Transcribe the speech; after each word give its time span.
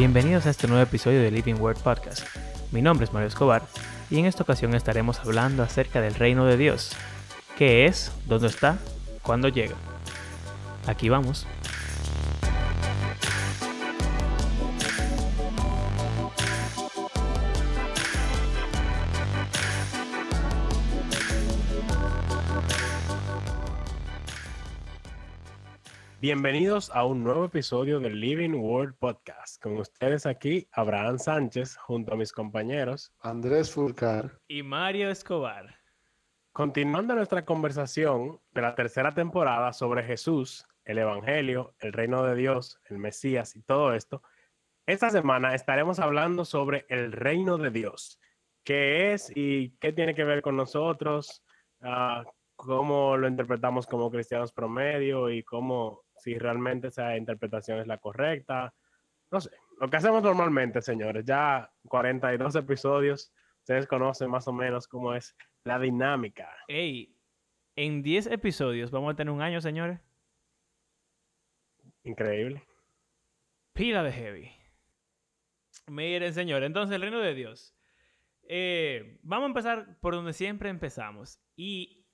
Bienvenidos 0.00 0.46
a 0.46 0.50
este 0.50 0.66
nuevo 0.66 0.82
episodio 0.82 1.20
de 1.20 1.30
Living 1.30 1.56
Word 1.56 1.76
Podcast. 1.82 2.26
Mi 2.72 2.80
nombre 2.80 3.04
es 3.04 3.12
Mario 3.12 3.28
Escobar 3.28 3.64
y 4.08 4.18
en 4.18 4.24
esta 4.24 4.44
ocasión 4.44 4.74
estaremos 4.74 5.20
hablando 5.20 5.62
acerca 5.62 6.00
del 6.00 6.14
reino 6.14 6.46
de 6.46 6.56
Dios. 6.56 6.96
¿Qué 7.58 7.84
es? 7.84 8.10
¿Dónde 8.24 8.46
está? 8.48 8.78
¿Cuándo 9.20 9.48
llega? 9.48 9.74
Aquí 10.86 11.10
vamos. 11.10 11.46
Bienvenidos 26.22 26.90
a 26.94 27.04
un 27.04 27.22
nuevo 27.22 27.44
episodio 27.44 28.00
del 28.00 28.18
Living 28.18 28.54
Word 28.54 28.94
Podcast. 28.94 29.49
Con 29.60 29.76
ustedes 29.76 30.24
aquí, 30.24 30.66
Abraham 30.72 31.18
Sánchez, 31.18 31.76
junto 31.76 32.14
a 32.14 32.16
mis 32.16 32.32
compañeros 32.32 33.12
Andrés 33.20 33.70
Fulcar 33.70 34.40
y 34.48 34.62
Mario 34.62 35.10
Escobar. 35.10 35.76
Continuando 36.50 37.14
nuestra 37.14 37.44
conversación 37.44 38.40
de 38.52 38.62
la 38.62 38.74
tercera 38.74 39.12
temporada 39.12 39.74
sobre 39.74 40.02
Jesús, 40.02 40.66
el 40.86 40.96
Evangelio, 40.96 41.74
el 41.78 41.92
reino 41.92 42.24
de 42.24 42.36
Dios, 42.36 42.80
el 42.88 42.96
Mesías 42.96 43.54
y 43.54 43.60
todo 43.60 43.92
esto, 43.92 44.22
esta 44.86 45.10
semana 45.10 45.54
estaremos 45.54 45.98
hablando 45.98 46.46
sobre 46.46 46.86
el 46.88 47.12
reino 47.12 47.58
de 47.58 47.70
Dios. 47.70 48.18
¿Qué 48.64 49.12
es 49.12 49.30
y 49.34 49.76
qué 49.78 49.92
tiene 49.92 50.14
que 50.14 50.24
ver 50.24 50.40
con 50.40 50.56
nosotros? 50.56 51.44
Ah, 51.82 52.24
cómo 52.56 53.18
lo 53.18 53.28
interpretamos 53.28 53.86
como 53.86 54.10
cristianos 54.10 54.52
promedio 54.52 55.28
y 55.28 55.42
cómo 55.42 56.04
si 56.16 56.38
realmente 56.38 56.88
esa 56.88 57.14
interpretación 57.18 57.78
es 57.78 57.86
la 57.86 57.98
correcta. 57.98 58.72
No 59.30 59.40
sé, 59.40 59.50
lo 59.80 59.88
que 59.88 59.96
hacemos 59.96 60.22
normalmente, 60.22 60.82
señores, 60.82 61.24
ya 61.24 61.72
42 61.88 62.56
episodios, 62.56 63.32
ustedes 63.60 63.86
conocen 63.86 64.30
más 64.30 64.48
o 64.48 64.52
menos 64.52 64.88
cómo 64.88 65.14
es 65.14 65.36
la 65.64 65.78
dinámica. 65.78 66.48
Ey, 66.68 67.16
en 67.76 68.02
10 68.02 68.26
episodios 68.26 68.90
vamos 68.90 69.12
a 69.12 69.16
tener 69.16 69.32
un 69.32 69.42
año, 69.42 69.60
señores. 69.60 70.00
Increíble. 72.02 72.62
Pila 73.72 74.02
de 74.02 74.12
heavy. 74.12 74.50
Miren, 75.86 76.34
señores, 76.34 76.66
entonces 76.66 76.94
el 76.94 77.02
reino 77.02 77.20
de 77.20 77.34
Dios. 77.34 77.74
Eh, 78.42 79.18
vamos 79.22 79.44
a 79.44 79.48
empezar 79.48 79.98
por 80.00 80.14
donde 80.14 80.32
siempre 80.32 80.70
empezamos. 80.70 81.40
Y 81.56 82.04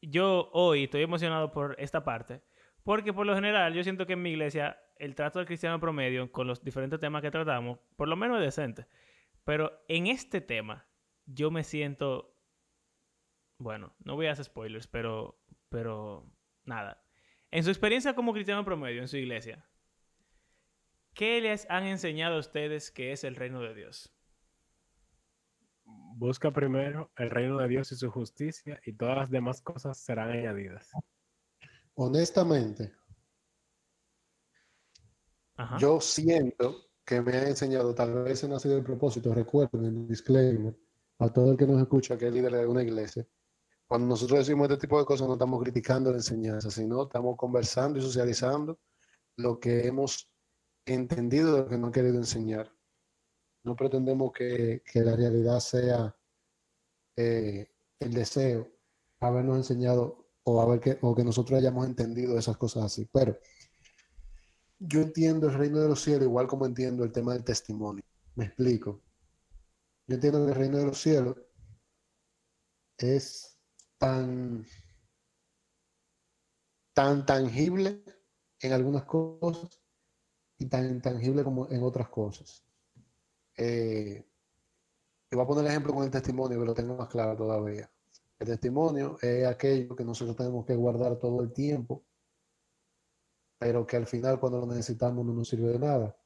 yo 0.00 0.50
hoy 0.52 0.84
estoy 0.84 1.02
emocionado 1.02 1.52
por 1.52 1.76
esta 1.78 2.04
parte 2.04 2.42
porque 2.82 3.12
por 3.12 3.26
lo 3.26 3.34
general 3.34 3.72
yo 3.72 3.82
siento 3.82 4.06
que 4.06 4.12
en 4.12 4.22
mi 4.22 4.30
iglesia 4.30 4.78
el 4.96 5.14
trato 5.14 5.38
del 5.38 5.46
cristiano 5.46 5.80
promedio 5.80 6.30
con 6.30 6.46
los 6.46 6.62
diferentes 6.62 7.00
temas 7.00 7.22
que 7.22 7.30
tratamos, 7.30 7.78
por 7.96 8.08
lo 8.08 8.16
menos 8.16 8.38
es 8.38 8.44
decente. 8.44 8.86
Pero 9.44 9.84
en 9.88 10.06
este 10.06 10.40
tema 10.40 10.86
yo 11.26 11.50
me 11.50 11.64
siento, 11.64 12.36
bueno, 13.58 13.94
no 14.04 14.14
voy 14.14 14.26
a 14.26 14.32
hacer 14.32 14.44
spoilers, 14.44 14.86
pero, 14.86 15.38
pero 15.68 16.30
nada. 16.64 17.02
En 17.50 17.64
su 17.64 17.70
experiencia 17.70 18.14
como 18.14 18.32
cristiano 18.32 18.64
promedio 18.64 19.00
en 19.00 19.08
su 19.08 19.16
iglesia, 19.16 19.64
¿qué 21.12 21.40
les 21.40 21.68
han 21.70 21.84
enseñado 21.84 22.36
a 22.36 22.40
ustedes 22.40 22.90
que 22.90 23.12
es 23.12 23.24
el 23.24 23.36
reino 23.36 23.60
de 23.60 23.74
Dios? 23.74 24.10
Busca 26.16 26.50
primero 26.50 27.10
el 27.16 27.30
reino 27.30 27.58
de 27.58 27.68
Dios 27.68 27.92
y 27.92 27.96
su 27.96 28.10
justicia 28.10 28.80
y 28.84 28.92
todas 28.94 29.16
las 29.16 29.30
demás 29.30 29.60
cosas 29.60 29.98
serán 29.98 30.30
añadidas 30.30 30.90
honestamente, 31.94 32.92
yo 35.78 36.00
siento 36.00 36.88
que 37.04 37.20
me 37.20 37.32
ha 37.32 37.48
enseñado, 37.48 37.94
tal 37.94 38.24
vez 38.24 38.48
no 38.48 38.56
ha 38.56 38.60
sido 38.60 38.76
el 38.78 38.84
propósito, 38.84 39.34
recuerden 39.34 39.84
el 39.84 40.08
disclaimer, 40.08 40.74
a 41.18 41.28
todo 41.32 41.52
el 41.52 41.56
que 41.56 41.66
nos 41.66 41.80
escucha 41.80 42.18
que 42.18 42.28
es 42.28 42.32
líder 42.32 42.52
de 42.52 42.66
una 42.66 42.82
iglesia, 42.82 43.26
cuando 43.86 44.08
nosotros 44.08 44.40
decimos 44.40 44.68
este 44.68 44.86
tipo 44.86 44.98
de 44.98 45.04
cosas 45.04 45.28
no 45.28 45.34
estamos 45.34 45.62
criticando 45.62 46.10
la 46.10 46.16
enseñanza, 46.16 46.70
sino 46.70 47.04
estamos 47.04 47.36
conversando 47.36 47.98
y 47.98 48.02
socializando 48.02 48.80
lo 49.36 49.60
que 49.60 49.86
hemos 49.86 50.30
entendido 50.86 51.52
de 51.52 51.58
lo 51.62 51.68
que 51.68 51.78
no 51.78 51.88
ha 51.88 51.92
querido 51.92 52.16
enseñar. 52.16 52.72
No 53.62 53.76
pretendemos 53.76 54.32
que, 54.32 54.82
la 54.94 55.16
realidad 55.16 55.60
sea 55.60 56.16
eh, 57.16 57.70
el 57.98 58.12
deseo, 58.12 58.68
habernos 59.20 59.56
enseñado 59.56 60.28
o, 60.44 60.60
a 60.60 60.66
ver 60.66 60.80
que, 60.80 60.98
o 61.00 61.14
que 61.14 61.24
nosotros 61.24 61.58
hayamos 61.58 61.86
entendido 61.86 62.38
esas 62.38 62.56
cosas 62.56 62.84
así. 62.84 63.08
Pero 63.12 63.38
yo 64.78 65.00
entiendo 65.00 65.48
el 65.48 65.54
reino 65.54 65.80
de 65.80 65.88
los 65.88 66.02
cielos 66.02 66.24
igual 66.24 66.46
como 66.46 66.66
entiendo 66.66 67.04
el 67.04 67.12
tema 67.12 67.32
del 67.32 67.44
testimonio. 67.44 68.04
Me 68.34 68.46
explico. 68.46 69.02
Yo 70.06 70.16
entiendo 70.16 70.44
que 70.44 70.52
el 70.52 70.58
reino 70.58 70.78
de 70.78 70.86
los 70.86 71.00
cielos 71.00 71.36
es 72.98 73.58
tan, 73.98 74.66
tan 76.92 77.24
tangible 77.24 78.04
en 78.60 78.72
algunas 78.72 79.04
cosas 79.04 79.80
y 80.58 80.66
tan 80.66 80.86
intangible 80.90 81.44
como 81.44 81.68
en 81.70 81.82
otras 81.82 82.08
cosas. 82.08 82.64
Eh, 83.56 84.24
voy 85.34 85.44
a 85.44 85.46
poner 85.46 85.64
el 85.64 85.70
ejemplo 85.70 85.94
con 85.94 86.04
el 86.04 86.10
testimonio, 86.10 86.58
que 86.58 86.66
lo 86.66 86.74
tengo 86.74 86.96
más 86.96 87.08
claro 87.08 87.36
todavía. 87.36 87.90
El 88.38 88.46
testimonio 88.46 89.18
es 89.20 89.46
aquello 89.46 89.94
que 89.94 90.04
nosotros 90.04 90.36
tenemos 90.36 90.64
que 90.66 90.74
guardar 90.74 91.18
todo 91.18 91.42
el 91.42 91.52
tiempo, 91.52 92.04
pero 93.58 93.86
que 93.86 93.96
al 93.96 94.06
final 94.06 94.38
cuando 94.38 94.60
lo 94.60 94.66
necesitamos 94.66 95.24
no 95.24 95.32
nos 95.32 95.48
sirve 95.48 95.72
de 95.72 95.78
nada. 95.78 96.16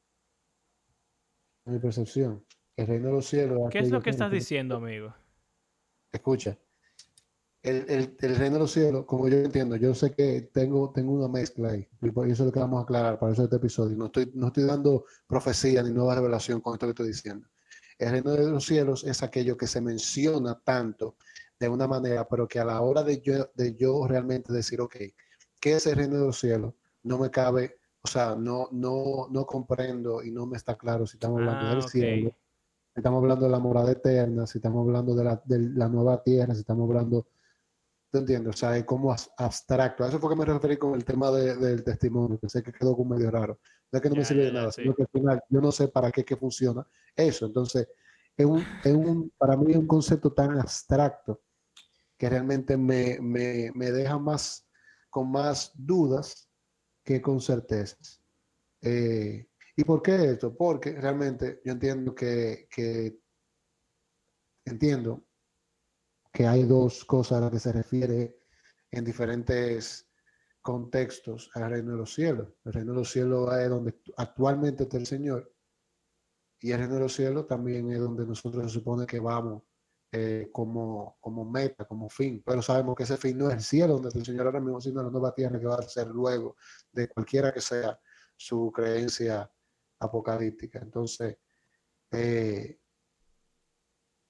Mi 1.64 1.78
percepción. 1.78 2.44
El 2.76 2.86
reino 2.86 3.08
de 3.08 3.14
los 3.14 3.26
cielos. 3.26 3.58
¿Qué 3.70 3.80
es 3.80 3.90
lo 3.90 4.00
que 4.00 4.10
estás 4.10 4.30
diciendo, 4.30 4.76
amigo? 4.76 5.14
Escucha. 6.12 6.56
El, 7.60 8.16
reino 8.20 8.54
de 8.54 8.58
los 8.60 8.72
cielos, 8.72 9.04
como 9.04 9.28
yo 9.28 9.36
entiendo, 9.38 9.76
yo 9.76 9.94
sé 9.94 10.12
que 10.12 10.48
tengo, 10.52 10.90
tengo 10.92 11.12
una 11.12 11.28
mezcla 11.28 11.70
ahí, 11.70 11.86
y 12.00 12.10
por 12.10 12.26
eso 12.28 12.44
es 12.44 12.46
lo 12.46 12.52
que 12.52 12.60
vamos 12.60 12.80
a 12.80 12.82
aclarar 12.84 13.18
para 13.18 13.32
eso 13.32 13.44
este 13.44 13.56
episodio. 13.56 13.96
No 13.96 14.06
estoy, 14.06 14.30
no 14.34 14.46
estoy 14.46 14.64
dando 14.64 15.04
profecía 15.26 15.82
ni 15.82 15.90
nueva 15.90 16.14
revelación 16.14 16.60
con 16.60 16.74
esto 16.74 16.86
que 16.86 16.90
estoy 16.90 17.08
diciendo. 17.08 17.48
El 17.98 18.10
reino 18.12 18.30
de 18.30 18.48
los 18.48 18.64
cielos 18.64 19.04
es 19.04 19.22
aquello 19.22 19.56
que 19.56 19.66
se 19.66 19.80
menciona 19.80 20.58
tanto 20.62 21.16
de 21.58 21.68
una 21.68 21.88
manera, 21.88 22.26
pero 22.28 22.46
que 22.46 22.60
a 22.60 22.64
la 22.64 22.80
hora 22.80 23.02
de 23.02 23.20
yo, 23.20 23.50
de 23.54 23.74
yo 23.74 24.06
realmente 24.06 24.52
decir, 24.52 24.80
ok, 24.80 24.96
¿qué 25.60 25.72
es 25.74 25.86
el 25.86 25.96
reino 25.96 26.14
de 26.14 26.26
los 26.26 26.38
cielos? 26.38 26.74
No 27.02 27.18
me 27.18 27.30
cabe, 27.30 27.78
o 28.02 28.08
sea, 28.08 28.34
no, 28.34 28.68
no, 28.72 29.28
no 29.30 29.46
comprendo 29.46 30.22
y 30.22 30.30
no 30.30 30.46
me 30.46 30.56
está 30.56 30.76
claro 30.76 31.06
si 31.06 31.16
estamos 31.16 31.40
hablando 31.40 31.68
del 31.68 31.78
ah, 31.78 31.88
cielo, 31.88 32.30
si 32.94 33.00
estamos 33.00 33.22
hablando 33.22 33.44
de 33.46 33.50
la 33.50 33.58
morada 33.58 33.92
eterna, 33.92 34.46
si 34.46 34.58
estamos 34.58 34.86
hablando 34.86 35.14
de 35.14 35.24
la, 35.24 35.42
de 35.44 35.58
la 35.58 35.88
nueva 35.88 36.22
tierra, 36.22 36.54
si 36.54 36.60
estamos 36.60 36.88
hablando, 36.88 37.26
¿te 38.10 38.18
entiendes? 38.18 38.54
O 38.54 38.58
sea, 38.58 38.76
es 38.76 38.84
como 38.84 39.12
abstracto. 39.12 40.04
A 40.04 40.08
eso 40.08 40.18
fue 40.18 40.30
que 40.30 40.36
me 40.36 40.44
referí 40.44 40.76
con 40.76 40.94
el 40.94 41.04
tema 41.04 41.30
del 41.30 41.84
testimonio, 41.84 42.38
que 42.38 42.48
sé 42.48 42.62
que 42.62 42.72
quedó 42.72 42.96
como 42.96 43.14
medio 43.14 43.30
raro. 43.30 43.60
No 43.90 43.96
es 43.96 44.02
que 44.02 44.10
no 44.10 44.16
me 44.16 44.24
sirve 44.24 44.44
de 44.44 44.52
nada, 44.52 44.72
sino 44.72 44.94
que 44.94 45.02
al 45.02 45.08
final 45.08 45.42
yo 45.48 45.60
no 45.60 45.72
sé 45.72 45.88
para 45.88 46.10
qué, 46.10 46.24
qué 46.24 46.36
funciona 46.36 46.86
eso. 47.16 47.46
Entonces, 47.46 47.88
es 48.36 48.46
un, 48.46 48.64
es 48.84 48.94
un, 48.94 49.32
para 49.36 49.56
mí 49.56 49.72
es 49.72 49.78
un 49.78 49.86
concepto 49.86 50.32
tan 50.32 50.58
abstracto 50.60 51.42
que 52.16 52.28
realmente 52.28 52.76
me, 52.76 53.18
deja 53.74 54.18
más 54.18 54.66
con 55.10 55.30
más 55.30 55.72
dudas 55.74 56.47
que 57.08 57.22
con 57.22 57.40
certezas. 57.40 58.22
Eh, 58.82 59.48
¿Y 59.74 59.82
por 59.82 60.02
qué 60.02 60.32
esto? 60.32 60.54
Porque 60.54 60.92
realmente 60.92 61.62
yo 61.64 61.72
entiendo 61.72 62.14
que, 62.14 62.68
entiendo 64.62 65.24
que 66.30 66.46
hay 66.46 66.64
dos 66.64 67.06
cosas 67.06 67.38
a 67.38 67.40
las 67.40 67.50
que 67.50 67.60
se 67.60 67.72
refiere 67.72 68.40
en 68.90 69.06
diferentes 69.06 70.06
contextos 70.60 71.50
al 71.54 71.70
reino 71.70 71.92
de 71.92 71.96
los 71.96 72.12
cielos. 72.12 72.48
El 72.66 72.74
reino 72.74 72.92
de 72.92 72.98
los 72.98 73.10
cielos 73.10 73.56
es 73.56 73.70
donde 73.70 73.98
actualmente 74.18 74.82
está 74.82 74.98
el 74.98 75.06
Señor 75.06 75.50
y 76.60 76.72
el 76.72 76.78
reino 76.78 76.96
de 76.96 77.00
los 77.00 77.14
cielos 77.14 77.46
también 77.46 77.90
es 77.90 78.00
donde 78.00 78.26
nosotros 78.26 78.70
se 78.70 78.78
supone 78.80 79.06
que 79.06 79.18
vamos 79.18 79.62
eh, 80.10 80.48
como, 80.52 81.18
como 81.20 81.44
meta, 81.44 81.84
como 81.84 82.08
fin, 82.08 82.42
pero 82.44 82.62
sabemos 82.62 82.96
que 82.96 83.02
ese 83.02 83.18
fin 83.18 83.36
no 83.36 83.48
es 83.48 83.54
el 83.54 83.62
cielo 83.62 83.94
donde 83.94 84.18
el 84.18 84.24
Señor 84.24 84.46
ahora 84.46 84.60
mismo, 84.60 84.80
sino 84.80 85.02
la 85.02 85.10
nueva 85.10 85.34
tierra 85.34 85.60
que 85.60 85.66
va 85.66 85.76
a 85.76 85.82
ser 85.82 86.06
luego 86.06 86.56
de 86.92 87.08
cualquiera 87.08 87.52
que 87.52 87.60
sea 87.60 87.98
su 88.36 88.72
creencia 88.72 89.50
apocalíptica. 89.98 90.78
Entonces, 90.78 91.36
eh, 92.10 92.78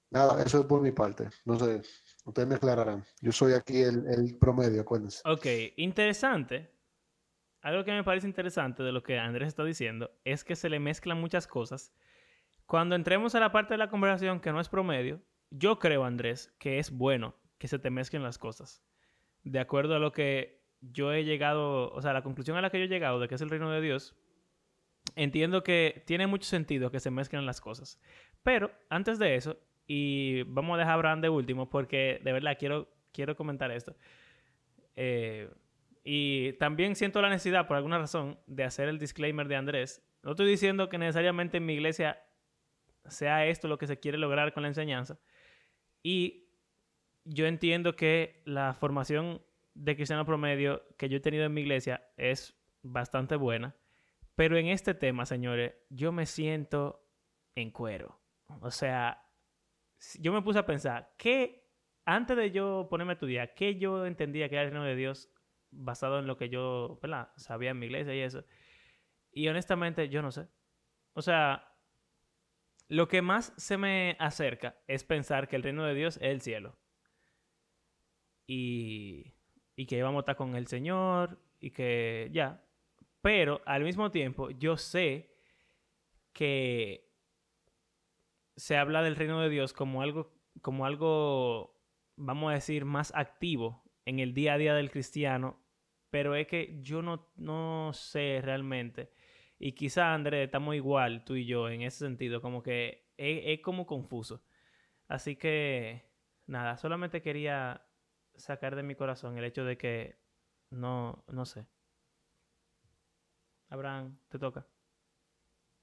nada, 0.09 0.43
eso 0.43 0.59
es 0.59 0.65
por 0.65 0.81
mi 0.81 0.91
parte. 0.91 1.29
No 1.45 1.57
sé, 1.57 1.81
ustedes 2.25 2.47
me 2.47 2.55
aclararán. 2.55 3.05
Yo 3.21 3.31
soy 3.31 3.53
aquí 3.53 3.81
el, 3.81 4.05
el 4.07 4.37
promedio, 4.37 4.81
acuérdense. 4.81 5.21
Ok, 5.23 5.45
interesante. 5.77 6.75
Algo 7.61 7.83
que 7.83 7.91
me 7.91 8.03
parece 8.03 8.27
interesante 8.27 8.83
de 8.83 8.91
lo 8.91 9.03
que 9.03 9.17
Andrés 9.17 9.49
está 9.49 9.63
diciendo 9.63 10.11
es 10.23 10.43
que 10.43 10.55
se 10.55 10.69
le 10.69 10.79
mezclan 10.79 11.19
muchas 11.19 11.47
cosas. 11.47 11.93
Cuando 12.65 12.95
entremos 12.95 13.33
a 13.35 13.39
la 13.39 13.51
parte 13.51 13.73
de 13.73 13.77
la 13.77 13.89
conversación 13.89 14.39
que 14.39 14.51
no 14.51 14.59
es 14.59 14.69
promedio, 14.69 15.21
yo 15.51 15.79
creo, 15.79 16.03
Andrés, 16.03 16.53
que 16.59 16.79
es 16.79 16.91
bueno 16.91 17.35
que 17.57 17.67
se 17.67 17.79
te 17.79 17.89
mezclen 17.89 18.23
las 18.23 18.37
cosas. 18.37 18.83
De 19.43 19.59
acuerdo 19.59 19.95
a 19.95 19.99
lo 19.99 20.11
que 20.11 20.61
yo 20.81 21.11
he 21.11 21.23
llegado, 21.23 21.91
o 21.91 22.01
sea, 22.01 22.13
la 22.13 22.23
conclusión 22.23 22.57
a 22.57 22.61
la 22.61 22.69
que 22.69 22.79
yo 22.79 22.85
he 22.85 22.89
llegado 22.89 23.19
de 23.19 23.27
que 23.27 23.35
es 23.35 23.41
el 23.41 23.49
reino 23.49 23.69
de 23.71 23.81
Dios, 23.81 24.15
entiendo 25.15 25.63
que 25.63 26.03
tiene 26.05 26.27
mucho 26.27 26.47
sentido 26.47 26.91
que 26.91 26.99
se 26.99 27.11
mezclen 27.11 27.45
las 27.45 27.61
cosas. 27.61 27.99
Pero 28.43 28.71
antes 28.89 29.19
de 29.19 29.35
eso, 29.35 29.59
y 29.87 30.43
vamos 30.43 30.75
a 30.75 30.77
dejar 30.77 30.91
a 30.91 30.95
Abraham 30.95 31.21
de 31.21 31.29
último 31.29 31.69
porque 31.69 32.21
de 32.23 32.31
verdad 32.31 32.57
quiero, 32.57 32.89
quiero 33.11 33.35
comentar 33.35 33.71
esto. 33.71 33.95
Eh, 34.95 35.49
y 36.03 36.53
también 36.53 36.95
siento 36.95 37.21
la 37.21 37.29
necesidad, 37.29 37.67
por 37.67 37.77
alguna 37.77 37.97
razón, 37.97 38.39
de 38.47 38.63
hacer 38.63 38.87
el 38.87 38.99
disclaimer 38.99 39.47
de 39.47 39.55
Andrés. 39.55 40.03
No 40.23 40.31
estoy 40.31 40.47
diciendo 40.47 40.89
que 40.89 40.97
necesariamente 40.97 41.57
en 41.57 41.65
mi 41.65 41.73
iglesia 41.73 42.21
sea 43.07 43.45
esto 43.45 43.67
lo 43.67 43.77
que 43.77 43.87
se 43.87 43.99
quiere 43.99 44.17
lograr 44.17 44.53
con 44.53 44.63
la 44.63 44.69
enseñanza. 44.69 45.17
Y 46.03 46.49
yo 47.25 47.45
entiendo 47.45 47.95
que 47.95 48.41
la 48.45 48.73
formación 48.73 49.41
de 49.73 49.95
cristiano 49.95 50.25
promedio 50.25 50.83
que 50.97 51.09
yo 51.09 51.17
he 51.17 51.21
tenido 51.21 51.45
en 51.45 51.53
mi 51.53 51.61
iglesia 51.61 52.03
es 52.17 52.57
bastante 52.81 53.35
buena. 53.35 53.75
Pero 54.35 54.57
en 54.57 54.67
este 54.67 54.93
tema, 54.93 55.25
señores, 55.25 55.73
yo 55.89 56.11
me 56.11 56.25
siento 56.25 57.05
en 57.55 57.71
cuero. 57.71 58.19
O 58.61 58.71
sea, 58.71 59.25
yo 60.19 60.33
me 60.33 60.41
puse 60.41 60.59
a 60.59 60.65
pensar, 60.65 61.13
¿qué, 61.17 61.69
antes 62.05 62.37
de 62.37 62.51
yo 62.51 62.87
ponerme 62.89 63.11
a 63.11 63.15
estudiar, 63.15 63.53
qué 63.53 63.77
yo 63.77 64.05
entendía 64.05 64.49
que 64.49 64.55
era 64.55 64.63
el 64.63 64.71
reino 64.71 64.85
de 64.85 64.95
Dios 64.95 65.29
basado 65.71 66.19
en 66.19 66.27
lo 66.27 66.37
que 66.37 66.49
yo 66.49 66.99
sabía 67.35 67.71
en 67.71 67.79
mi 67.79 67.87
iglesia 67.87 68.15
y 68.15 68.21
eso? 68.21 68.45
Y 69.31 69.47
honestamente, 69.47 70.09
yo 70.09 70.21
no 70.21 70.31
sé. 70.31 70.47
O 71.13 71.21
sea, 71.21 71.68
lo 72.89 73.07
que 73.07 73.21
más 73.21 73.53
se 73.55 73.77
me 73.77 74.17
acerca 74.19 74.75
es 74.87 75.03
pensar 75.03 75.47
que 75.47 75.55
el 75.55 75.63
reino 75.63 75.85
de 75.85 75.93
Dios 75.93 76.17
es 76.17 76.23
el 76.23 76.41
cielo. 76.41 76.77
Y, 78.47 79.31
y 79.75 79.85
que 79.85 79.97
íbamos 79.97 80.17
a 80.17 80.21
estar 80.21 80.35
con 80.35 80.55
el 80.55 80.67
Señor 80.67 81.39
y 81.59 81.69
que 81.69 82.29
ya. 82.33 82.65
Pero 83.21 83.61
al 83.65 83.83
mismo 83.83 84.09
tiempo, 84.09 84.49
yo 84.49 84.75
sé 84.75 85.31
que 86.33 87.09
se 88.55 88.75
habla 88.75 89.03
del 89.03 89.15
reino 89.15 89.39
de 89.39 89.49
Dios 89.49 89.71
como 89.71 90.01
algo, 90.01 90.33
como 90.61 90.85
algo, 90.85 91.79
vamos 92.15 92.49
a 92.49 92.55
decir, 92.55 92.85
más 92.85 93.13
activo 93.15 93.83
en 94.05 94.19
el 94.19 94.33
día 94.33 94.53
a 94.53 94.57
día 94.57 94.73
del 94.73 94.89
cristiano, 94.89 95.61
pero 96.09 96.33
es 96.35 96.47
que 96.47 96.79
yo 96.81 97.03
no, 97.03 97.31
no 97.35 97.91
sé 97.93 98.41
realmente. 98.43 99.11
Y 99.59 99.73
quizá, 99.73 100.13
Andrés, 100.13 100.45
estamos 100.45 100.73
igual, 100.75 101.25
tú 101.25 101.35
y 101.35 101.45
yo, 101.45 101.69
en 101.69 101.81
ese 101.81 101.99
sentido, 101.99 102.41
como 102.41 102.63
que 102.63 103.09
es, 103.17 103.59
como 103.61 103.85
confuso. 103.85 104.41
Así 105.09 105.35
que, 105.35 106.09
nada, 106.47 106.77
solamente 106.77 107.21
quería 107.21 107.85
sacar 108.35 108.77
de 108.77 108.83
mi 108.83 108.95
corazón 108.95 109.37
el 109.37 109.43
hecho 109.43 109.65
de 109.65 109.77
que 109.77 110.17
no, 110.71 111.25
no 111.27 111.45
sé. 111.45 111.67
Abraham, 113.69 114.17
te 114.29 114.39
toca. 114.39 114.65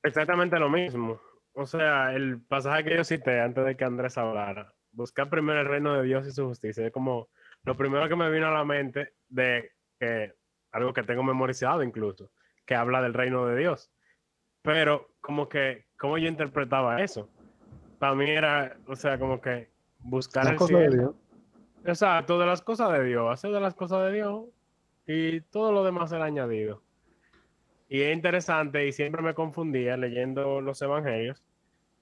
Exactamente 0.02 0.58
lo 0.58 0.70
mismo. 0.70 1.20
O 1.52 1.66
sea, 1.66 2.14
el 2.14 2.40
pasaje 2.40 2.84
que 2.84 2.96
yo 2.96 3.04
cité 3.04 3.40
antes 3.40 3.64
de 3.64 3.76
que 3.76 3.84
Andrés 3.84 4.16
hablara, 4.16 4.74
buscar 4.90 5.28
primero 5.28 5.60
el 5.60 5.68
reino 5.68 5.94
de 5.94 6.04
Dios 6.04 6.26
y 6.26 6.32
su 6.32 6.46
justicia, 6.46 6.86
es 6.86 6.92
como 6.92 7.28
lo 7.64 7.76
primero 7.76 8.08
que 8.08 8.16
me 8.16 8.30
vino 8.30 8.46
a 8.46 8.52
la 8.52 8.64
mente 8.64 9.14
de 9.28 9.72
que 9.98 10.34
algo 10.72 10.92
que 10.94 11.02
tengo 11.02 11.22
memorizado 11.22 11.82
incluso, 11.82 12.30
que 12.66 12.74
habla 12.74 13.00
del 13.00 13.14
reino 13.14 13.46
de 13.46 13.56
Dios. 13.56 13.90
Pero 14.62 15.08
como 15.20 15.48
que, 15.48 15.86
¿cómo 15.96 16.18
yo 16.18 16.28
interpretaba 16.28 17.02
eso? 17.02 17.28
Para 17.98 18.14
mí 18.14 18.28
era, 18.28 18.76
o 18.86 18.96
sea, 18.96 19.18
como 19.18 19.40
que 19.40 19.70
buscar 20.00 20.52
el 20.52 20.58
cielo. 20.58 20.78
De 20.80 20.96
Dios. 20.96 21.14
Exacto, 21.84 22.38
de 22.38 22.46
las 22.46 22.62
cosas 22.62 22.92
de 22.92 23.04
Dios, 23.04 23.32
hacer 23.32 23.52
de 23.52 23.60
las 23.60 23.74
cosas 23.74 24.04
de 24.06 24.12
Dios 24.12 24.44
y 25.06 25.40
todo 25.40 25.70
lo 25.70 25.84
demás 25.84 26.10
era 26.10 26.24
añadido. 26.24 26.82
Y 27.88 28.02
es 28.02 28.14
interesante 28.14 28.86
y 28.86 28.92
siempre 28.92 29.22
me 29.22 29.34
confundía 29.34 29.96
leyendo 29.96 30.60
los 30.60 30.82
evangelios 30.82 31.44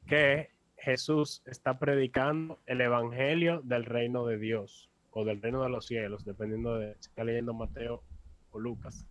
que 0.06 0.50
Jesús 0.78 1.43
está 1.44 1.78
predicando 1.78 2.61
el 2.64 2.81
evangelio 2.81 3.61
del 3.62 3.84
reino 3.84 4.26
de 4.26 4.38
Dios 4.38 4.90
o 5.11 5.25
del 5.25 5.43
reino 5.43 5.62
de 5.62 5.69
los 5.69 5.87
cielos, 5.87 6.25
dependiendo 6.25 6.78
de 6.78 6.94
si 6.94 7.11
está 7.11 7.25
leyendo 7.25 7.52
Mateo 7.52 8.02
o 8.50 8.58
Lucas. 8.58 9.06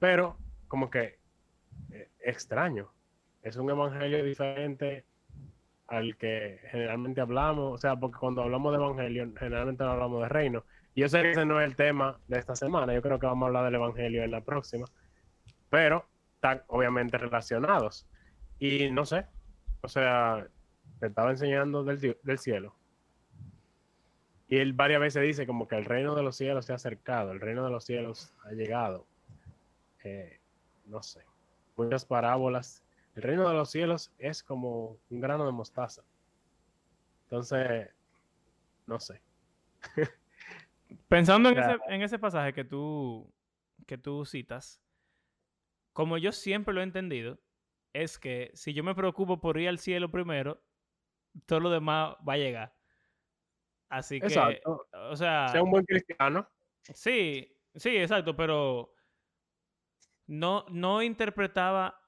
Pero 0.00 0.36
como 0.74 0.90
que 0.90 1.20
eh, 1.92 2.08
extraño, 2.18 2.90
es 3.42 3.54
un 3.54 3.70
evangelio 3.70 4.24
diferente 4.24 5.04
al 5.86 6.16
que 6.16 6.58
generalmente 6.68 7.20
hablamos, 7.20 7.74
o 7.74 7.78
sea, 7.78 7.94
porque 7.94 8.18
cuando 8.18 8.42
hablamos 8.42 8.72
de 8.72 8.82
evangelio 8.82 9.32
generalmente 9.38 9.84
no 9.84 9.90
hablamos 9.90 10.22
de 10.22 10.28
reino. 10.30 10.64
Yo 10.96 11.08
sé 11.08 11.22
que 11.22 11.30
ese 11.30 11.44
no 11.46 11.60
es 11.60 11.66
el 11.68 11.76
tema 11.76 12.18
de 12.26 12.40
esta 12.40 12.56
semana, 12.56 12.92
yo 12.92 13.02
creo 13.02 13.20
que 13.20 13.26
vamos 13.26 13.44
a 13.44 13.46
hablar 13.46 13.66
del 13.66 13.76
evangelio 13.76 14.24
en 14.24 14.32
la 14.32 14.40
próxima 14.40 14.86
pero 15.70 16.08
están 16.34 16.64
obviamente 16.66 17.18
relacionados. 17.18 18.08
Y 18.58 18.90
no 18.90 19.06
sé, 19.06 19.26
o 19.80 19.86
sea, 19.86 20.44
te 20.98 21.06
estaba 21.06 21.30
enseñando 21.30 21.84
del, 21.84 22.18
del 22.20 22.38
cielo. 22.40 22.74
Y 24.48 24.56
él 24.56 24.72
varias 24.72 25.00
veces 25.00 25.22
dice 25.22 25.46
como 25.46 25.68
que 25.68 25.76
el 25.76 25.84
reino 25.84 26.16
de 26.16 26.24
los 26.24 26.34
cielos 26.34 26.66
se 26.66 26.72
ha 26.72 26.74
acercado, 26.74 27.30
el 27.30 27.40
reino 27.40 27.64
de 27.64 27.70
los 27.70 27.84
cielos 27.84 28.34
ha 28.44 28.54
llegado. 28.54 29.06
Eh, 30.04 30.38
no 30.86 31.02
sé, 31.02 31.24
muchas 31.76 32.04
parábolas. 32.04 32.82
El 33.14 33.22
reino 33.22 33.48
de 33.48 33.54
los 33.54 33.70
cielos 33.70 34.12
es 34.18 34.42
como 34.42 34.98
un 35.10 35.20
grano 35.20 35.46
de 35.46 35.52
mostaza. 35.52 36.02
Entonces, 37.24 37.88
no 38.86 38.98
sé. 38.98 39.22
Pensando 41.08 41.48
en 41.48 41.58
ese, 41.58 41.78
en 41.88 42.02
ese 42.02 42.18
pasaje 42.18 42.52
que 42.52 42.64
tú, 42.64 43.32
que 43.86 43.98
tú 43.98 44.24
citas, 44.24 44.80
como 45.92 46.18
yo 46.18 46.32
siempre 46.32 46.74
lo 46.74 46.80
he 46.80 46.84
entendido, 46.84 47.38
es 47.92 48.18
que 48.18 48.50
si 48.54 48.74
yo 48.74 48.82
me 48.82 48.94
preocupo 48.94 49.40
por 49.40 49.58
ir 49.58 49.68
al 49.68 49.78
cielo 49.78 50.10
primero, 50.10 50.60
todo 51.46 51.60
lo 51.60 51.70
demás 51.70 52.16
va 52.28 52.34
a 52.34 52.38
llegar. 52.38 52.74
Así 53.88 54.20
que, 54.20 54.26
exacto. 54.26 54.86
o 54.92 55.16
sea... 55.16 55.48
Sea 55.48 55.62
un 55.62 55.70
buen 55.70 55.84
cristiano. 55.84 56.48
Sí, 56.82 57.56
sí, 57.76 57.96
exacto, 57.96 58.34
pero 58.34 58.93
no, 60.26 60.64
no 60.70 61.02
interpretaba, 61.02 62.00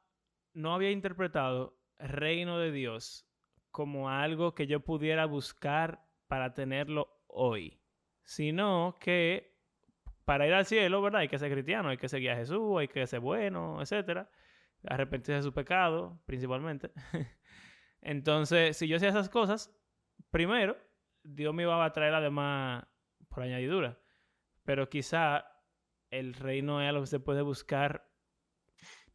no 0.55 0.75
había 0.75 0.91
interpretado 0.91 1.79
reino 1.99 2.59
de 2.59 2.73
Dios 2.73 3.29
como 3.71 4.11
algo 4.11 4.55
que 4.55 4.67
yo 4.67 4.81
pudiera 4.81 5.27
buscar 5.27 6.03
para 6.29 6.55
tenerlo 6.55 7.23
hoy, 7.27 7.81
sino 8.25 8.97
que 9.01 9.55
para 10.25 10.47
ir 10.47 10.55
al 10.55 10.67
cielo, 10.67 11.01
¿verdad? 11.03 11.21
Hay 11.21 11.29
que 11.29 11.39
ser 11.39 11.53
cristiano, 11.53 11.89
hay 11.89 11.99
que 11.99 12.09
seguir 12.09 12.31
a 12.31 12.37
Jesús, 12.37 12.79
hay 12.79 12.89
que 12.89 13.07
ser 13.07 13.21
bueno, 13.21 13.81
etcétera. 13.81 14.29
Arrepentirse 14.85 15.35
de 15.35 15.43
su 15.43 15.53
pecado, 15.53 16.21
principalmente. 16.27 16.91
Entonces, 18.01 18.77
si 18.77 18.89
yo 18.89 18.97
hacía 18.97 19.11
esas 19.11 19.29
cosas, 19.29 19.73
primero, 20.31 20.77
Dios 21.23 21.55
me 21.55 21.63
iba 21.63 21.85
a 21.85 21.93
traer 21.93 22.15
además 22.15 22.87
por 23.29 23.43
añadidura. 23.43 23.99
Pero 24.65 24.89
quizá 24.89 25.47
el 26.11 26.35
reino 26.35 26.81
es 26.81 26.89
algo 26.89 27.03
que 27.03 27.09
se 27.09 27.21
puede 27.21 27.43
buscar 27.43 28.06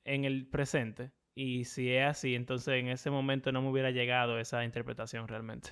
en 0.05 0.25
el 0.25 0.48
presente. 0.48 1.12
Y 1.34 1.65
si 1.65 1.93
es 1.93 2.05
así, 2.05 2.36
entonces 2.36 2.75
en 2.75 2.89
ese 2.89 3.10
momento 3.10 3.51
no 3.51 3.62
me 3.62 3.70
hubiera 3.70 3.91
llegado 3.91 4.39
esa 4.39 4.63
interpretación 4.63 5.27
realmente. 5.27 5.72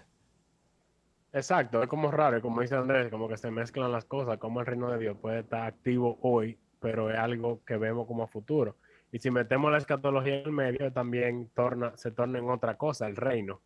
Exacto, 1.31 1.83
es 1.83 1.89
como 1.89 2.09
raro, 2.09 2.41
como 2.41 2.61
dice 2.61 2.75
Andrés, 2.75 3.09
como 3.11 3.27
que 3.27 3.37
se 3.37 3.51
mezclan 3.51 3.91
las 3.91 4.05
cosas, 4.05 4.39
como 4.39 4.61
el 4.61 4.65
reino 4.65 4.89
de 4.89 4.97
Dios 4.97 5.17
puede 5.21 5.41
estar 5.41 5.67
activo 5.67 6.17
hoy, 6.21 6.57
pero 6.79 7.11
es 7.11 7.17
algo 7.17 7.63
que 7.65 7.77
vemos 7.77 8.07
como 8.07 8.23
a 8.23 8.27
futuro. 8.27 8.77
Y 9.11 9.19
si 9.19 9.29
metemos 9.29 9.71
la 9.71 9.77
escatología 9.77 10.39
en 10.39 10.45
el 10.45 10.51
medio, 10.51 10.91
también 10.91 11.49
torna, 11.53 11.95
se 11.97 12.11
torna 12.11 12.39
en 12.39 12.49
otra 12.49 12.77
cosa, 12.77 13.07
el 13.07 13.15
reino. 13.15 13.61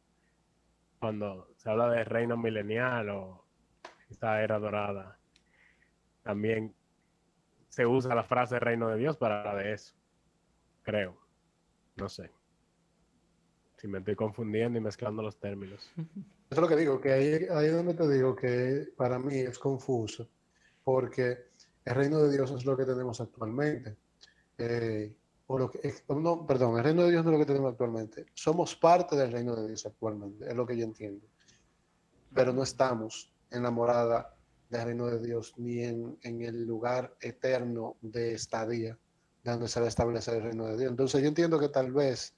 Cuando 1.00 1.50
se 1.56 1.70
habla 1.70 1.90
de 1.90 2.04
reino 2.04 2.36
milenial 2.36 3.10
o 3.10 3.46
esta 4.10 4.42
era 4.42 4.60
dorada, 4.60 5.18
también 6.24 6.74
se 7.70 7.86
usa 7.86 8.16
la 8.16 8.24
frase 8.24 8.60
reino 8.60 8.90
de 8.90 8.98
Dios 8.98 9.18
para 9.18 9.40
hablar 9.40 9.64
de 9.64 9.74
eso. 9.74 9.96
Creo. 10.84 11.18
No 11.96 12.10
sé. 12.10 12.30
Si 13.78 13.88
me 13.88 14.00
estoy 14.00 14.16
confundiendo 14.16 14.78
y 14.78 14.82
mezclando 14.82 15.22
los 15.22 15.38
términos. 15.40 15.92
Eso 15.98 16.06
es 16.50 16.58
lo 16.62 16.68
que 16.68 16.76
digo, 16.76 17.02
que 17.02 17.12
ahí, 17.12 17.34
ahí 17.50 17.66
es 17.66 17.74
donde 17.74 17.96
te 17.96 18.08
digo 18.08 18.36
que 18.36 18.94
para 18.96 19.18
mí 19.18 19.36
es 19.36 19.58
confuso, 19.58 20.30
porque 20.84 21.48
el 21.84 21.96
reino 21.96 22.20
de 22.20 22.32
Dios 22.32 22.52
es 22.52 22.64
lo 22.66 22.78
que 22.78 22.86
tenemos 22.86 23.20
actualmente. 23.20 23.98
Eh, 24.58 25.16
o 25.48 25.58
lo 25.58 25.70
que, 25.70 25.94
no, 26.10 26.46
perdón, 26.46 26.78
el 26.78 26.84
reino 26.84 27.04
de 27.04 27.12
Dios 27.12 27.26
no 27.26 27.32
es 27.32 27.40
lo 27.40 27.40
que 27.40 27.52
tenemos 27.52 27.72
actualmente. 27.72 28.28
Somos 28.34 28.76
parte 28.76 29.16
del 29.16 29.32
reino 29.32 29.56
de 29.56 29.68
Dios 29.68 29.86
actualmente, 29.86 30.48
es 30.48 30.56
lo 30.56 30.66
que 30.66 30.78
yo 30.78 30.84
entiendo. 30.84 31.26
Pero 32.34 32.54
no 32.54 32.64
estamos 32.64 33.34
en 33.52 33.64
la 33.64 33.72
morada 33.72 34.36
del 34.70 34.86
reino 34.86 35.08
de 35.08 35.20
Dios, 35.20 35.54
ni 35.58 35.84
en, 35.84 36.18
en 36.22 36.42
el 36.42 36.66
lugar 36.66 37.16
eterno 37.20 37.98
de 38.02 38.34
estadía, 38.34 38.98
donde 39.44 39.68
se 39.68 39.80
va 39.80 39.88
a 39.88 39.90
establecer 39.90 40.36
el 40.36 40.44
reino 40.44 40.66
de 40.68 40.78
Dios. 40.78 40.92
Entonces 40.92 41.22
yo 41.22 41.28
entiendo 41.28 41.60
que 41.60 41.70
tal 41.70 41.92
vez 41.92 42.34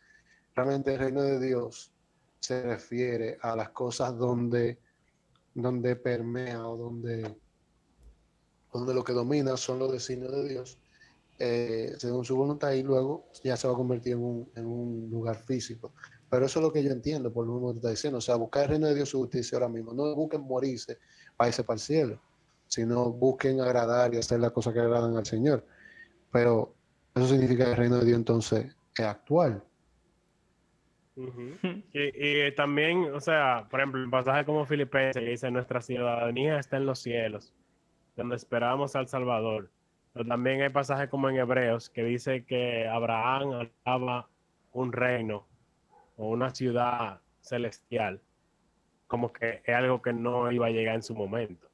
realmente 0.55 0.93
el 0.93 0.99
reino 0.99 1.21
de 1.21 1.39
Dios 1.39 1.91
se 2.39 2.61
refiere 2.63 3.37
a 3.41 3.55
las 3.55 3.69
cosas 3.69 4.17
donde, 4.17 4.79
donde 5.53 5.95
permea 5.95 6.67
o 6.67 6.77
donde, 6.77 7.35
donde 8.73 8.93
lo 8.93 9.03
que 9.03 9.13
domina 9.13 9.57
son 9.57 9.79
los 9.79 9.91
designios 9.91 10.31
de 10.31 10.49
Dios 10.49 10.77
eh, 11.37 11.93
según 11.97 12.23
su 12.23 12.37
voluntad 12.37 12.71
y 12.71 12.83
luego 12.83 13.25
ya 13.43 13.57
se 13.57 13.67
va 13.67 13.73
a 13.73 13.77
convertir 13.77 14.13
en 14.13 14.65
un, 14.65 15.09
lugar 15.11 15.35
físico. 15.35 15.93
Pero 16.29 16.45
eso 16.45 16.59
es 16.59 16.63
lo 16.63 16.71
que 16.71 16.83
yo 16.83 16.91
entiendo 16.91 17.31
por 17.31 17.45
lo 17.45 17.53
mismo 17.53 17.67
que 17.67 17.73
tú 17.73 17.77
estás 17.79 17.91
diciendo. 17.91 18.17
O 18.19 18.21
sea, 18.21 18.35
buscar 18.35 18.63
el 18.63 18.69
reino 18.69 18.87
de 18.87 18.95
Dios 18.95 19.09
su 19.09 19.19
justicia 19.19 19.57
ahora 19.57 19.69
mismo. 19.69 19.93
No 19.93 20.15
busquen 20.15 20.41
morirse 20.41 20.97
para 21.35 21.49
irse 21.49 21.63
para 21.63 21.75
el 21.75 21.81
cielo, 21.81 22.21
sino 22.67 23.11
busquen 23.11 23.59
agradar 23.61 24.13
y 24.13 24.17
hacer 24.17 24.39
las 24.39 24.51
cosas 24.51 24.73
que 24.73 24.79
agradan 24.79 25.17
al 25.17 25.25
Señor. 25.25 25.65
Pero 26.31 26.74
eso 27.15 27.27
significa 27.27 27.65
que 27.65 27.71
el 27.71 27.77
reino 27.77 27.97
de 27.97 28.05
Dios 28.05 28.17
entonces 28.17 28.75
es 28.97 29.05
actual. 29.05 29.63
Y, 31.93 32.47
y 32.47 32.51
también, 32.55 33.05
o 33.13 33.21
sea, 33.21 33.67
por 33.69 33.79
ejemplo, 33.79 34.03
en 34.03 34.11
pasaje 34.11 34.43
como 34.43 34.65
Filipenses 34.65 35.23
que 35.23 35.29
dice, 35.29 35.49
nuestra 35.49 35.79
ciudadanía 35.79 36.59
está 36.59 36.75
en 36.75 36.85
los 36.85 36.99
cielos, 36.99 37.53
donde 38.17 38.35
esperamos 38.35 38.97
al 38.97 39.07
Salvador. 39.07 39.71
Pero 40.11 40.25
también 40.25 40.61
hay 40.61 40.69
pasajes 40.69 41.09
como 41.09 41.29
en 41.29 41.37
Hebreos 41.37 41.89
que 41.89 42.03
dice 42.03 42.45
que 42.45 42.87
Abraham 42.87 43.69
anhelaba 43.85 44.29
un 44.71 44.91
reino 44.91 45.45
o 46.17 46.29
una 46.29 46.49
ciudad 46.53 47.21
celestial, 47.41 48.21
como 49.07 49.31
que 49.31 49.61
es 49.63 49.75
algo 49.75 50.01
que 50.01 50.13
no 50.13 50.51
iba 50.51 50.67
a 50.67 50.71
llegar 50.71 50.95
en 50.95 51.03
su 51.03 51.15
momento. 51.15 51.67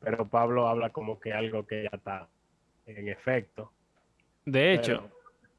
Pero 0.00 0.28
Pablo 0.28 0.68
habla 0.68 0.90
como 0.90 1.18
que 1.20 1.32
algo 1.32 1.66
que 1.66 1.84
ya 1.84 1.90
está 1.92 2.28
en 2.86 3.08
efecto. 3.08 3.72
De 4.50 4.74
hecho, 4.74 5.10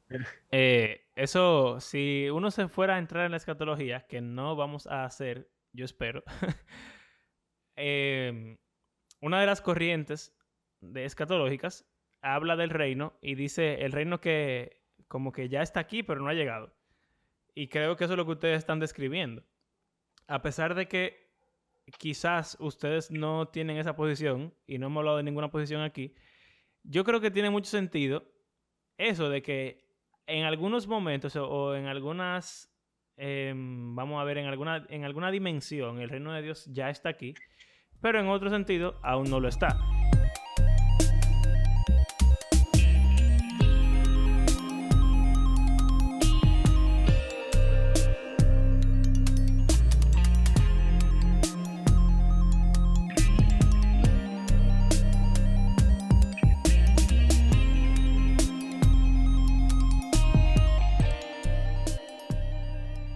Pero- 0.08 0.24
eh, 0.50 1.06
eso, 1.14 1.80
si 1.80 2.28
uno 2.30 2.50
se 2.50 2.68
fuera 2.68 2.96
a 2.96 2.98
entrar 2.98 3.24
en 3.24 3.32
la 3.32 3.36
escatología, 3.36 4.06
que 4.06 4.20
no 4.20 4.56
vamos 4.56 4.86
a 4.86 5.04
hacer, 5.04 5.50
yo 5.72 5.84
espero, 5.84 6.22
em, 7.76 8.58
una 9.20 9.40
de 9.40 9.46
las 9.46 9.60
corrientes 9.60 10.36
de 10.80 11.04
escatológicas 11.04 11.86
habla 12.22 12.56
del 12.56 12.70
reino 12.70 13.18
y 13.20 13.34
dice 13.34 13.84
el 13.84 13.92
reino 13.92 14.20
que 14.20 14.80
como 15.08 15.32
que 15.32 15.48
ya 15.48 15.62
está 15.62 15.80
aquí, 15.80 16.02
pero 16.02 16.20
no 16.20 16.28
ha 16.28 16.34
llegado. 16.34 16.74
Y 17.54 17.68
creo 17.68 17.96
que 17.96 18.04
eso 18.04 18.14
es 18.14 18.16
lo 18.16 18.24
que 18.24 18.32
ustedes 18.32 18.58
están 18.58 18.80
describiendo. 18.80 19.44
A 20.26 20.40
pesar 20.40 20.74
de 20.74 20.88
que 20.88 21.30
quizás 21.98 22.56
ustedes 22.60 23.10
no 23.10 23.48
tienen 23.48 23.76
esa 23.76 23.94
posición 23.94 24.54
y 24.66 24.78
no 24.78 24.86
hemos 24.86 25.00
hablado 25.00 25.16
de 25.18 25.24
ninguna 25.24 25.50
posición 25.50 25.82
aquí, 25.82 26.14
yo 26.82 27.04
creo 27.04 27.20
que 27.20 27.30
tiene 27.30 27.50
mucho 27.50 27.70
sentido 27.70 28.31
eso 29.08 29.28
de 29.28 29.42
que 29.42 29.84
en 30.26 30.44
algunos 30.44 30.86
momentos 30.86 31.36
o, 31.36 31.74
en 31.74 31.86
algunas, 31.86 32.72
em, 33.16 33.94
vamos 33.94 34.20
a 34.20 34.24
ver, 34.24 34.38
en 34.38 34.46
alguna, 34.46 34.86
en 34.88 35.04
alguna 35.04 35.30
dimensión 35.30 36.00
el 36.00 36.08
reino 36.08 36.32
de 36.32 36.42
Dios 36.42 36.66
ya 36.72 36.90
está 36.90 37.08
aquí, 37.08 37.34
pero 38.00 38.20
en 38.20 38.28
otro 38.28 38.50
sentido 38.50 38.98
aún 39.02 39.30
no 39.30 39.40
lo 39.40 39.48
está. 39.48 39.91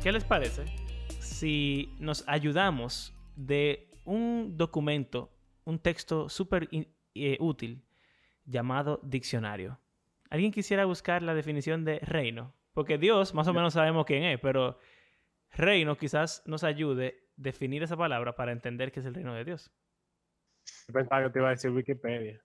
¿Qué 0.06 0.12
les 0.12 0.24
parece 0.24 0.66
si 1.18 1.92
nos 1.98 2.22
ayudamos 2.28 3.12
de 3.34 3.90
un 4.04 4.56
documento, 4.56 5.32
un 5.64 5.80
texto 5.80 6.28
súper 6.28 6.68
eh, 6.70 7.36
útil 7.40 7.84
llamado 8.44 9.00
diccionario? 9.02 9.80
¿Alguien 10.30 10.52
quisiera 10.52 10.84
buscar 10.84 11.22
la 11.22 11.34
definición 11.34 11.84
de 11.84 11.98
reino? 11.98 12.54
Porque 12.72 12.98
Dios 12.98 13.34
más 13.34 13.48
o 13.48 13.52
menos 13.52 13.72
sabemos 13.72 14.06
quién 14.06 14.22
es, 14.22 14.38
pero 14.38 14.78
reino 15.50 15.98
quizás 15.98 16.44
nos 16.46 16.62
ayude 16.62 17.08
a 17.08 17.24
definir 17.36 17.82
esa 17.82 17.96
palabra 17.96 18.36
para 18.36 18.52
entender 18.52 18.92
qué 18.92 19.00
es 19.00 19.06
el 19.06 19.14
reino 19.14 19.34
de 19.34 19.44
Dios. 19.44 19.72
Yo 20.86 20.94
pensaba 20.94 21.24
que 21.24 21.30
te 21.30 21.40
iba 21.40 21.48
a 21.48 21.50
decir 21.50 21.72
Wikipedia. 21.72 22.40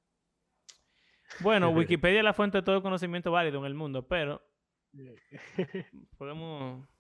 Bueno, 1.42 1.70
Wikipedia 1.78 2.22
es 2.22 2.26
la 2.26 2.34
fuente 2.34 2.58
de 2.58 2.64
todo 2.64 2.82
conocimiento 2.82 3.32
válido 3.32 3.60
en 3.60 3.66
el 3.66 3.76
mundo, 3.76 4.08
pero 4.08 4.42
podemos... 6.18 6.91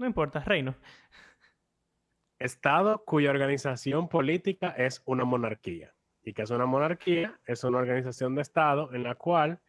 No 0.00 0.06
importa, 0.06 0.40
reino. 0.40 0.74
Estado 2.38 3.04
cuya 3.04 3.28
organización 3.28 4.08
política 4.08 4.70
es 4.70 5.02
una 5.04 5.26
monarquía. 5.26 5.92
¿Y 6.22 6.32
que 6.32 6.40
es 6.40 6.50
una 6.50 6.64
monarquía? 6.64 7.38
Es 7.44 7.64
una 7.64 7.76
organización 7.76 8.34
de 8.34 8.40
Estado 8.40 8.94
en 8.94 9.02
la 9.02 9.14
cual 9.16 9.60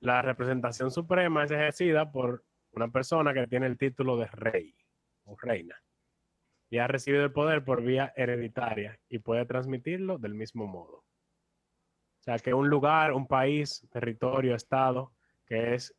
la 0.00 0.22
representación 0.22 0.90
suprema 0.90 1.44
es 1.44 1.52
ejercida 1.52 2.10
por 2.10 2.44
una 2.72 2.88
persona 2.88 3.32
que 3.32 3.46
tiene 3.46 3.66
el 3.66 3.78
título 3.78 4.16
de 4.16 4.26
rey 4.26 4.74
o 5.24 5.36
reina 5.40 5.80
y 6.68 6.78
ha 6.78 6.88
recibido 6.88 7.22
el 7.22 7.32
poder 7.32 7.62
por 7.62 7.80
vía 7.80 8.12
hereditaria 8.16 8.98
y 9.08 9.20
puede 9.20 9.46
transmitirlo 9.46 10.18
del 10.18 10.34
mismo 10.34 10.66
modo. 10.66 10.96
O 10.96 12.22
sea, 12.22 12.40
que 12.40 12.54
un 12.54 12.68
lugar, 12.68 13.12
un 13.12 13.28
país, 13.28 13.86
territorio, 13.92 14.56
estado, 14.56 15.12
que 15.46 15.74
es 15.74 15.94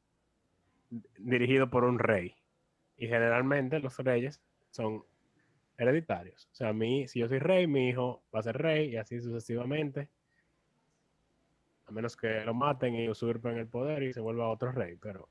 dirigido 1.18 1.70
por 1.70 1.86
un 1.86 2.00
rey. 2.00 2.36
Y 2.98 3.08
generalmente 3.08 3.80
los 3.80 3.98
reyes 4.00 4.42
son 4.70 5.04
hereditarios. 5.78 6.48
O 6.52 6.56
sea, 6.56 6.70
a 6.70 6.74
mí, 6.74 7.08
si 7.08 7.20
yo 7.20 7.28
soy 7.28 7.40
rey, 7.40 7.68
mi 7.68 7.90
hijo 7.90 8.24
va 8.34 8.40
a 8.40 8.44
ser 8.44 8.58
rey 8.58 8.92
y 8.92 8.98
así 8.98 9.20
sucesivamente. 9.22 10.10
A 11.86 11.92
menos 11.92 12.16
que 12.16 12.42
lo 12.46 12.54
maten 12.54 12.96
y 12.96 13.10
usurpen 13.10 13.58
el 13.58 13.68
poder 13.68 14.04
y 14.04 14.14
se 14.14 14.22
vuelva 14.22 14.50
otro 14.50 14.72
rey. 14.72 14.98
Pero 14.98 15.30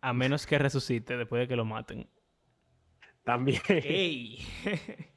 A 0.00 0.12
menos 0.12 0.46
que 0.46 0.58
resucite 0.58 1.16
después 1.16 1.40
de 1.40 1.48
que 1.48 1.56
lo 1.56 1.64
maten. 1.64 2.08
también, 3.24 3.60
¡Ey! 3.68 4.38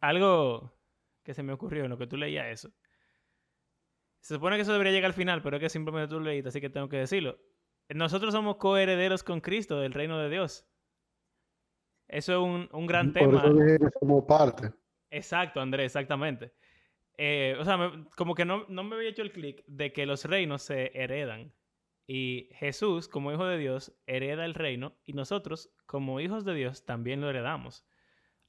Algo 0.00 0.72
que 1.22 1.34
se 1.34 1.42
me 1.42 1.52
ocurrió 1.52 1.84
en 1.84 1.90
lo 1.90 1.98
que 1.98 2.06
tú 2.06 2.16
leías 2.16 2.46
eso. 2.46 2.72
Se 4.20 4.34
supone 4.34 4.56
que 4.56 4.62
eso 4.62 4.72
debería 4.72 4.92
llegar 4.92 5.10
al 5.10 5.14
final, 5.14 5.42
pero 5.42 5.56
es 5.56 5.60
que 5.62 5.68
simplemente 5.68 6.08
tú 6.08 6.18
lo 6.18 6.26
leíste, 6.26 6.48
así 6.48 6.60
que 6.60 6.70
tengo 6.70 6.88
que 6.88 6.96
decirlo. 6.98 7.38
Nosotros 7.88 8.32
somos 8.32 8.56
coherederos 8.56 9.22
con 9.22 9.40
Cristo 9.40 9.80
del 9.80 9.92
reino 9.92 10.18
de 10.18 10.28
Dios. 10.30 10.66
Eso 12.08 12.32
es 12.32 12.38
un, 12.38 12.68
un 12.72 12.86
gran 12.86 13.12
Por 13.12 13.22
tema. 13.22 13.38
eso 13.44 13.52
dije 13.54 13.78
que 13.78 13.88
somos 14.00 14.24
parte. 14.24 14.72
Exacto, 15.10 15.60
Andrés, 15.60 15.86
exactamente. 15.86 16.52
Eh, 17.18 17.56
o 17.58 17.64
sea, 17.64 17.76
me- 17.76 18.04
como 18.16 18.34
que 18.34 18.44
no, 18.44 18.66
no 18.68 18.84
me 18.84 18.96
había 18.96 19.08
hecho 19.08 19.22
el 19.22 19.32
clic 19.32 19.64
de 19.66 19.92
que 19.92 20.06
los 20.06 20.24
reinos 20.24 20.62
se 20.62 20.90
heredan. 21.00 21.52
Y 22.06 22.50
Jesús, 22.52 23.08
como 23.08 23.32
hijo 23.32 23.46
de 23.46 23.58
Dios, 23.58 23.92
hereda 24.06 24.44
el 24.44 24.54
reino 24.54 24.96
y 25.04 25.12
nosotros, 25.14 25.72
como 25.86 26.20
hijos 26.20 26.44
de 26.44 26.54
Dios, 26.54 26.84
también 26.84 27.20
lo 27.20 27.28
heredamos. 27.30 27.84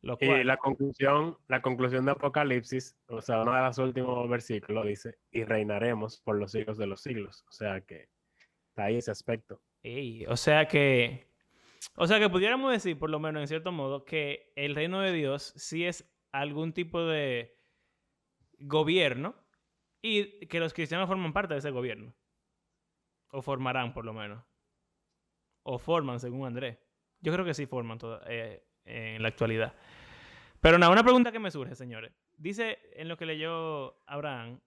Lo 0.02 0.18
y 0.22 0.28
cual, 0.28 0.46
la 0.46 0.58
conclusión, 0.58 1.38
la 1.48 1.62
conclusión 1.64 2.06
de 2.06 2.12
Apocalipsis, 2.12 2.96
o 3.08 3.20
sea, 3.22 3.42
uno 3.42 3.56
de 3.56 3.62
los 3.62 3.78
últimos 3.80 4.30
versículos 4.30 4.86
dice, 4.86 5.18
y 5.32 5.44
reinaremos 5.44 6.20
por 6.22 6.38
los 6.38 6.52
siglos 6.52 6.78
de 6.78 6.86
los 6.86 7.02
siglos. 7.02 7.46
O 7.50 7.52
sea 7.52 7.82
que 7.82 8.10
ahí 8.86 8.98
ese 8.98 9.12
aspecto. 9.12 9.62
O 10.28 10.38
sea 10.38 10.68
que, 10.68 11.32
o 11.96 12.08
sea 12.08 12.20
que 12.20 12.30
pudiéramos 12.30 12.72
decir, 12.72 12.98
por 12.98 13.10
lo 13.10 13.20
menos 13.20 13.42
en 13.42 13.48
cierto 13.48 13.72
modo, 13.72 14.04
que 14.04 14.52
el 14.56 14.76
reino 14.76 15.00
de 15.02 15.12
Dios 15.12 15.54
sí 15.56 15.86
es 15.86 16.10
algún 16.32 16.74
tipo 16.74 17.06
de 17.06 17.58
gobierno 18.60 19.36
y 20.02 20.46
que 20.48 20.60
los 20.60 20.74
cristianos 20.74 21.08
forman 21.08 21.34
parte 21.34 21.54
de 21.54 21.60
ese 21.60 21.72
gobierno. 21.72 22.14
O 23.32 23.42
formarán, 23.42 23.94
por 23.94 24.06
lo 24.06 24.14
menos. 24.14 24.44
O 25.64 25.78
forman, 25.78 26.20
según 26.20 26.48
Andrés. 26.48 26.78
Yo 27.20 27.34
creo 27.34 27.46
que 27.46 27.54
sí 27.54 27.66
forman 27.66 28.00
eh, 28.28 28.64
en 28.86 29.22
la 29.22 29.28
actualidad. 29.28 29.74
Pero 30.60 30.78
una 30.78 31.04
pregunta 31.04 31.32
que 31.32 31.40
me 31.40 31.52
surge, 31.52 31.76
señores. 31.76 32.14
Dice 32.38 32.80
en 32.94 33.08
lo 33.08 33.18
que 33.18 33.26
leyó 33.26 33.98
Abraham 34.08 34.60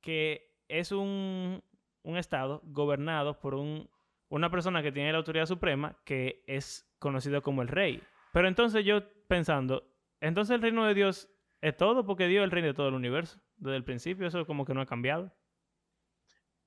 que 0.00 0.56
es 0.68 0.92
un, 0.92 1.62
un 2.06 2.16
estado 2.16 2.62
gobernado 2.64 3.40
por 3.40 3.54
un, 3.54 3.90
una 4.28 4.48
persona 4.50 4.82
que 4.82 4.92
tiene 4.92 5.10
la 5.12 5.18
autoridad 5.18 5.46
suprema 5.46 5.96
que 6.04 6.44
es 6.46 6.88
conocido 6.98 7.42
como 7.42 7.62
el 7.62 7.68
rey. 7.68 8.02
Pero 8.32 8.48
entonces 8.48 8.84
yo 8.84 9.02
pensando, 9.28 9.92
entonces 10.20 10.54
el 10.54 10.62
reino 10.62 10.86
de 10.86 10.94
Dios 10.94 11.28
es 11.60 11.76
todo 11.76 12.06
porque 12.06 12.28
Dios 12.28 12.42
es 12.42 12.44
el 12.44 12.50
rey 12.52 12.62
de 12.62 12.74
todo 12.74 12.88
el 12.88 12.94
universo. 12.94 13.40
Desde 13.56 13.76
el 13.76 13.84
principio 13.84 14.26
eso 14.26 14.46
como 14.46 14.64
que 14.64 14.72
no 14.72 14.80
ha 14.80 14.86
cambiado. 14.86 15.32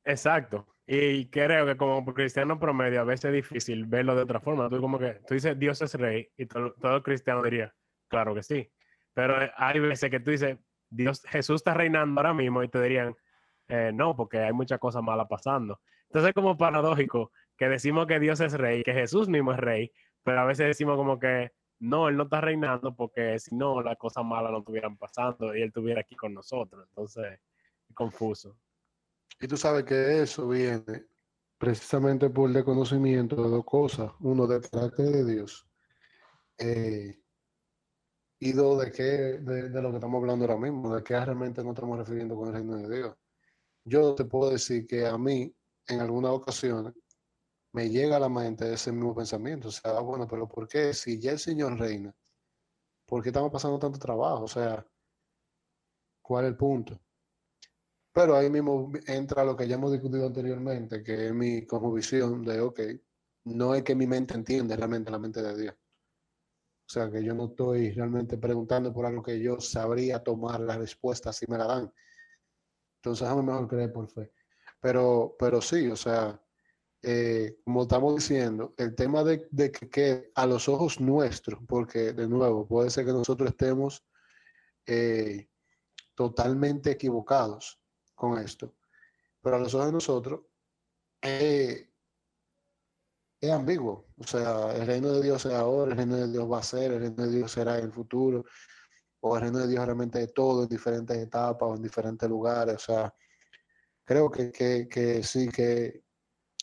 Exacto. 0.03 0.67
Y 0.86 1.29
creo 1.29 1.65
que 1.65 1.77
como 1.77 2.03
cristiano 2.13 2.60
promedio 2.60 3.01
a 3.01 3.03
veces 3.03 3.25
es 3.25 3.34
difícil 3.34 3.86
verlo 3.86 4.15
de 4.15 4.24
otra 4.24 4.39
forma. 4.41 4.69
Tú 4.69 4.81
como 4.81 4.98
que, 5.00 5.22
tú 5.27 5.36
dices 5.36 5.58
Dios 5.58 5.81
es 5.81 5.93
rey 5.93 6.29
y 6.36 6.48
to- 6.48 6.74
todo 6.81 7.01
cristiano 7.03 7.43
diría, 7.43 7.74
claro 8.10 8.34
que 8.36 8.43
sí. 8.43 8.69
Pero 9.13 9.36
hay 9.55 9.79
veces 9.79 10.10
que 10.10 10.19
tú 10.19 10.31
dices, 10.31 10.58
Dios, 10.89 11.22
Jesús 11.29 11.58
está 11.58 11.74
reinando 11.75 12.19
ahora 12.19 12.34
mismo 12.34 12.63
y 12.63 12.67
te 12.67 12.81
dirían, 12.81 13.15
"Eh, 13.69 13.91
no, 13.93 14.15
porque 14.15 14.39
hay 14.39 14.53
muchas 14.53 14.79
cosas 14.79 15.01
malas 15.03 15.27
pasando. 15.29 15.79
Entonces 16.07 16.29
es 16.29 16.33
como 16.33 16.57
paradójico 16.57 17.31
que 17.57 17.69
decimos 17.69 18.07
que 18.07 18.19
Dios 18.19 18.39
es 18.41 18.53
rey, 18.53 18.83
que 18.83 18.93
Jesús 18.93 19.29
mismo 19.29 19.51
es 19.53 19.59
rey, 19.59 19.91
pero 20.23 20.41
a 20.41 20.45
veces 20.45 20.67
decimos 20.67 20.97
como 20.97 21.19
que 21.19 21.51
no, 21.79 22.09
Él 22.09 22.17
no 22.17 22.23
está 22.23 22.41
reinando 22.41 22.95
porque 22.95 23.39
si 23.39 23.55
no, 23.55 23.81
las 23.81 23.97
cosas 23.97 24.25
malas 24.25 24.51
no 24.51 24.59
estuvieran 24.59 24.97
pasando 24.97 25.55
y 25.55 25.61
Él 25.61 25.69
estuviera 25.69 26.01
aquí 26.01 26.15
con 26.15 26.33
nosotros. 26.33 26.85
Entonces, 26.89 27.39
es 27.88 27.95
confuso. 27.95 28.57
Y 29.39 29.47
tú 29.47 29.55
sabes 29.55 29.85
que 29.85 30.21
eso 30.21 30.47
viene 30.49 31.05
precisamente 31.57 32.29
por 32.29 32.49
el 32.49 32.55
desconocimiento 32.55 33.35
de 33.35 33.49
dos 33.49 33.65
cosas. 33.65 34.11
Uno, 34.19 34.47
del 34.47 34.61
carácter 34.69 35.05
de 35.05 35.25
Dios. 35.25 35.65
eh, 36.57 37.15
y 38.41 38.53
dos, 38.53 38.81
de, 38.83 38.91
qué, 38.91 39.03
de, 39.03 39.69
de 39.69 39.81
lo 39.81 39.89
que 39.89 39.97
estamos 39.97 40.19
hablando 40.21 40.45
ahora 40.45 40.57
mismo, 40.57 40.95
de 40.95 41.03
qué 41.03 41.13
realmente 41.13 41.61
nos 41.61 41.73
estamos 41.73 41.97
refiriendo 41.97 42.35
con 42.38 42.47
el 42.47 42.53
reino 42.53 42.77
de 42.77 42.97
Dios. 42.97 43.15
Yo 43.89 44.13
te 44.13 44.25
puedo 44.25 44.51
decir 44.51 44.86
que 44.86 45.08
a 45.08 45.17
mí, 45.17 45.51
en 45.88 46.00
algunas 46.00 46.31
ocasiones, 46.31 46.93
me 47.74 47.89
llega 47.89 48.17
a 48.17 48.19
la 48.19 48.29
mente 48.29 48.72
ese 48.72 48.91
mismo 48.91 49.15
pensamiento. 49.15 49.69
O 49.69 49.72
sea, 49.72 50.00
bueno, 50.00 50.27
pero 50.27 50.48
¿por 50.48 50.67
qué? 50.67 50.93
Si 50.93 51.19
ya 51.19 51.31
el 51.31 51.39
Señor 51.39 51.77
reina, 51.79 52.13
¿por 53.08 53.24
qué 53.24 53.29
estamos 53.29 53.51
pasando 53.51 53.79
tanto 53.79 53.98
trabajo? 53.98 54.43
O 54.43 54.48
sea, 54.48 54.86
¿cuál 56.22 56.46
es 56.46 56.51
el 56.51 56.58
punto? 56.58 57.00
Pero 58.13 58.36
ahí 58.36 58.50
mismo 58.50 58.91
entra 59.08 59.43
lo 59.43 59.55
que 59.55 59.67
ya 59.67 59.75
hemos 59.75 59.91
discutido 59.91 60.27
anteriormente, 60.27 61.03
que 61.03 61.27
es 61.27 61.34
mi 61.34 61.65
cosmovisión 61.65 62.43
de, 62.43 62.62
ok, 62.62 62.79
no 63.46 63.74
es 63.74 63.84
que 63.84 63.96
mi 63.96 64.05
mente 64.05 64.36
entiende 64.36 64.75
realmente 64.75 65.12
la 65.12 65.19
mente 65.19 65.41
de 65.41 65.58
Dios. 65.60 65.75
O 65.75 66.91
sea, 66.91 67.10
que 67.10 67.24
yo 67.24 67.34
no 67.34 67.46
estoy 67.46 67.91
realmente 67.91 68.38
preguntando 68.38 68.91
por 68.93 69.05
algo 69.05 69.24
que 69.24 69.39
yo 69.39 69.60
sabría 69.60 70.24
tomar 70.24 70.60
la 70.60 70.77
respuesta 70.77 71.31
si 71.31 71.46
me 71.48 71.58
la 71.58 71.65
dan. 71.65 71.93
Entonces, 72.99 73.27
a 73.27 73.35
mejor 73.35 73.67
creer 73.67 73.93
por 73.93 74.09
fe. 74.09 74.31
Pero, 74.81 75.35
pero 75.39 75.61
sí, 75.61 75.87
o 75.87 75.95
sea, 75.95 76.39
eh, 77.01 77.59
como 77.63 77.83
estamos 77.83 78.15
diciendo, 78.15 78.73
el 78.77 78.93
tema 78.93 79.23
de, 79.23 79.47
de 79.51 79.71
que, 79.71 79.89
que 79.89 80.31
a 80.35 80.45
los 80.45 80.67
ojos 80.67 80.99
nuestros, 80.99 81.59
porque 81.65 82.11
de 82.11 82.27
nuevo, 82.27 82.67
puede 82.67 82.89
ser 82.89 83.05
que 83.05 83.13
nosotros 83.13 83.49
estemos 83.49 84.05
eh, 84.85 85.47
totalmente 86.13 86.91
equivocados 86.91 87.81
con 88.15 88.37
esto, 88.37 88.75
pero 89.41 89.55
a 89.55 89.59
los 89.59 89.73
ojos 89.73 89.85
de 89.85 89.93
nosotros 89.93 90.41
eh, 91.21 91.89
es 93.39 93.51
ambiguo. 93.51 94.07
O 94.17 94.27
sea, 94.27 94.75
el 94.75 94.85
reino 94.85 95.13
de 95.13 95.23
Dios 95.23 95.45
es 95.45 95.53
ahora, 95.53 95.91
el 95.91 95.97
reino 95.97 96.17
de 96.17 96.27
Dios 96.27 96.51
va 96.51 96.59
a 96.59 96.63
ser, 96.63 96.91
el 96.91 96.99
reino 96.99 97.25
de 97.25 97.37
Dios 97.37 97.51
será 97.51 97.77
en 97.77 97.85
el 97.85 97.93
futuro, 97.93 98.43
o 99.21 99.35
el 99.35 99.41
reino 99.41 99.59
de 99.59 99.67
Dios 99.67 99.85
realmente 99.85 100.21
es 100.21 100.33
todo 100.33 100.63
en 100.63 100.69
diferentes 100.69 101.17
etapas 101.17 101.69
o 101.69 101.75
en 101.75 101.81
diferentes 101.81 102.29
lugares. 102.29 102.75
O 102.75 102.79
sea, 102.79 103.13
creo 104.03 104.29
que, 104.29 104.51
que, 104.51 104.88
que 104.88 105.23
sí, 105.23 105.49
que... 105.49 106.03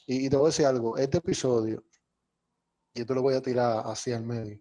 Y, 0.06 0.26
y 0.26 0.28
te 0.30 0.36
voy 0.36 0.46
a 0.46 0.48
decir 0.48 0.66
algo, 0.66 0.96
este 0.96 1.18
episodio, 1.18 1.84
y 2.94 3.00
esto 3.00 3.14
lo 3.14 3.22
voy 3.22 3.34
a 3.34 3.42
tirar 3.42 3.82
hacia 3.86 4.16
el 4.16 4.24
medio, 4.24 4.60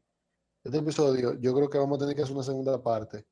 este 0.64 0.80
episodio 0.80 1.36
yo 1.40 1.54
creo 1.54 1.70
que 1.70 1.78
vamos 1.78 1.98
a 1.98 2.00
tener 2.00 2.16
que 2.16 2.24
hacer 2.24 2.36
una 2.36 2.44
segunda 2.44 2.82
parte, 2.82 3.28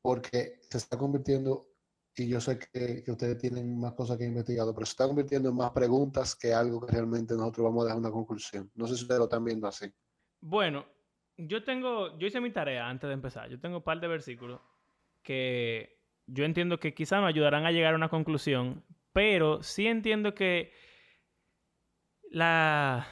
porque 0.00 0.60
se 0.70 0.78
está 0.78 0.96
convirtiendo, 0.96 1.68
y 2.14 2.28
yo 2.28 2.40
sé 2.40 2.58
que, 2.58 3.02
que 3.02 3.10
ustedes 3.10 3.36
tienen 3.38 3.76
más 3.78 3.94
cosas 3.94 4.16
que 4.16 4.24
investigado, 4.24 4.72
pero 4.72 4.86
se 4.86 4.92
está 4.92 5.06
convirtiendo 5.06 5.48
en 5.48 5.56
más 5.56 5.72
preguntas 5.72 6.36
que 6.36 6.54
algo 6.54 6.80
que 6.80 6.92
realmente 6.92 7.34
nosotros 7.34 7.64
vamos 7.64 7.82
a 7.82 7.86
dejar 7.86 7.98
una 7.98 8.12
conclusión. 8.12 8.70
No 8.74 8.86
sé 8.86 8.94
si 8.94 9.02
ustedes 9.02 9.18
lo 9.18 9.24
están 9.24 9.44
viendo 9.44 9.66
así. 9.66 9.92
Bueno, 10.40 10.86
yo 11.36 11.64
tengo, 11.64 12.16
yo 12.18 12.26
hice 12.26 12.40
mi 12.40 12.50
tarea 12.50 12.88
antes 12.88 13.08
de 13.08 13.14
empezar. 13.14 13.48
Yo 13.48 13.60
tengo 13.60 13.78
un 13.78 13.82
par 13.82 14.00
de 14.00 14.08
versículos 14.08 14.60
que 15.22 16.00
yo 16.26 16.44
entiendo 16.44 16.78
que 16.78 16.94
quizá 16.94 17.20
nos 17.20 17.28
ayudarán 17.28 17.66
a 17.66 17.72
llegar 17.72 17.94
a 17.94 17.96
una 17.96 18.08
conclusión, 18.08 18.84
pero 19.12 19.62
sí 19.62 19.86
entiendo 19.86 20.34
que 20.34 20.72
la, 22.30 23.06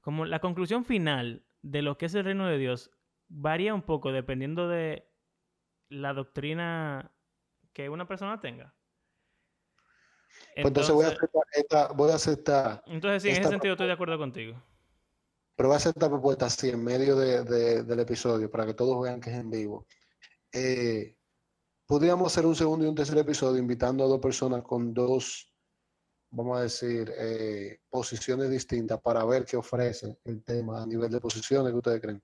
como 0.00 0.24
la 0.24 0.40
conclusión 0.40 0.84
final 0.84 1.44
de 1.62 1.82
lo 1.82 1.98
que 1.98 2.06
es 2.06 2.14
el 2.14 2.24
reino 2.24 2.46
de 2.46 2.58
Dios 2.58 2.90
varía 3.28 3.74
un 3.74 3.82
poco 3.82 4.12
dependiendo 4.12 4.68
de 4.68 5.08
la 5.88 6.12
doctrina 6.12 7.12
que 7.72 7.88
una 7.88 8.06
persona 8.06 8.40
tenga. 8.40 8.74
Pues 10.54 10.66
entonces, 10.66 10.94
voy 10.94 11.04
a 11.04 11.08
aceptar 11.08 11.42
esta, 11.52 11.92
voy 11.92 12.10
a 12.10 12.14
aceptar, 12.14 12.82
entonces 12.86 13.22
sí, 13.22 13.28
en 13.30 13.36
ese 13.36 13.50
sentido 13.50 13.72
estoy 13.72 13.86
de 13.86 13.92
acuerdo 13.92 14.18
contigo. 14.18 14.62
Pero 15.56 15.68
voy 15.70 15.74
a 15.74 15.78
hacer 15.78 15.90
esta 15.96 16.08
propuesta 16.08 16.46
así 16.46 16.68
en 16.68 16.84
medio 16.84 17.16
de- 17.16 17.42
de- 17.42 17.82
del 17.82 18.00
episodio 18.00 18.50
para 18.50 18.66
que 18.66 18.74
todos 18.74 19.02
vean 19.02 19.20
que 19.20 19.30
es 19.30 19.36
en 19.36 19.50
vivo. 19.50 19.86
Eh, 20.52 21.16
podríamos 21.86 22.32
hacer 22.32 22.46
un 22.46 22.54
segundo 22.54 22.84
y 22.84 22.88
un 22.88 22.94
tercer 22.94 23.18
episodio 23.18 23.58
invitando 23.58 24.04
a 24.04 24.08
dos 24.08 24.20
personas 24.20 24.62
con 24.62 24.92
dos, 24.92 25.52
vamos 26.30 26.58
a 26.58 26.62
decir, 26.62 27.10
eh, 27.18 27.80
posiciones 27.88 28.50
distintas 28.50 29.00
para 29.00 29.24
ver 29.24 29.44
qué 29.44 29.56
ofrece 29.56 30.18
el 30.24 30.42
tema 30.44 30.82
a 30.82 30.86
nivel 30.86 31.10
de 31.10 31.20
posiciones 31.20 31.72
que 31.72 31.78
ustedes 31.78 32.00
creen. 32.00 32.22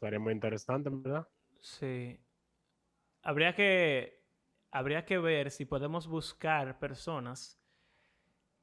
Sería 0.00 0.18
muy 0.18 0.32
interesante, 0.32 0.90
¿verdad? 0.90 1.26
Sí. 1.60 2.18
Habría 3.22 3.54
que, 3.54 4.22
habría 4.70 5.04
que 5.06 5.18
ver 5.18 5.50
si 5.50 5.64
podemos 5.64 6.08
buscar 6.08 6.78
personas 6.78 7.58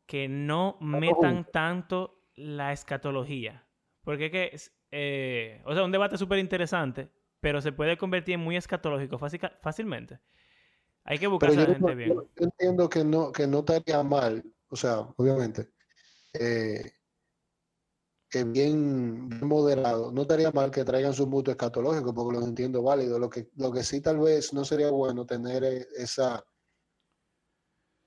que 0.05 0.27
no 0.27 0.77
metan 0.81 1.49
tanto 1.51 2.20
la 2.35 2.71
escatología. 2.73 3.65
Porque 4.03 4.25
es 4.25 4.31
que, 4.31 4.71
eh, 4.91 5.61
o 5.65 5.73
sea, 5.73 5.83
un 5.83 5.91
debate 5.91 6.17
súper 6.17 6.39
interesante, 6.39 7.09
pero 7.39 7.61
se 7.61 7.71
puede 7.71 7.97
convertir 7.97 8.35
en 8.35 8.39
muy 8.41 8.55
escatológico 8.57 9.17
fácil- 9.17 9.51
fácilmente. 9.61 10.19
Hay 11.03 11.17
que 11.17 11.27
buscar 11.27 11.49
a 11.51 11.53
la 11.53 11.65
gente 11.65 11.91
no- 11.91 11.95
bien. 11.95 12.09
yo- 12.13 12.27
entiendo 12.37 12.89
que 12.89 13.03
no, 13.03 13.31
que 13.31 13.47
no 13.47 13.59
estaría 13.59 14.03
mal, 14.03 14.43
o 14.69 14.75
sea, 14.75 14.99
obviamente, 15.17 15.69
eh, 16.33 16.91
que 18.29 18.43
bien, 18.45 19.27
bien 19.27 19.47
moderado, 19.47 20.11
no 20.11 20.21
estaría 20.21 20.51
mal 20.51 20.71
que 20.71 20.85
traigan 20.85 21.13
su 21.13 21.27
mutuo 21.27 21.51
escatológico, 21.51 22.13
porque 22.13 22.37
los 22.39 22.47
entiendo 22.47 22.81
válido. 22.81 23.19
Lo 23.19 23.29
que, 23.29 23.49
lo 23.57 23.71
que 23.73 23.83
sí 23.83 23.99
tal 23.99 24.19
vez 24.19 24.53
no 24.53 24.63
sería 24.63 24.89
bueno 24.89 25.25
tener 25.25 25.63
eh, 25.65 25.85
esa, 25.97 26.41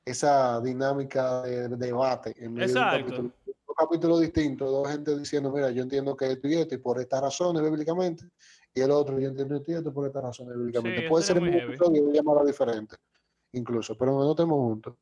esa 0.07 0.61
dinámica 0.63 1.43
de, 1.43 1.69
de 1.69 1.77
debate 1.77 2.35
en 2.39 2.55
medio 2.55 2.67
de 2.67 2.81
Exacto. 2.81 2.99
capítulo, 3.01 3.29
un 3.29 3.44
capítulo 3.75 4.19
distinto, 4.19 4.67
dos 4.67 4.89
gente 4.91 5.19
diciendo, 5.19 5.51
mira, 5.53 5.71
yo 5.71 5.83
entiendo 5.83 6.17
que 6.17 6.33
esto 6.33 6.49
y 6.49 6.55
esto, 6.55 6.75
y 6.75 6.79
por 6.79 6.99
estas 7.01 7.21
razones 7.23 7.63
bíblicamente, 7.63 8.25
y 8.75 8.81
el 8.81 8.91
otro, 8.91 9.19
yo 9.19 9.29
entiendo 9.29 9.57
esto 9.57 9.73
y 9.73 9.75
esto 9.75 9.93
por 9.93 10.07
estas 10.07 10.23
razones 10.23 10.57
bíblicamente. 10.57 11.01
eso 11.01 11.09
Puede 11.09 11.25
ser 11.25 11.37
el 11.37 11.43
muy 11.43 11.51
mismo 11.51 11.69
episodio 11.69 12.11
y 12.11 12.13
llamarlo 12.15 12.45
diferente, 12.45 12.97
incluso, 13.53 13.97
pero 13.97 14.13
no 14.13 14.31
estemos 14.31 14.57
juntos. 14.59 14.95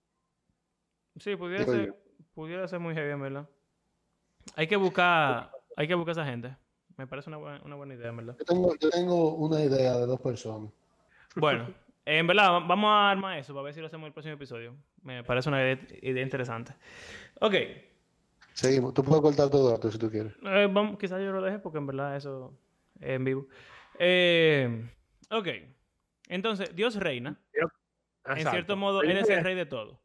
Sí, 1.19 1.37
pudiera 1.37 1.65
ser, 1.67 1.95
pudiera 2.35 2.69
ser 2.69 2.81
muy 2.81 2.95
heavy, 2.95 3.21
verdad. 3.21 3.49
Hay 4.57 4.67
que 4.67 4.77
buscar, 4.77 5.51
hay 5.77 5.87
que 5.89 5.95
buscar 5.95 6.19
a 6.19 6.23
esa 6.23 6.31
gente. 6.31 6.57
Me 6.97 7.07
parece 7.07 7.31
una 7.31 7.39
buena, 7.39 7.63
una 7.65 7.77
buena 7.77 7.95
idea, 7.95 8.11
verdad. 8.13 8.37
Yo 8.39 8.45
tengo, 8.45 8.75
yo 8.79 8.91
tengo 8.91 9.35
una 9.35 9.63
idea 9.63 9.97
de 9.99 10.07
dos 10.07 10.21
personas. 10.21 10.71
Bueno, 11.37 11.73
en 12.05 12.27
verdad, 12.27 12.53
va- 12.53 12.61
vamos 12.67 12.89
a 12.91 13.11
armar 13.11 13.39
eso 13.39 13.55
para 13.55 13.65
ver 13.65 13.75
si 13.75 13.81
lo 13.81 13.87
hacemos 13.87 14.05
en 14.05 14.09
el 14.09 14.13
próximo 14.13 14.35
episodio. 14.35 14.75
Me 15.03 15.25
parece 15.25 15.49
una 15.49 15.63
idea, 15.63 15.79
idea 16.03 16.23
interesante. 16.23 16.75
Ok, 17.41 17.55
Seguimos. 18.55 18.93
Tú 18.95 19.03
puedes 19.03 19.23
cortar 19.23 19.49
todo 19.51 19.75
esto 19.75 19.91
si 19.91 19.99
tú 19.99 20.11
quieres. 20.11 20.35
eh, 20.45 20.69
vamos, 20.71 20.99
quizás 20.99 21.21
yo 21.21 21.33
lo 21.33 21.43
deje 21.43 21.59
porque 21.59 21.79
en 21.79 21.87
verdad 21.87 22.17
eso 22.17 22.57
es 23.01 23.09
en 23.11 23.25
vivo. 23.25 23.47
Eh, 23.99 24.91
ok, 25.31 25.49
entonces, 26.29 26.75
Dios 26.75 26.97
reina. 26.97 27.41
En 28.25 28.47
cierto 28.49 28.77
modo, 28.77 29.03
Él 29.03 29.17
es 29.19 29.29
el 29.29 29.43
rey 29.43 29.55
de 29.57 29.67
todo. 29.67 30.01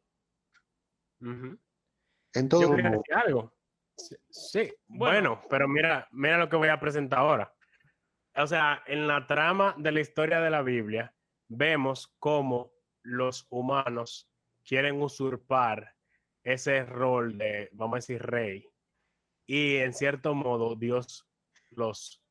En 1.20 2.48
todo 2.48 2.62
Yo 2.62 2.70
quería 2.70 2.90
modo. 2.90 3.02
decir 3.06 3.14
algo. 3.14 3.52
Sí, 3.96 4.16
sí, 4.30 4.72
Bueno. 4.86 5.30
bueno, 5.36 5.42
pero 5.50 5.66
mira, 5.68 6.08
mira 6.12 6.38
lo 6.38 6.48
que 6.48 6.56
voy 6.56 6.68
a 6.68 6.78
presentar 6.80 7.18
ahora. 7.20 7.52
O 8.36 8.46
sea, 8.46 8.82
en 8.86 9.08
la 9.08 9.26
trama 9.26 9.74
de 9.78 9.90
la 9.92 10.00
historia 10.00 10.40
de 10.40 10.50
la 10.50 10.62
Biblia, 10.62 11.12
vemos 11.48 12.14
cómo 12.20 12.72
los 13.02 13.46
humanos 13.50 14.30
quieren 14.64 15.02
usurpar 15.02 15.94
ese 16.42 16.84
rol 16.84 17.36
de, 17.36 17.68
vamos 17.72 17.94
a 17.94 17.98
decir, 17.98 18.22
rey. 18.22 18.68
Y 19.46 19.76
en 19.76 19.92
cierto 19.92 20.34
modo, 20.34 20.76
Dios 20.76 21.26
los 21.70 22.22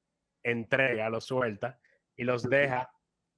entrega, 0.44 1.10
los 1.10 1.26
suelta 1.26 1.80
y 2.16 2.24
los 2.24 2.44
deja 2.44 2.92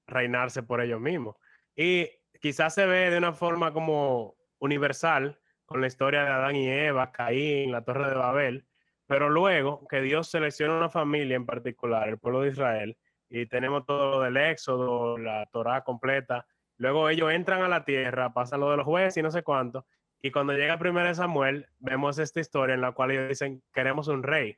reinarse 0.07 0.63
por 0.63 0.81
ellos 0.81 0.99
mismos. 0.99 1.35
Y 1.75 2.09
quizás 2.41 2.73
se 2.73 2.85
ve 2.85 3.09
de 3.09 3.17
una 3.17 3.33
forma 3.33 3.73
como 3.73 4.35
universal 4.59 5.39
con 5.65 5.81
la 5.81 5.87
historia 5.87 6.23
de 6.23 6.29
Adán 6.29 6.55
y 6.55 6.67
Eva, 6.67 7.11
Caín, 7.11 7.71
la 7.71 7.83
Torre 7.83 8.09
de 8.09 8.15
Babel, 8.15 8.65
pero 9.05 9.29
luego 9.29 9.87
que 9.87 10.01
Dios 10.01 10.29
selecciona 10.29 10.77
una 10.77 10.89
familia 10.89 11.35
en 11.35 11.45
particular, 11.45 12.09
el 12.09 12.17
pueblo 12.17 12.41
de 12.41 12.49
Israel, 12.49 12.97
y 13.29 13.45
tenemos 13.45 13.85
todo 13.85 14.11
lo 14.11 14.21
del 14.21 14.37
Éxodo, 14.37 15.17
la 15.17 15.45
Torá 15.51 15.83
completa, 15.83 16.47
luego 16.77 17.09
ellos 17.09 17.31
entran 17.31 17.61
a 17.61 17.67
la 17.67 17.85
tierra, 17.85 18.33
pasan 18.33 18.61
lo 18.61 18.71
de 18.71 18.77
los 18.77 18.85
jueces 18.85 19.17
y 19.17 19.21
no 19.21 19.31
sé 19.31 19.43
cuánto, 19.43 19.85
y 20.21 20.31
cuando 20.31 20.53
llega 20.53 20.73
el 20.73 20.79
primer 20.79 21.15
Samuel, 21.15 21.67
vemos 21.79 22.19
esta 22.19 22.39
historia 22.39 22.75
en 22.75 22.81
la 22.81 22.91
cual 22.91 23.11
ellos 23.11 23.29
dicen, 23.29 23.63
queremos 23.73 24.07
un 24.09 24.23
rey. 24.23 24.57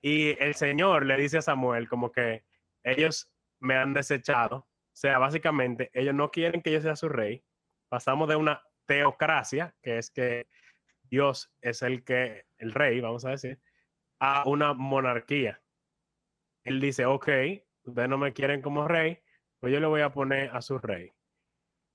Y 0.00 0.42
el 0.42 0.54
Señor 0.54 1.04
le 1.04 1.16
dice 1.18 1.38
a 1.38 1.42
Samuel 1.42 1.88
como 1.88 2.10
que 2.10 2.44
ellos 2.82 3.30
me 3.58 3.76
han 3.76 3.92
desechado, 3.92 4.56
o 4.56 4.96
sea, 4.96 5.18
básicamente 5.18 5.90
ellos 5.92 6.14
no 6.14 6.30
quieren 6.30 6.62
que 6.62 6.72
yo 6.72 6.80
sea 6.80 6.96
su 6.96 7.10
rey, 7.10 7.44
pasamos 7.90 8.28
de 8.28 8.36
una 8.36 8.62
teocracia, 8.86 9.74
que 9.82 9.98
es 9.98 10.10
que 10.10 10.48
Dios 11.02 11.52
es 11.60 11.82
el 11.82 12.02
que, 12.02 12.46
el 12.56 12.72
rey, 12.72 13.00
vamos 13.00 13.26
a 13.26 13.30
decir, 13.30 13.60
a 14.18 14.48
una 14.48 14.72
monarquía. 14.72 15.60
Él 16.64 16.80
dice, 16.80 17.04
ok, 17.04 17.28
ustedes 17.84 18.08
no 18.08 18.16
me 18.16 18.32
quieren 18.32 18.62
como 18.62 18.88
rey, 18.88 19.18
pues 19.58 19.72
yo 19.74 19.80
le 19.80 19.86
voy 19.86 20.00
a 20.00 20.12
poner 20.12 20.50
a 20.56 20.62
su 20.62 20.78
rey. 20.78 21.12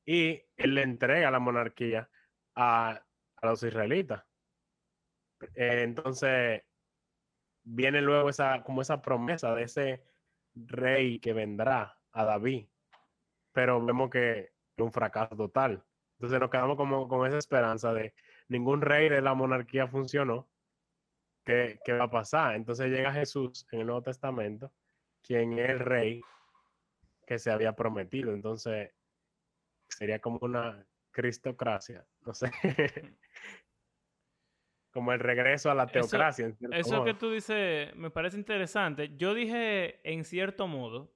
y 0.05 0.43
él 0.57 0.75
le 0.75 0.83
entrega 0.83 1.31
la 1.31 1.39
monarquía 1.39 2.09
a, 2.55 3.01
a 3.35 3.45
los 3.45 3.63
israelitas. 3.63 4.23
Eh, 5.53 5.81
entonces, 5.83 6.63
viene 7.63 8.01
luego 8.01 8.29
esa, 8.29 8.63
como 8.63 8.81
esa 8.81 9.01
promesa 9.01 9.53
de 9.55 9.63
ese 9.63 10.03
rey 10.55 11.19
que 11.19 11.33
vendrá 11.33 11.99
a 12.11 12.23
David, 12.23 12.67
pero 13.51 13.83
vemos 13.83 14.09
que 14.09 14.39
es 14.39 14.51
un 14.77 14.91
fracaso 14.91 15.35
total. 15.35 15.83
Entonces 16.13 16.39
nos 16.39 16.49
quedamos 16.49 16.77
como 16.77 17.07
con 17.07 17.27
esa 17.27 17.37
esperanza 17.37 17.93
de 17.93 18.13
ningún 18.47 18.81
rey 18.81 19.09
de 19.09 19.21
la 19.21 19.33
monarquía 19.33 19.87
funcionó. 19.87 20.47
¿Qué, 21.43 21.79
qué 21.83 21.93
va 21.93 22.05
a 22.05 22.09
pasar? 22.09 22.55
Entonces 22.55 22.87
llega 22.87 23.11
Jesús 23.11 23.67
en 23.71 23.81
el 23.81 23.87
Nuevo 23.87 24.01
Testamento, 24.01 24.71
quien 25.21 25.59
es 25.59 25.69
el 25.69 25.79
rey 25.79 26.21
que 27.27 27.37
se 27.37 27.51
había 27.51 27.73
prometido. 27.73 28.33
Entonces 28.33 28.91
sería 29.89 30.19
como 30.19 30.39
una 30.41 30.87
cristocracia, 31.15 32.05
no 32.25 32.33
sé. 32.33 32.51
como 34.91 35.13
el 35.13 35.19
regreso 35.19 35.71
a 35.71 35.75
la 35.75 35.87
teocracia. 35.87 36.47
Eso, 36.47 36.73
eso 36.73 37.03
que 37.03 37.13
tú 37.13 37.31
dices 37.31 37.95
me 37.95 38.09
parece 38.09 38.37
interesante. 38.37 39.15
Yo 39.15 39.33
dije 39.33 39.99
en 40.03 40.25
cierto 40.25 40.67
modo, 40.67 41.13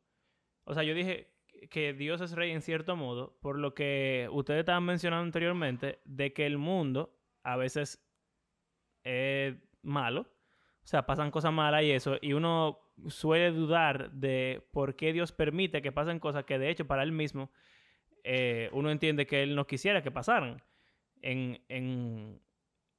o 0.63 0.73
sea, 0.73 0.83
yo 0.83 0.93
dije 0.93 1.33
que 1.69 1.93
Dios 1.93 2.21
es 2.21 2.31
rey 2.31 2.51
en 2.51 2.61
cierto 2.61 2.95
modo, 2.95 3.37
por 3.41 3.57
lo 3.57 3.73
que 3.73 4.29
ustedes 4.31 4.61
estaban 4.61 4.85
mencionando 4.85 5.23
anteriormente, 5.23 5.99
de 6.05 6.33
que 6.33 6.45
el 6.45 6.57
mundo 6.57 7.17
a 7.43 7.57
veces 7.57 8.01
es 9.03 9.55
malo, 9.81 10.21
o 10.21 10.87
sea, 10.87 11.05
pasan 11.05 11.31
cosas 11.31 11.51
malas 11.51 11.83
y 11.83 11.91
eso, 11.91 12.17
y 12.21 12.33
uno 12.33 12.79
suele 13.07 13.51
dudar 13.51 14.11
de 14.11 14.65
por 14.71 14.95
qué 14.95 15.13
Dios 15.13 15.31
permite 15.31 15.81
que 15.81 15.91
pasen 15.91 16.19
cosas 16.19 16.45
que 16.45 16.59
de 16.59 16.69
hecho 16.69 16.87
para 16.87 17.03
él 17.03 17.11
mismo 17.11 17.51
eh, 18.23 18.69
uno 18.73 18.91
entiende 18.91 19.25
que 19.25 19.43
él 19.43 19.55
no 19.55 19.67
quisiera 19.67 20.01
que 20.01 20.11
pasaran 20.11 20.61
en, 21.21 21.61
en, 21.69 22.41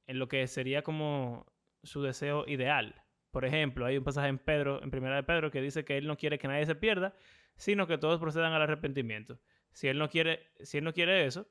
en 0.07 0.19
lo 0.19 0.27
que 0.27 0.47
sería 0.47 0.81
como 0.83 1.45
su 1.83 2.01
deseo 2.01 2.45
ideal. 2.47 3.03
Por 3.31 3.45
ejemplo, 3.45 3.85
hay 3.85 3.97
un 3.97 4.03
pasaje 4.03 4.27
en 4.27 4.37
Pedro, 4.37 4.83
en 4.83 4.91
Primera 4.91 5.15
de 5.15 5.23
Pedro, 5.23 5.51
que 5.51 5.61
dice 5.61 5.85
que 5.85 5.97
él 5.97 6.05
no 6.05 6.17
quiere 6.17 6.37
que 6.37 6.47
nadie 6.47 6.65
se 6.65 6.75
pierda, 6.75 7.13
sino 7.55 7.87
que 7.87 7.97
todos 7.97 8.19
procedan 8.19 8.53
al 8.53 8.61
arrepentimiento. 8.61 9.39
Si 9.71 9.87
él 9.87 9.97
no 9.97 10.09
quiere, 10.09 10.51
si 10.59 10.79
él 10.79 10.83
no 10.83 10.93
quiere 10.93 11.25
eso, 11.25 11.47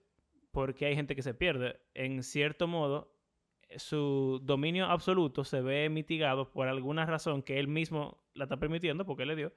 porque 0.51 0.87
hay 0.87 0.95
gente 0.95 1.17
que 1.17 1.23
se 1.23 1.35
pierde. 1.35 1.81
En 1.95 2.23
cierto 2.23 2.67
modo, 2.67 3.17
su 3.77 4.41
dominio 4.43 4.87
absoluto 4.87 5.45
se 5.45 5.61
ve 5.61 5.89
mitigado 5.89 6.51
por 6.51 6.69
alguna 6.69 7.07
razón 7.07 7.43
que 7.43 7.59
él 7.59 7.69
mismo 7.69 8.23
la 8.35 8.45
está 8.45 8.59
permitiendo, 8.59 9.07
porque 9.07 9.23
él 9.23 9.29
le 9.29 9.37
dio. 9.37 9.53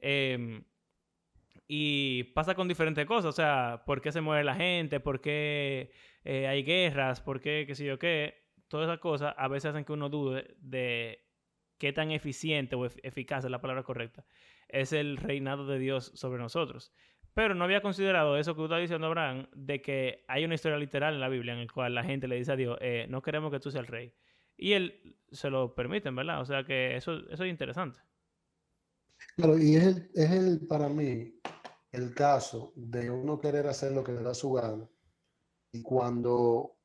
Em, 0.00 0.64
y 1.66 2.24
pasa 2.34 2.54
con 2.54 2.68
diferentes 2.68 3.06
cosas, 3.06 3.26
o 3.26 3.32
sea, 3.32 3.82
por 3.86 4.00
qué 4.00 4.12
se 4.12 4.20
muere 4.20 4.44
la 4.44 4.54
gente, 4.54 5.00
por 5.00 5.20
qué 5.20 5.90
eh, 6.24 6.46
hay 6.46 6.62
guerras, 6.62 7.20
por 7.20 7.40
qué, 7.40 7.64
qué 7.66 7.74
sé 7.74 7.84
yo 7.84 7.98
qué. 7.98 8.44
Todas 8.68 8.88
esas 8.88 8.98
cosas 9.00 9.34
a 9.36 9.48
veces 9.48 9.70
hacen 9.70 9.84
que 9.84 9.92
uno 9.92 10.08
dude 10.08 10.56
de 10.58 11.24
qué 11.78 11.92
tan 11.92 12.10
eficiente 12.10 12.76
o 12.76 12.86
eficaz 12.86 13.44
es 13.44 13.50
la 13.50 13.60
palabra 13.60 13.82
correcta 13.82 14.24
es 14.68 14.92
el 14.92 15.16
reinado 15.16 15.66
de 15.66 15.78
Dios 15.78 16.12
sobre 16.14 16.38
nosotros. 16.38 16.92
Pero 17.32 17.54
no 17.54 17.64
había 17.64 17.82
considerado 17.82 18.36
eso 18.36 18.54
que 18.54 18.58
tú 18.58 18.64
estás 18.64 18.80
diciendo, 18.80 19.06
Abraham, 19.06 19.48
de 19.54 19.82
que 19.82 20.24
hay 20.28 20.44
una 20.44 20.54
historia 20.54 20.78
literal 20.78 21.14
en 21.14 21.20
la 21.20 21.28
Biblia 21.28 21.54
en 21.54 21.60
la 21.60 21.72
cual 21.72 21.94
la 21.94 22.04
gente 22.04 22.28
le 22.28 22.36
dice 22.36 22.52
a 22.52 22.56
Dios, 22.56 22.78
eh, 22.80 23.06
no 23.08 23.22
queremos 23.22 23.50
que 23.50 23.60
tú 23.60 23.70
seas 23.70 23.84
el 23.84 23.88
rey. 23.88 24.12
Y 24.56 24.72
él 24.72 25.16
se 25.32 25.50
lo 25.50 25.74
permite, 25.74 26.10
¿verdad? 26.10 26.40
O 26.40 26.44
sea 26.44 26.64
que 26.64 26.96
eso, 26.96 27.28
eso 27.30 27.44
es 27.44 27.50
interesante. 27.50 27.98
Claro, 29.36 29.58
y 29.58 29.74
es 29.74 29.84
el, 29.84 30.10
es 30.14 30.30
el, 30.30 30.66
para 30.68 30.88
mí, 30.88 31.34
el 31.94 32.14
caso 32.14 32.72
de 32.74 33.10
uno 33.10 33.40
querer 33.40 33.66
hacer 33.68 33.92
lo 33.92 34.02
que 34.02 34.12
le 34.12 34.22
da 34.22 34.34
su 34.34 34.52
gana. 34.52 34.88
Y 35.72 35.82
cuando 35.82 36.76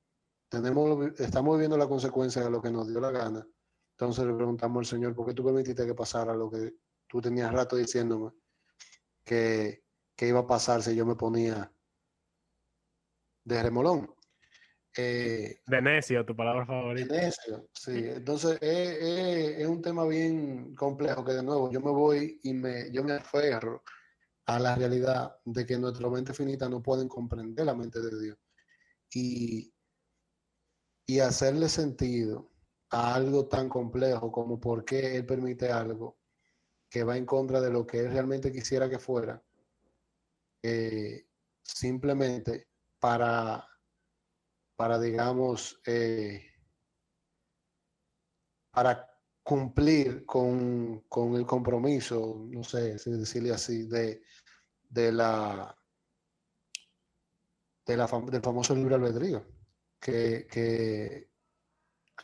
tenemos, 0.50 1.20
estamos 1.20 1.56
viviendo 1.56 1.78
la 1.78 1.88
consecuencia 1.88 2.44
de 2.44 2.52
lo 2.52 2.62
que 2.62 2.72
nos 2.72 2.88
dio 2.88 3.00
la 3.00 3.12
gana, 3.12 3.48
entonces 3.92 4.26
le 4.26 4.34
preguntamos 4.34 4.80
al 4.80 4.86
Señor, 4.86 5.16
¿por 5.16 5.28
qué 5.28 5.34
tú 5.34 5.44
permitiste 5.44 5.86
que 5.86 5.94
pasara 5.94 6.34
lo 6.34 6.50
que 6.50 6.76
tú 7.08 7.22
tenías 7.22 7.52
rato 7.52 7.76
diciéndome 7.76 8.32
que, 9.24 9.84
iba 10.22 10.40
a 10.40 10.48
pasar 10.48 10.82
si 10.82 10.96
yo 10.96 11.06
me 11.06 11.16
ponía 11.16 11.72
de 13.44 13.64
remolón. 13.64 14.14
Eh, 14.96 15.62
de 15.66 15.82
necio, 15.82 16.26
tu 16.26 16.36
palabra 16.36 16.66
favorita. 16.66 17.14
De 17.14 17.22
necio, 17.22 17.70
sí. 17.74 18.06
Entonces 18.06 18.58
es, 18.62 19.66
un 19.68 19.82
tema 19.82 20.06
bien 20.06 20.76
complejo 20.76 21.24
que 21.24 21.34
de 21.34 21.44
nuevo 21.44 21.72
yo 21.72 21.80
me 21.80 21.92
voy 21.92 22.40
y 22.44 22.54
me, 22.54 22.92
yo 22.92 23.04
me 23.04 23.14
aferro 23.14 23.84
a 24.50 24.58
la 24.58 24.76
realidad 24.76 25.38
de 25.46 25.64
que 25.64 25.78
nuestra 25.78 26.10
mente 26.10 26.34
finita 26.34 26.68
no 26.68 26.82
pueden 26.82 27.08
comprender 27.08 27.64
la 27.66 27.76
mente 27.76 28.00
de 28.00 28.20
Dios. 28.20 28.38
Y, 29.14 29.72
y 31.06 31.20
hacerle 31.20 31.70
sentido 31.70 32.52
a 32.90 33.14
algo 33.14 33.48
tan 33.48 33.70
complejo 33.70 34.32
como 34.32 34.60
por 34.60 34.84
qué 34.86 35.18
Él 35.18 35.26
permite 35.28 35.72
algo 35.72 36.18
que 36.90 37.04
va 37.04 37.16
en 37.16 37.28
contra 37.28 37.62
de 37.62 37.70
lo 37.70 37.86
que 37.86 38.00
él 38.00 38.12
realmente 38.12 38.52
quisiera 38.52 38.90
que 38.90 38.98
fuera, 38.98 39.40
eh, 40.64 41.28
simplemente 41.62 42.70
para, 43.00 43.64
para 44.76 45.00
digamos, 45.00 45.80
eh, 45.86 46.44
para 48.72 49.10
cumplir 49.50 50.26
con, 50.28 51.04
el 51.36 51.46
compromiso, 51.46 52.46
no 52.50 52.64
sé 52.64 53.00
si 53.00 53.10
decirle 53.10 53.52
así, 53.52 53.88
de, 53.88 54.22
de 54.90 55.12
la, 55.12 55.76
de 57.86 57.98
la 57.98 58.08
del 58.08 58.42
famoso 58.42 58.76
libre 58.76 58.96
albedrío, 58.96 59.46
que, 60.00 60.48
que, 60.52 61.32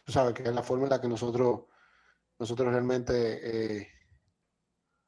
sabes, 0.07 0.33
que 0.33 0.43
es 0.43 0.53
la 0.53 0.63
forma 0.63 0.85
en 0.85 0.89
la 0.89 1.01
que 1.01 1.07
nosotros, 1.07 1.65
nosotros 2.39 2.71
realmente 2.71 3.83
eh, 3.83 3.87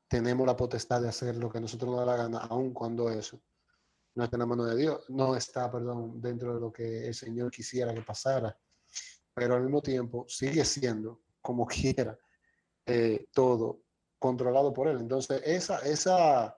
tenemos 0.08 0.46
la 0.46 0.56
potestad 0.56 1.02
de 1.02 1.10
hacer 1.10 1.36
lo 1.36 1.50
que 1.50 1.60
nosotros 1.60 1.92
nos 1.92 2.00
da 2.00 2.06
la 2.06 2.24
gana, 2.24 2.38
aun 2.40 2.74
cuando 2.74 3.10
eso 3.10 3.42
no 4.16 4.24
está 4.24 4.36
en 4.36 4.40
la 4.40 4.46
mano 4.48 4.66
de 4.66 4.76
Dios, 4.76 5.06
no 5.10 5.36
está, 5.36 5.70
perdón, 5.72 6.20
dentro 6.20 6.56
de 6.56 6.60
lo 6.60 6.72
que 6.72 7.08
el 7.08 7.14
Señor 7.14 7.52
quisiera 7.52 7.94
que 7.94 8.02
pasara, 8.02 8.58
pero 9.34 9.56
al 9.56 9.62
mismo 9.62 9.82
tiempo 9.82 10.26
sigue 10.28 10.66
siendo, 10.66 11.22
como 11.42 11.68
quiera, 11.68 12.18
eh, 12.86 13.28
todo 13.32 13.84
controlado 14.18 14.74
por 14.74 14.88
Él. 14.88 14.98
Entonces, 15.00 15.42
esa, 15.46 15.78
esa, 15.80 16.57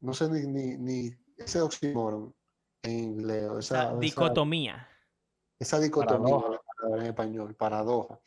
no 0.00 0.12
sé 0.12 0.28
ni, 0.28 0.46
ni, 0.46 0.76
ni 0.76 1.10
ese 1.36 1.60
oxímoron 1.60 2.34
en 2.82 2.98
inglés, 2.98 3.50
esa, 3.58 3.94
dicotomía. 3.96 4.88
Esa, 5.58 5.78
dicotomía 5.78 6.36
en 6.96 7.02
español, 7.02 7.54
paradoja. 7.54 8.18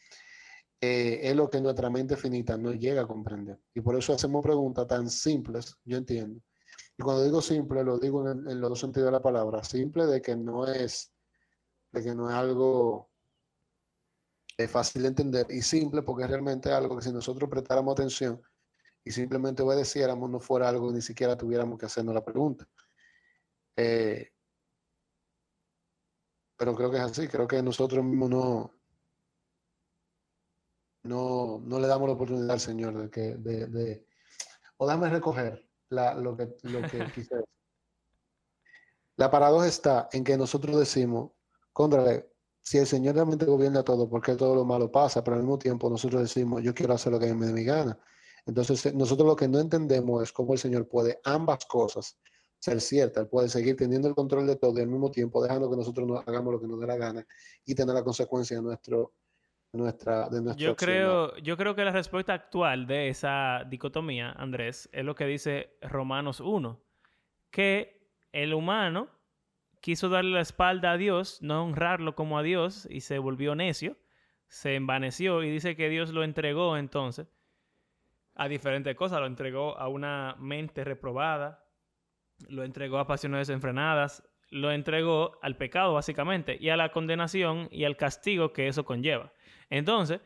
Eh, 0.79 1.29
es 1.29 1.35
lo 1.35 1.49
que 1.49 1.61
nuestra 1.61 1.89
mente 1.89 2.17
finita 2.17 2.57
no 2.57 2.73
llega 2.73 3.03
a 3.03 3.07
comprender. 3.07 3.59
Y 3.73 3.81
por 3.81 3.95
eso 3.95 4.13
hacemos 4.13 4.43
preguntas 4.43 4.85
tan 4.85 5.09
simples, 5.09 5.77
yo 5.85 5.97
entiendo. 5.97 6.41
Y 6.97 7.03
cuando 7.03 7.23
digo 7.23 7.41
simple, 7.41 7.83
lo 7.83 7.97
digo 7.97 8.29
en, 8.29 8.59
los 8.59 8.69
dos 8.69 8.79
sentidos 8.79 9.07
de 9.07 9.11
la 9.13 9.21
palabra. 9.21 9.63
Simple 9.63 10.05
de 10.05 10.21
que 10.21 10.35
no 10.35 10.67
es, 10.67 11.11
de 11.91 12.03
que 12.03 12.13
no 12.13 12.29
es 12.29 12.35
algo 12.35 13.09
es 14.57 14.69
fácil 14.69 15.03
de 15.03 15.07
entender. 15.07 15.47
Y 15.49 15.61
simple 15.61 16.03
porque 16.03 16.25
es 16.25 16.29
realmente 16.29 16.71
algo 16.71 16.97
que 16.97 17.03
si 17.03 17.11
nosotros 17.11 17.49
prestáramos 17.49 17.93
atención 17.93 18.41
y 19.03 19.11
simplemente 19.11 19.63
obedeciéramos, 19.63 20.29
no 20.29 20.39
fuera 20.39 20.69
algo 20.69 20.91
ni 20.91 21.01
siquiera 21.01 21.37
tuviéramos 21.37 21.77
que 21.77 21.85
hacernos 21.85 22.15
la 22.15 22.23
pregunta. 22.23 22.67
Eh, 23.75 24.31
pero 26.57 26.75
creo 26.75 26.91
que 26.91 26.97
es 26.97 27.03
así. 27.03 27.27
Creo 27.27 27.47
que 27.47 27.61
nosotros 27.61 28.03
mismos 28.05 28.29
no 28.29 28.71
no, 31.03 31.61
no 31.65 31.79
le 31.79 31.87
damos 31.87 32.07
la 32.07 32.15
oportunidad 32.15 32.51
al 32.51 32.59
Señor 32.59 32.97
de 32.97 33.09
que, 33.09 33.35
de, 33.35 33.67
de 33.67 34.07
o 34.77 34.87
dame 34.87 35.09
recoger 35.09 35.69
la, 35.89 36.13
lo 36.15 36.35
que, 36.35 36.55
lo 36.63 36.81
que 36.81 37.05
quise 37.13 37.35
decir. 37.35 37.49
La 39.15 39.29
paradoja 39.29 39.67
está 39.67 40.09
en 40.11 40.23
que 40.23 40.37
nosotros 40.37 40.77
decimos, 40.77 41.31
contra 41.71 42.25
si 42.61 42.77
el 42.77 42.87
Señor 42.87 43.15
realmente 43.15 43.45
gobierna 43.45 43.83
todo, 43.83 44.09
¿por 44.09 44.21
qué 44.21 44.35
todo 44.35 44.55
lo 44.55 44.65
malo 44.65 44.91
pasa? 44.91 45.23
Pero 45.23 45.35
al 45.35 45.43
mismo 45.43 45.59
tiempo 45.59 45.89
nosotros 45.89 46.21
decimos, 46.21 46.63
yo 46.63 46.73
quiero 46.73 46.93
hacer 46.93 47.11
lo 47.11 47.19
que 47.19 47.33
me 47.33 47.45
dé 47.45 47.53
mi 47.53 47.63
gana. 47.63 47.99
Entonces, 48.45 48.85
eh, 48.85 48.93
nosotros 48.93 49.27
lo 49.27 49.35
que 49.35 49.47
no 49.47 49.59
entendemos 49.59 50.23
es 50.23 50.31
cómo 50.31 50.53
el 50.53 50.59
Señor 50.59 50.87
puede 50.87 51.19
ambas 51.23 51.65
cosas 51.65 52.19
ser 52.59 52.81
ciertas. 52.81 53.23
Él 53.23 53.29
puede 53.29 53.49
seguir 53.49 53.75
teniendo 53.75 54.07
el 54.07 54.15
control 54.15 54.47
de 54.47 54.55
todo 54.55 54.77
y 54.77 54.81
al 54.81 54.87
mismo 54.87 55.11
tiempo 55.11 55.41
dejando 55.41 55.69
que 55.69 55.77
nosotros 55.77 56.07
no 56.07 56.17
hagamos 56.17 56.53
lo 56.53 56.61
que 56.61 56.67
nos 56.67 56.79
dé 56.79 56.87
la 56.87 56.97
gana 56.97 57.25
y 57.65 57.75
tener 57.75 57.93
la 57.93 58.03
consecuencia 58.03 58.57
de 58.57 58.63
nuestro, 58.63 59.13
nuestra, 59.73 60.29
de 60.29 60.55
yo 60.55 60.75
creo, 60.75 61.35
yo 61.37 61.57
creo 61.57 61.75
que 61.75 61.83
la 61.83 61.91
respuesta 61.91 62.33
actual 62.33 62.85
de 62.85 63.09
esa 63.09 63.63
dicotomía, 63.69 64.31
Andrés, 64.31 64.89
es 64.91 65.03
lo 65.03 65.15
que 65.15 65.25
dice 65.25 65.77
Romanos 65.81 66.39
1, 66.39 66.79
que 67.49 68.07
el 68.31 68.53
humano 68.53 69.09
quiso 69.81 70.09
darle 70.09 70.31
la 70.31 70.41
espalda 70.41 70.91
a 70.91 70.97
Dios, 70.97 71.41
no 71.41 71.63
honrarlo 71.63 72.15
como 72.15 72.37
a 72.37 72.43
Dios, 72.43 72.87
y 72.89 73.01
se 73.01 73.19
volvió 73.19 73.55
necio, 73.55 73.97
se 74.47 74.75
envaneció 74.75 75.43
y 75.43 75.49
dice 75.49 75.75
que 75.75 75.89
Dios 75.89 76.11
lo 76.11 76.23
entregó 76.23 76.77
entonces 76.77 77.27
a 78.35 78.47
diferentes 78.47 78.95
cosas, 78.95 79.19
lo 79.19 79.27
entregó 79.27 79.77
a 79.77 79.87
una 79.87 80.35
mente 80.39 80.83
reprobada, 80.83 81.65
lo 82.47 82.63
entregó 82.63 82.97
a 82.97 83.07
pasiones 83.07 83.47
desenfrenadas, 83.47 84.23
lo 84.49 84.71
entregó 84.71 85.39
al 85.41 85.57
pecado 85.57 85.93
básicamente 85.93 86.57
y 86.59 86.69
a 86.69 86.77
la 86.77 86.91
condenación 86.91 87.67
y 87.71 87.85
al 87.85 87.97
castigo 87.97 88.53
que 88.53 88.67
eso 88.67 88.85
conlleva. 88.85 89.33
Entonces, 89.69 90.21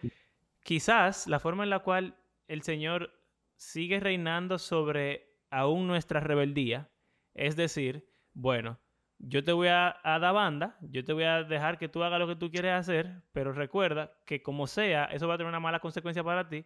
quizás 0.64 1.28
la 1.28 1.40
forma 1.40 1.64
en 1.64 1.70
la 1.70 1.80
cual 1.80 2.18
el 2.48 2.62
Señor 2.62 3.14
sigue 3.56 4.00
reinando 4.00 4.58
sobre 4.58 5.38
aún 5.50 5.88
nuestra 5.88 6.20
rebeldía, 6.20 6.90
es 7.34 7.56
decir, 7.56 8.08
bueno, 8.34 8.80
yo 9.20 9.44
te 9.44 9.52
voy 9.52 9.70
a, 9.70 10.00
dar 10.04 10.34
banda, 10.34 10.78
yo 10.82 11.04
te 11.04 11.14
voy 11.14 11.24
a 11.24 11.44
dejar 11.44 11.78
que 11.78 11.88
tú 11.88 12.04
hagas 12.04 12.20
lo 12.20 12.28
que 12.28 12.36
tú 12.36 12.52
quieres 12.52 12.74
hacer, 12.74 13.22
pero 13.32 13.52
recuerda 13.54 14.14
que 14.26 14.44
como 14.44 14.68
sea, 14.68 15.06
eso 15.06 15.28
va 15.28 15.36
a 15.36 15.38
tener 15.38 15.50
una 15.50 15.60
mala 15.60 15.80
consecuencia 15.80 16.24
para 16.24 16.48
ti 16.48 16.66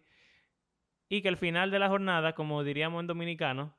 y 1.12 1.20
que 1.20 1.28
al 1.28 1.36
final 1.36 1.70
de 1.70 1.78
la 1.78 1.90
jornada, 1.90 2.34
como 2.34 2.64
diríamos 2.64 3.00
en 3.00 3.06
dominicano, 3.06 3.76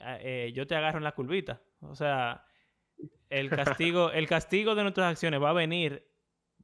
eh, 0.00 0.52
yo 0.54 0.66
te 0.66 0.74
agarro 0.74 0.96
en 0.96 1.04
la 1.04 1.12
curvita. 1.12 1.60
O 1.82 1.94
sea, 1.94 2.46
el 3.28 3.50
castigo, 3.50 4.10
el 4.10 4.26
castigo 4.26 4.74
de 4.74 4.82
nuestras 4.82 5.10
acciones 5.10 5.42
va 5.42 5.50
a 5.50 5.52
venir 5.52 6.08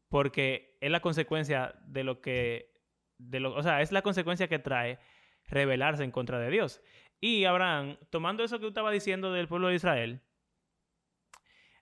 porque 0.08 0.78
es 0.80 0.90
la 0.90 1.00
consecuencia 1.00 1.74
de 1.84 2.04
lo 2.04 2.22
que, 2.22 2.72
de 3.18 3.38
lo, 3.38 3.54
o 3.54 3.62
sea, 3.62 3.82
es 3.82 3.92
la 3.92 4.00
consecuencia 4.00 4.48
que 4.48 4.58
trae 4.58 4.98
rebelarse 5.44 6.04
en 6.04 6.10
contra 6.10 6.38
de 6.38 6.48
Dios. 6.48 6.80
Y 7.20 7.44
Abraham, 7.44 7.98
tomando 8.08 8.44
eso 8.44 8.56
que 8.56 8.62
tú 8.62 8.68
estabas 8.68 8.94
diciendo 8.94 9.30
del 9.30 9.46
pueblo 9.46 9.68
de 9.68 9.74
Israel, 9.74 10.22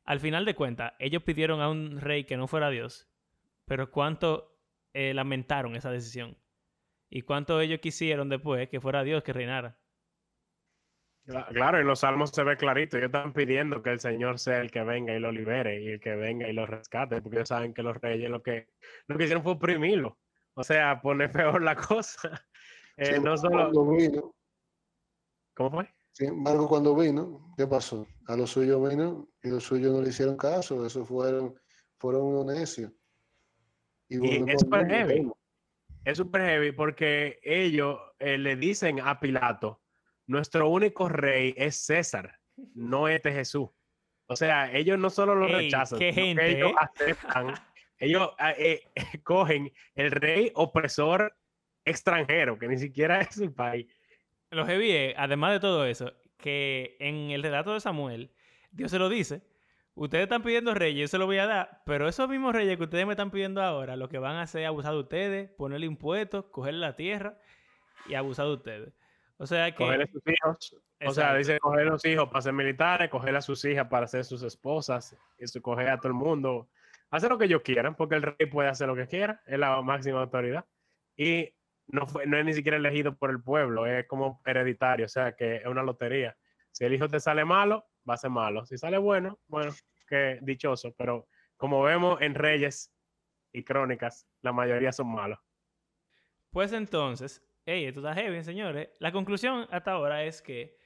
al 0.04 0.18
final 0.18 0.44
de 0.44 0.56
cuentas, 0.56 0.94
ellos 0.98 1.22
pidieron 1.22 1.60
a 1.60 1.70
un 1.70 2.00
rey 2.00 2.24
que 2.24 2.36
no 2.36 2.48
fuera 2.48 2.70
Dios, 2.70 3.08
pero 3.66 3.92
cuánto 3.92 4.58
eh, 4.94 5.14
lamentaron 5.14 5.76
esa 5.76 5.92
decisión 5.92 6.36
y 7.10 7.22
cuánto 7.22 7.60
ellos 7.60 7.80
quisieron 7.80 8.28
después 8.28 8.68
que 8.68 8.80
fuera 8.80 9.04
Dios 9.04 9.22
que 9.22 9.32
reinara. 9.32 9.78
Claro, 11.24 11.78
en 11.78 11.86
los 11.86 12.00
salmos 12.00 12.30
se 12.30 12.42
ve 12.42 12.56
clarito. 12.56 12.98
Ellos 12.98 13.06
están 13.06 13.32
pidiendo 13.32 13.82
que 13.82 13.90
el 13.90 14.00
Señor 14.00 14.38
sea 14.38 14.60
el 14.60 14.70
que 14.70 14.82
venga 14.82 15.14
y 15.14 15.20
lo 15.20 15.32
libere 15.32 15.82
y 15.82 15.88
el 15.88 16.00
que 16.00 16.14
venga 16.16 16.48
y 16.48 16.52
lo 16.52 16.66
rescate, 16.66 17.22
porque 17.22 17.38
ellos 17.38 17.48
saben 17.48 17.72
que 17.72 17.82
los 17.82 17.96
reyes 17.96 18.28
lo 18.30 18.42
que, 18.42 18.68
lo 19.06 19.16
que 19.16 19.24
hicieron 19.24 19.42
fue 19.42 19.52
oprimirlo. 19.52 20.18
O 20.54 20.62
sea, 20.62 21.00
poner 21.00 21.32
peor 21.32 21.62
la 21.62 21.76
cosa. 21.76 22.18
Eh, 22.96 23.18
no 23.18 23.36
solo... 23.36 23.72
¿Cómo 25.54 25.70
fue? 25.72 25.92
Sin 26.12 26.28
embargo, 26.28 26.68
cuando 26.68 26.94
vino, 26.94 27.52
¿qué 27.56 27.66
pasó? 27.66 28.06
A 28.28 28.36
los 28.36 28.50
suyos 28.50 28.88
vino 28.88 29.28
y 29.42 29.48
los 29.48 29.64
suyos 29.64 29.92
no 29.92 30.00
le 30.00 30.10
hicieron 30.10 30.36
caso, 30.36 30.86
eso 30.86 31.04
fueron, 31.04 31.58
fueron 31.98 32.22
unos 32.22 32.46
necios. 32.46 32.92
Y, 34.08 34.48
es 34.48 34.60
súper 34.60 34.86
heavy. 34.86 35.28
Es 36.04 36.18
súper 36.18 36.42
heavy 36.42 36.72
porque 36.72 37.40
ellos 37.42 37.98
eh, 38.18 38.38
le 38.38 38.56
dicen 38.56 39.00
a 39.00 39.20
Pilato, 39.20 39.82
nuestro 40.26 40.68
único 40.68 41.08
rey 41.08 41.54
es 41.56 41.76
César, 41.76 42.38
no 42.74 43.08
este 43.08 43.32
Jesús. 43.32 43.68
O 44.26 44.36
sea, 44.36 44.72
ellos 44.72 44.98
no 44.98 45.10
solo 45.10 45.34
lo 45.34 45.48
rechazan, 45.48 46.00
ellos 46.00 46.72
¿eh? 46.72 46.74
aceptan, 46.78 47.54
ellos 47.98 48.30
ah, 48.38 48.54
eh, 48.56 48.82
cogen 49.22 49.72
el 49.94 50.10
rey 50.10 50.50
opresor 50.54 51.36
extranjero, 51.84 52.58
que 52.58 52.68
ni 52.68 52.78
siquiera 52.78 53.20
es 53.20 53.34
su 53.34 53.54
país 53.54 53.86
lo 54.54 54.66
heavy 54.66 54.90
es, 54.90 55.14
además 55.16 55.52
de 55.52 55.60
todo 55.60 55.84
eso, 55.84 56.12
que 56.38 56.96
en 57.00 57.30
el 57.30 57.42
relato 57.42 57.74
de 57.74 57.80
Samuel, 57.80 58.32
Dios 58.70 58.90
se 58.90 58.98
lo 58.98 59.08
dice. 59.08 59.42
Ustedes 59.96 60.24
están 60.24 60.42
pidiendo 60.42 60.74
reyes, 60.74 61.02
yo 61.02 61.08
se 61.08 61.18
lo 61.18 61.26
voy 61.26 61.38
a 61.38 61.46
dar, 61.46 61.82
pero 61.86 62.08
esos 62.08 62.28
mismos 62.28 62.52
reyes 62.52 62.76
que 62.76 62.82
ustedes 62.82 63.06
me 63.06 63.12
están 63.12 63.30
pidiendo 63.30 63.62
ahora, 63.62 63.94
lo 63.94 64.08
que 64.08 64.18
van 64.18 64.36
a 64.36 64.42
hacer 64.42 64.62
es 64.62 64.68
abusar 64.68 64.92
de 64.92 64.98
ustedes, 64.98 65.50
ponerle 65.50 65.86
impuestos, 65.86 66.46
cogerle 66.46 66.80
la 66.80 66.96
tierra 66.96 67.38
y 68.08 68.14
abusar 68.14 68.46
de 68.46 68.52
ustedes. 68.54 68.92
O 69.36 69.46
sea 69.46 69.70
que... 69.70 69.76
Cogerle 69.76 70.08
sus 70.08 70.22
hijos. 70.26 70.76
O 71.06 71.12
sea, 71.12 71.34
dice 71.34 71.60
coger 71.60 71.86
los 71.86 72.04
hijos 72.06 72.28
para 72.28 72.42
ser 72.42 72.54
militares, 72.54 73.08
coger 73.08 73.36
a 73.36 73.40
sus 73.40 73.64
hijas 73.64 73.86
para 73.88 74.08
ser 74.08 74.24
sus 74.24 74.42
esposas, 74.42 75.16
eso, 75.38 75.62
coger 75.62 75.88
a 75.88 75.98
todo 75.98 76.08
el 76.08 76.14
mundo. 76.14 76.68
Hacer 77.10 77.30
lo 77.30 77.38
que 77.38 77.44
ellos 77.44 77.62
quieran, 77.62 77.94
porque 77.94 78.16
el 78.16 78.22
rey 78.22 78.46
puede 78.50 78.68
hacer 78.68 78.88
lo 78.88 78.96
que 78.96 79.06
quiera, 79.06 79.42
es 79.46 79.58
la 79.58 79.80
máxima 79.82 80.22
autoridad. 80.22 80.64
Y 81.16 81.54
no, 81.86 82.06
fue, 82.06 82.26
no 82.26 82.36
es 82.36 82.44
ni 82.44 82.54
siquiera 82.54 82.78
elegido 82.78 83.16
por 83.16 83.30
el 83.30 83.40
pueblo, 83.40 83.86
es 83.86 84.06
como 84.08 84.40
hereditario, 84.44 85.06
o 85.06 85.08
sea 85.08 85.36
que 85.36 85.56
es 85.56 85.66
una 85.66 85.82
lotería. 85.82 86.36
Si 86.72 86.84
el 86.84 86.94
hijo 86.94 87.08
te 87.08 87.20
sale 87.20 87.44
malo, 87.44 87.86
va 88.08 88.14
a 88.14 88.18
ser 88.18 88.30
malo. 88.30 88.64
Si 88.66 88.78
sale 88.78 88.98
bueno, 88.98 89.38
bueno, 89.48 89.72
qué 90.06 90.38
dichoso, 90.42 90.94
pero 90.96 91.28
como 91.56 91.82
vemos 91.82 92.20
en 92.20 92.34
Reyes 92.34 92.92
y 93.52 93.64
Crónicas, 93.64 94.26
la 94.42 94.52
mayoría 94.52 94.92
son 94.92 95.12
malos. 95.12 95.38
Pues 96.50 96.72
entonces, 96.72 97.42
hey, 97.66 97.86
esto 97.86 98.00
está 98.00 98.14
heavy, 98.14 98.42
señores. 98.42 98.90
La 98.98 99.12
conclusión 99.12 99.66
hasta 99.70 99.92
ahora 99.92 100.24
es 100.24 100.42
que 100.42 100.76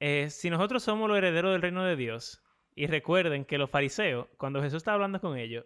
eh, 0.00 0.30
si 0.30 0.50
nosotros 0.50 0.82
somos 0.82 1.08
los 1.08 1.18
herederos 1.18 1.52
del 1.52 1.62
reino 1.62 1.84
de 1.84 1.96
Dios, 1.96 2.44
y 2.74 2.86
recuerden 2.86 3.44
que 3.44 3.58
los 3.58 3.70
fariseos, 3.70 4.26
cuando 4.36 4.60
Jesús 4.60 4.78
estaba 4.78 4.96
hablando 4.96 5.20
con 5.20 5.38
ellos, 5.38 5.64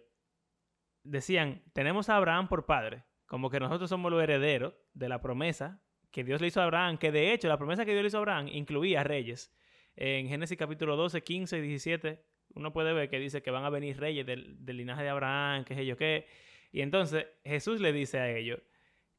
decían, 1.03 1.63
tenemos 1.73 2.09
a 2.09 2.17
Abraham 2.17 2.47
por 2.47 2.65
padre 2.65 3.05
como 3.25 3.49
que 3.49 3.59
nosotros 3.59 3.89
somos 3.89 4.11
los 4.11 4.23
herederos 4.23 4.73
de 4.93 5.07
la 5.07 5.21
promesa 5.21 5.81
que 6.11 6.23
Dios 6.23 6.41
le 6.41 6.47
hizo 6.47 6.61
a 6.61 6.63
Abraham, 6.63 6.97
que 6.97 7.11
de 7.11 7.31
hecho 7.31 7.47
la 7.47 7.57
promesa 7.57 7.85
que 7.85 7.91
Dios 7.91 8.01
le 8.01 8.07
hizo 8.07 8.17
a 8.17 8.21
Abraham 8.21 8.47
incluía 8.47 9.03
reyes. 9.03 9.53
En 10.01 10.29
Génesis 10.29 10.57
capítulo 10.57 10.95
12, 10.95 11.21
15 11.21 11.57
y 11.57 11.61
17, 11.61 12.23
uno 12.55 12.71
puede 12.71 12.93
ver 12.93 13.09
que 13.09 13.19
dice 13.19 13.41
que 13.41 13.51
van 13.51 13.65
a 13.65 13.69
venir 13.69 13.99
reyes 13.99 14.25
del, 14.25 14.57
linaje 14.65 15.03
de 15.03 15.09
Abraham, 15.09 15.65
que 15.65 15.73
es 15.73 15.79
ello 15.81 15.97
qué. 15.97 16.25
Y 16.71 16.79
entonces 16.79 17.27
Jesús 17.43 17.81
le 17.81 17.91
dice 17.91 18.17
a 18.17 18.31
ellos 18.31 18.61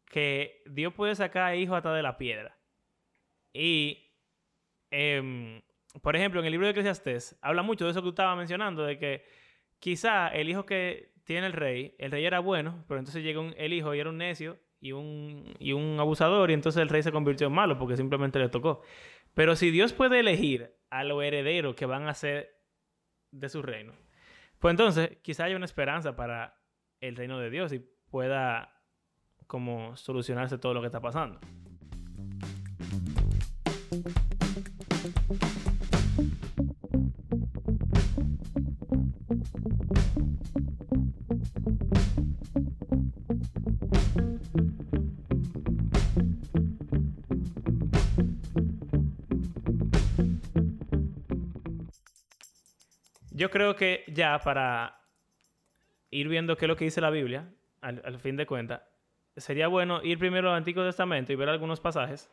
que 0.06 0.62
Dios 0.64 0.94
puede 0.94 1.14
sacar 1.14 1.54
hijos 1.54 1.76
hasta 1.76 1.92
de 1.92 2.02
la 2.02 2.16
piedra. 2.16 2.58
Y, 3.52 4.10
em, 4.90 5.60
por 6.00 6.16
ejemplo, 6.16 6.40
en 6.40 6.46
el 6.46 6.52
libro 6.52 6.66
de 6.66 6.70
Eclesiastés 6.70 7.38
habla 7.42 7.62
mucho 7.62 7.84
de 7.84 7.90
eso 7.90 8.00
que 8.00 8.04
tú 8.04 8.10
estabas 8.10 8.38
mencionando, 8.38 8.82
de 8.82 8.98
que 8.98 9.24
quizá 9.80 10.28
el 10.28 10.48
hijo 10.48 10.64
que 10.64 11.12
tiene 11.24 11.46
el 11.46 11.52
rey, 11.52 11.94
el 11.98 12.10
rey 12.10 12.24
era 12.24 12.40
bueno, 12.40 12.86
pero 12.88 13.00
entonces 13.00 13.22
llega 13.22 13.42
el 13.58 13.74
hijo 13.74 13.94
y 13.94 14.00
era 14.00 14.08
un 14.08 14.16
necio 14.16 14.58
y 14.80 14.92
un, 14.92 15.54
y 15.58 15.72
un 15.72 16.00
abusador 16.00 16.50
y 16.50 16.54
entonces 16.54 16.80
el 16.80 16.88
rey 16.88 17.02
se 17.02 17.12
convirtió 17.12 17.48
en 17.48 17.52
malo 17.52 17.78
porque 17.78 17.98
simplemente 17.98 18.38
le 18.38 18.48
tocó. 18.48 18.82
Pero 19.34 19.56
si 19.56 19.70
Dios 19.70 19.92
puede 19.92 20.20
elegir 20.20 20.74
a 20.90 21.04
los 21.04 21.22
herederos 21.22 21.74
que 21.74 21.86
van 21.86 22.08
a 22.08 22.14
ser 22.14 22.60
de 23.30 23.48
su 23.48 23.62
reino, 23.62 23.94
pues 24.58 24.72
entonces 24.72 25.18
quizá 25.22 25.44
haya 25.44 25.56
una 25.56 25.64
esperanza 25.64 26.16
para 26.16 26.60
el 27.00 27.16
reino 27.16 27.38
de 27.38 27.50
Dios 27.50 27.72
y 27.72 27.78
pueda 28.10 28.82
como 29.46 29.96
solucionarse 29.96 30.58
todo 30.58 30.74
lo 30.74 30.80
que 30.80 30.86
está 30.86 31.00
pasando. 31.00 31.40
Yo 53.40 53.48
creo 53.48 53.74
que 53.74 54.04
ya 54.06 54.38
para 54.40 55.00
ir 56.10 56.28
viendo 56.28 56.58
qué 56.58 56.66
es 56.66 56.68
lo 56.68 56.76
que 56.76 56.84
dice 56.84 57.00
la 57.00 57.08
Biblia, 57.08 57.50
al, 57.80 58.20
fin 58.20 58.36
de 58.36 58.44
cuentas, 58.44 58.82
sería 59.34 59.66
bueno 59.66 60.02
ir 60.02 60.18
primero 60.18 60.50
al 60.50 60.56
Antiguo 60.56 60.84
Testamento 60.84 61.32
y 61.32 61.36
ver 61.36 61.48
algunos 61.48 61.80
pasajes 61.80 62.30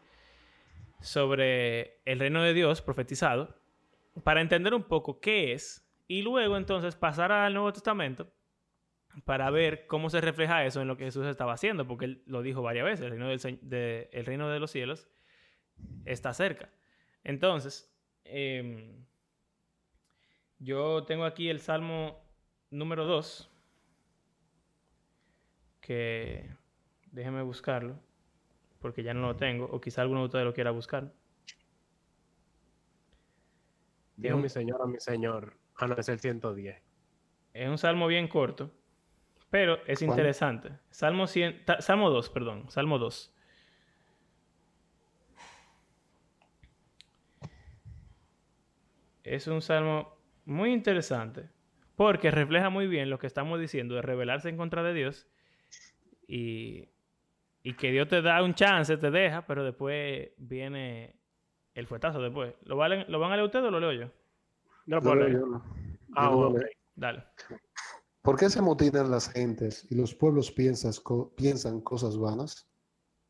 sobre 1.00 2.02
el 2.04 2.20
reino 2.20 2.44
de 2.44 2.54
Dios 2.54 2.82
profetizado 2.82 3.56
para 4.26 4.42
entender 4.42 4.74
un 4.74 4.84
poco 4.84 5.22
qué 5.22 5.54
es 5.54 5.90
y 6.10 6.24
luego 6.24 6.58
entonces 6.58 6.98
pasar 6.98 7.32
al 7.32 7.54
Nuevo 7.54 7.72
Testamento 7.72 8.30
para 9.24 9.50
ver 9.50 9.88
cómo 9.88 10.10
se 10.10 10.20
refleja 10.20 10.66
eso 10.66 10.82
en 10.82 10.90
lo 10.90 10.98
que 10.98 11.06
Jesús 11.06 11.26
estaba 11.26 11.54
haciendo, 11.54 11.88
porque 11.88 12.04
él 12.04 12.24
lo 12.26 12.42
dijo 12.42 12.62
varias 12.62 12.84
veces, 12.84 13.06
el 13.06 13.12
reino, 13.12 13.30
de, 13.62 14.10
el 14.12 14.26
reino 14.26 14.50
de 14.50 14.60
los 14.60 14.72
cielos 14.72 15.08
está 16.04 16.34
cerca. 16.34 16.70
Entonces, 17.24 17.98
em, 18.26 19.06
yo 20.60 21.04
tengo 21.04 21.26
aquí 21.26 21.50
el 21.50 21.60
Salmo 21.60 22.22
número 22.70 23.06
2, 23.06 23.50
que 25.82 26.50
déjeme 27.12 27.42
buscarlo, 27.44 28.00
porque 28.80 29.04
ya 29.04 29.14
no 29.14 29.22
lo 29.22 29.36
tengo, 29.36 29.66
o 29.66 29.80
quizá 29.80 30.02
alguno 30.02 30.22
de 30.22 30.26
ustedes 30.26 30.46
lo 30.46 30.54
quiera 30.54 30.72
buscar. 30.72 31.14
Dijo 34.16 34.38
mi 34.38 34.50
señor 34.50 34.82
a 34.82 34.88
mi 34.88 35.00
señor. 35.00 35.54
Ah, 35.76 35.88
no, 35.88 35.96
es 35.96 36.10
el 36.10 36.20
110. 36.20 36.82
Es 37.54 37.70
un 37.70 37.78
salmo 37.78 38.08
bien 38.08 38.28
corto, 38.28 38.72
pero 39.50 39.78
es 39.86 40.02
interesante. 40.02 40.72
Salmo, 40.90 41.28
100, 41.28 41.64
salmo 41.80 42.10
2, 42.10 42.30
perdón, 42.32 42.70
Salmo 42.70 42.98
2. 42.98 43.34
Es 49.24 49.48
un 49.48 49.62
salmo 49.62 50.17
muy 50.48 50.72
interesante 50.74 51.50
porque 51.96 52.32
refleja 52.32 52.70
muy 52.70 52.88
bien 52.88 53.10
lo 53.10 53.20
que 53.20 53.28
estamos 53.28 53.60
diciendo 53.60 53.96
de 53.96 54.02
rebelarse 54.02 54.50
en 54.50 54.58
contra 54.58 54.82
de 54.84 54.94
Dios 54.94 55.28
y, 56.28 56.90
y 57.64 57.74
que 57.76 57.92
Dios 57.92 58.08
te 58.08 58.22
da 58.22 58.44
un 58.44 58.54
chance, 58.54 58.98
te 58.98 59.12
deja, 59.12 59.46
pero 59.46 59.64
después 59.64 60.30
viene 60.38 61.16
el 61.74 61.88
fuetazo 61.88 62.22
después. 62.22 62.54
¿Lo, 62.64 62.78
valen, 62.78 63.06
¿Lo 63.10 63.20
van 63.20 63.32
a 63.32 63.36
leer 63.36 63.46
ustedes 63.46 63.66
o 63.66 63.72
lo 63.72 63.80
leo 63.80 63.92
yo? 63.94 64.12
No, 64.86 64.98
Yo 64.98 65.02
puedo 65.02 65.16
no, 65.16 65.22
leer. 65.22 65.34
yo 65.40 65.46
no. 65.48 65.64
Ah, 66.16 66.30
Yo. 66.32 66.56
Dale. 66.96 67.24
¿Por 68.22 68.38
qué 68.38 68.50
se 68.50 68.60
amotinan 68.60 69.12
las 69.12 69.30
gentes 69.30 69.86
y 69.90 69.96
los 69.96 70.14
pueblos 70.16 70.52
piensas 70.52 71.00
co- 71.00 71.34
piensan 71.36 71.82
cosas 71.82 72.18
vanas? 72.18 72.68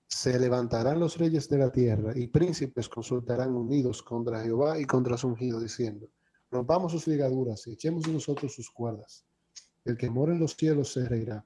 Se 0.08 0.39
levantarán 0.39 0.99
los 0.99 1.17
reyes 1.17 1.49
de 1.49 1.58
la 1.58 1.71
tierra 1.71 2.13
y 2.15 2.27
príncipes 2.27 2.88
consultarán 2.88 3.53
unidos 3.53 4.01
contra 4.01 4.41
Jehová 4.41 4.80
y 4.80 4.86
contra 4.86 5.17
su 5.17 5.27
ungido, 5.27 5.60
diciendo, 5.60 6.08
rompamos 6.49 6.91
sus 6.91 7.07
ligaduras 7.07 7.65
y 7.67 7.73
echemos 7.73 8.03
de 8.03 8.13
nosotros 8.13 8.53
sus 8.53 8.69
cuerdas. 8.71 9.25
El 9.86 9.97
que 9.97 10.10
mora 10.10 10.33
en 10.33 10.39
los 10.39 10.55
cielos 10.55 10.91
se 10.93 11.07
reirá. 11.07 11.45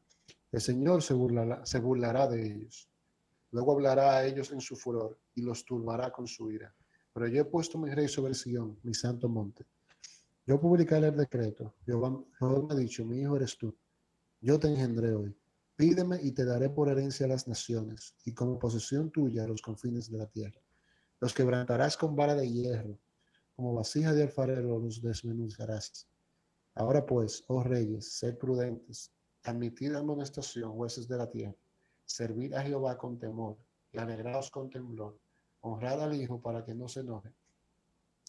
El 0.51 0.61
Señor 0.61 1.01
se 1.01 1.13
burlará, 1.13 2.27
de 2.27 2.45
ellos. 2.45 2.89
Luego 3.51 3.73
hablará 3.73 4.17
a 4.17 4.25
ellos 4.25 4.51
en 4.51 4.61
su 4.61 4.75
furor 4.75 5.17
y 5.35 5.41
los 5.41 5.63
turbará 5.65 6.11
con 6.11 6.27
su 6.27 6.51
ira. 6.51 6.73
Pero 7.13 7.27
yo 7.27 7.41
he 7.41 7.45
puesto 7.45 7.77
mi 7.77 7.89
rey 7.91 8.07
sobre 8.07 8.33
Sión, 8.33 8.79
mi 8.83 8.93
santo 8.93 9.29
monte. 9.29 9.65
Yo 10.45 10.59
publicaré 10.59 11.07
el 11.07 11.17
decreto. 11.17 11.75
Jehová, 11.85 12.09
me 12.09 12.73
ha 12.73 12.75
dicho, 12.75 13.05
mi 13.05 13.21
eres 13.23 13.57
tú. 13.57 13.75
Yo 14.41 14.59
te 14.59 14.67
engendré 14.67 15.13
hoy. 15.13 15.35
Pídeme 15.75 16.19
y 16.21 16.31
te 16.31 16.45
daré 16.45 16.69
por 16.69 16.89
herencia 16.89 17.25
a 17.25 17.29
las 17.29 17.47
naciones 17.47 18.15
y 18.25 18.33
como 18.33 18.59
posesión 18.59 19.11
tuya 19.11 19.47
los 19.47 19.61
confines 19.61 20.11
de 20.11 20.17
la 20.17 20.27
tierra. 20.27 20.61
Los 21.19 21.33
quebrantarás 21.33 21.97
con 21.97 22.15
vara 22.15 22.35
de 22.35 22.51
hierro, 22.51 22.97
como 23.62 23.76
vasija 23.76 24.12
de 24.12 24.24
alfarero 24.24 24.80
los 24.80 25.04
desmenuzarás. 25.04 26.10
Ahora 26.74 27.06
pues, 27.06 27.43
oh 27.47 27.62
reyes, 27.62 28.12
sed 28.12 28.36
prudentes, 28.36 29.13
admitid 29.43 29.93
amonestación, 29.93 30.71
jueces 30.71 31.08
de 31.08 31.17
la 31.17 31.30
tierra, 31.30 31.54
servid 32.04 32.54
a 32.54 32.63
Jehová 32.63 32.97
con 32.97 33.19
temor 33.19 33.60
y 33.91 34.00
alegraos 34.00 34.50
con 34.50 34.71
temblor, 34.71 35.15
honrad 35.60 36.02
al 36.02 36.15
Hijo 36.15 36.41
para 36.41 36.65
que 36.65 36.74
no 36.74 36.88
se 36.88 37.02
enoje 37.02 37.32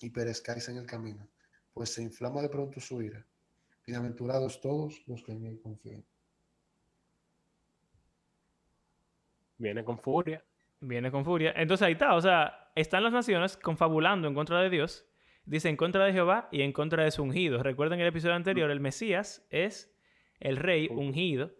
y 0.02 0.10
perezcáis 0.10 0.68
en 0.68 0.76
el 0.76 0.84
camino, 0.84 1.26
pues 1.72 1.94
se 1.94 2.02
inflama 2.02 2.42
de 2.42 2.50
pronto 2.50 2.78
su 2.78 3.00
ira. 3.00 3.24
Bienaventurados 3.86 4.60
todos 4.60 5.02
los 5.06 5.22
que 5.22 5.32
en 5.32 5.46
él 5.46 5.60
confían. 5.62 6.04
Viene 9.56 9.82
con 9.82 9.98
furia. 9.98 10.44
Viene 10.80 11.10
con 11.10 11.24
furia. 11.24 11.54
Entonces 11.56 11.86
ahí 11.86 11.94
está. 11.94 12.16
O 12.16 12.20
sea, 12.20 12.70
están 12.74 13.02
las 13.02 13.14
naciones 13.14 13.56
confabulando 13.56 14.28
en 14.28 14.34
contra 14.34 14.60
de 14.60 14.68
Dios. 14.68 15.06
Dice 15.44 15.68
en 15.68 15.76
contra 15.76 16.04
de 16.04 16.12
Jehová 16.12 16.48
y 16.52 16.62
en 16.62 16.72
contra 16.72 17.04
de 17.04 17.10
su 17.10 17.22
ungido. 17.22 17.62
Recuerden 17.62 18.00
el 18.00 18.06
episodio 18.06 18.34
anterior, 18.34 18.70
el 18.70 18.80
Mesías 18.80 19.46
es 19.50 19.92
el 20.38 20.56
rey 20.56 20.88
ungido, 20.88 21.52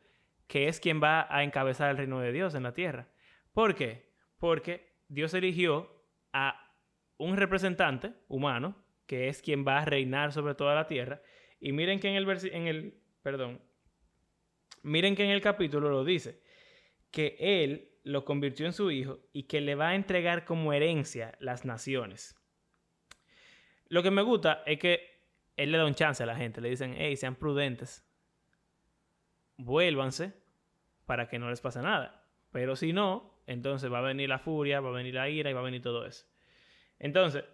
que 0.47 0.69
es 0.69 0.81
quien 0.81 1.03
va 1.03 1.27
a 1.35 1.43
encabezar 1.43 1.91
el 1.91 1.97
reino 1.97 2.21
de 2.21 2.33
Dios 2.33 2.55
en 2.55 2.63
la 2.63 2.75
tierra. 2.75 3.09
¿Por 3.53 3.75
qué? 3.75 4.11
Porque 4.39 4.93
Dios 5.09 5.35
eligió 5.35 5.91
a 6.33 6.73
un 7.19 7.37
representante 7.37 8.15
humano, 8.29 8.77
que 9.07 9.29
es 9.29 9.43
quien 9.43 9.67
va 9.67 9.79
a 9.79 9.85
reinar 9.85 10.33
sobre 10.33 10.55
toda 10.55 10.75
la 10.75 10.87
tierra. 10.87 11.23
Y 11.61 11.73
miren 11.73 12.01
que 12.01 12.09
en 12.09 12.15
el, 12.15 12.27
versi- 12.27 12.51
en 12.53 12.67
el 12.67 13.01
perdón, 13.23 13.61
miren 14.83 15.15
que 15.15 15.25
en 15.25 15.31
el 15.31 15.41
capítulo 15.41 15.91
lo 15.91 16.05
dice, 16.05 16.41
que 17.11 17.37
él 17.39 17.91
lo 18.05 18.25
convirtió 18.25 18.67
en 18.67 18.73
su 18.73 18.91
hijo 18.91 19.21
y 19.33 19.45
que 19.45 19.61
le 19.61 19.75
va 19.75 19.91
a 19.91 19.95
entregar 19.95 20.45
como 20.45 20.73
herencia 20.73 21.37
las 21.41 21.65
naciones. 21.65 22.37
Lo 23.93 24.03
que 24.03 24.11
me 24.11 24.23
gusta 24.23 24.63
es 24.65 24.79
que 24.79 25.21
él 25.55 25.71
le 25.71 25.77
da 25.77 25.85
un 25.85 25.95
chance 25.95 26.23
a 26.23 26.25
la 26.25 26.35
gente, 26.35 26.63
le 26.63 26.71
dicen, 26.71 26.95
hey, 26.97 27.15
sean 27.15 27.35
prudentes, 27.35 28.03
vuélvanse 29.59 30.33
para 31.05 31.29
que 31.29 31.39
no 31.39 31.51
les 31.51 31.61
pase 31.61 31.83
nada. 31.83 32.25
Pero 32.53 32.75
si 32.75 32.95
no, 32.95 33.43
entonces 33.47 33.93
va 33.93 33.99
a 33.99 34.01
venir 34.01 34.31
la 34.31 34.39
furia, 34.39 34.81
va 34.81 34.89
a 34.89 34.93
venir 34.93 35.13
la 35.13 35.29
ira 35.29 35.51
y 35.51 35.53
va 35.53 35.61
a 35.61 35.65
venir 35.65 35.83
todo 35.83 36.07
eso. 36.07 36.25
Entonces, 36.99 37.45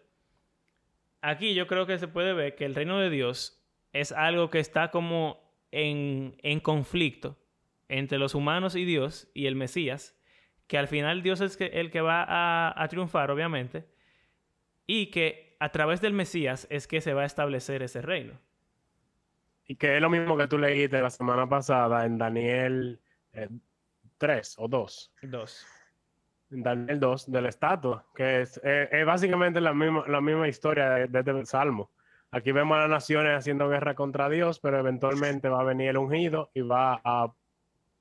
aquí 1.22 1.55
yo 1.55 1.66
creo 1.66 1.87
que 1.87 1.98
se 1.98 2.07
puede 2.07 2.35
ver 2.35 2.55
que 2.55 2.66
el 2.66 2.77
reino 2.77 3.01
de 3.01 3.11
Dios 3.11 3.61
es 3.92 4.12
algo 4.12 4.48
que 4.48 4.61
está 4.61 4.92
como 4.92 5.42
en, 5.72 6.37
en 6.44 6.61
conflicto 6.61 7.37
entre 7.88 8.16
los 8.16 8.37
humanos 8.37 8.77
y 8.77 8.85
Dios 8.85 9.29
y 9.35 9.46
el 9.46 9.57
Mesías, 9.57 10.16
que 10.68 10.79
al 10.79 10.87
final 10.87 11.24
Dios 11.24 11.40
es 11.40 11.61
el 11.61 11.90
que 11.90 12.01
va 12.01 12.22
a, 12.22 12.81
a 12.81 12.87
triunfar, 12.87 13.33
obviamente, 13.33 13.88
y 14.87 15.07
que 15.07 15.48
a 15.59 15.68
través 15.71 16.01
del 16.01 16.12
Mesías 16.12 16.66
es 16.71 16.87
que 16.87 17.01
se 17.01 17.14
va 17.14 17.23
a 17.23 17.27
establecer 17.27 17.83
ese 17.83 18.03
reino. 18.03 18.38
Y 19.66 19.77
que 19.77 19.97
es 19.97 20.03
lo 20.03 20.09
mismo 20.09 20.37
que 20.37 20.49
tú 20.49 20.59
leíste 20.59 21.01
la 21.03 21.11
semana 21.11 21.49
pasada 21.49 22.07
en 22.07 22.16
Daniel 22.16 23.01
eh, 23.33 23.49
3 24.18 24.55
o 24.59 24.68
2. 24.68 25.12
Dos. 25.23 25.66
En 26.51 26.62
Daniel 26.62 26.99
2 26.99 27.31
de 27.31 27.42
la 27.42 27.49
estatua, 27.51 28.07
que 28.14 28.40
es, 28.42 28.59
eh, 28.64 28.88
es 28.90 29.05
básicamente 29.05 29.61
la 29.61 29.75
misma, 29.75 30.05
la 30.09 30.21
misma 30.21 30.49
historia 30.49 30.90
de, 30.90 31.07
de 31.09 31.18
este 31.18 31.47
salmo. 31.47 31.90
Aquí 32.31 32.53
vemos 32.53 32.77
a 32.77 32.83
las 32.83 32.90
naciones 32.90 33.37
haciendo 33.37 33.68
guerra 33.68 33.94
contra 33.94 34.29
Dios, 34.29 34.61
pero 34.61 34.79
eventualmente 34.79 35.49
va 35.49 35.61
a 35.61 35.64
venir 35.64 35.90
el 35.90 35.99
ungido 35.99 36.51
y 36.55 36.61
va 36.62 37.01
a 37.05 37.33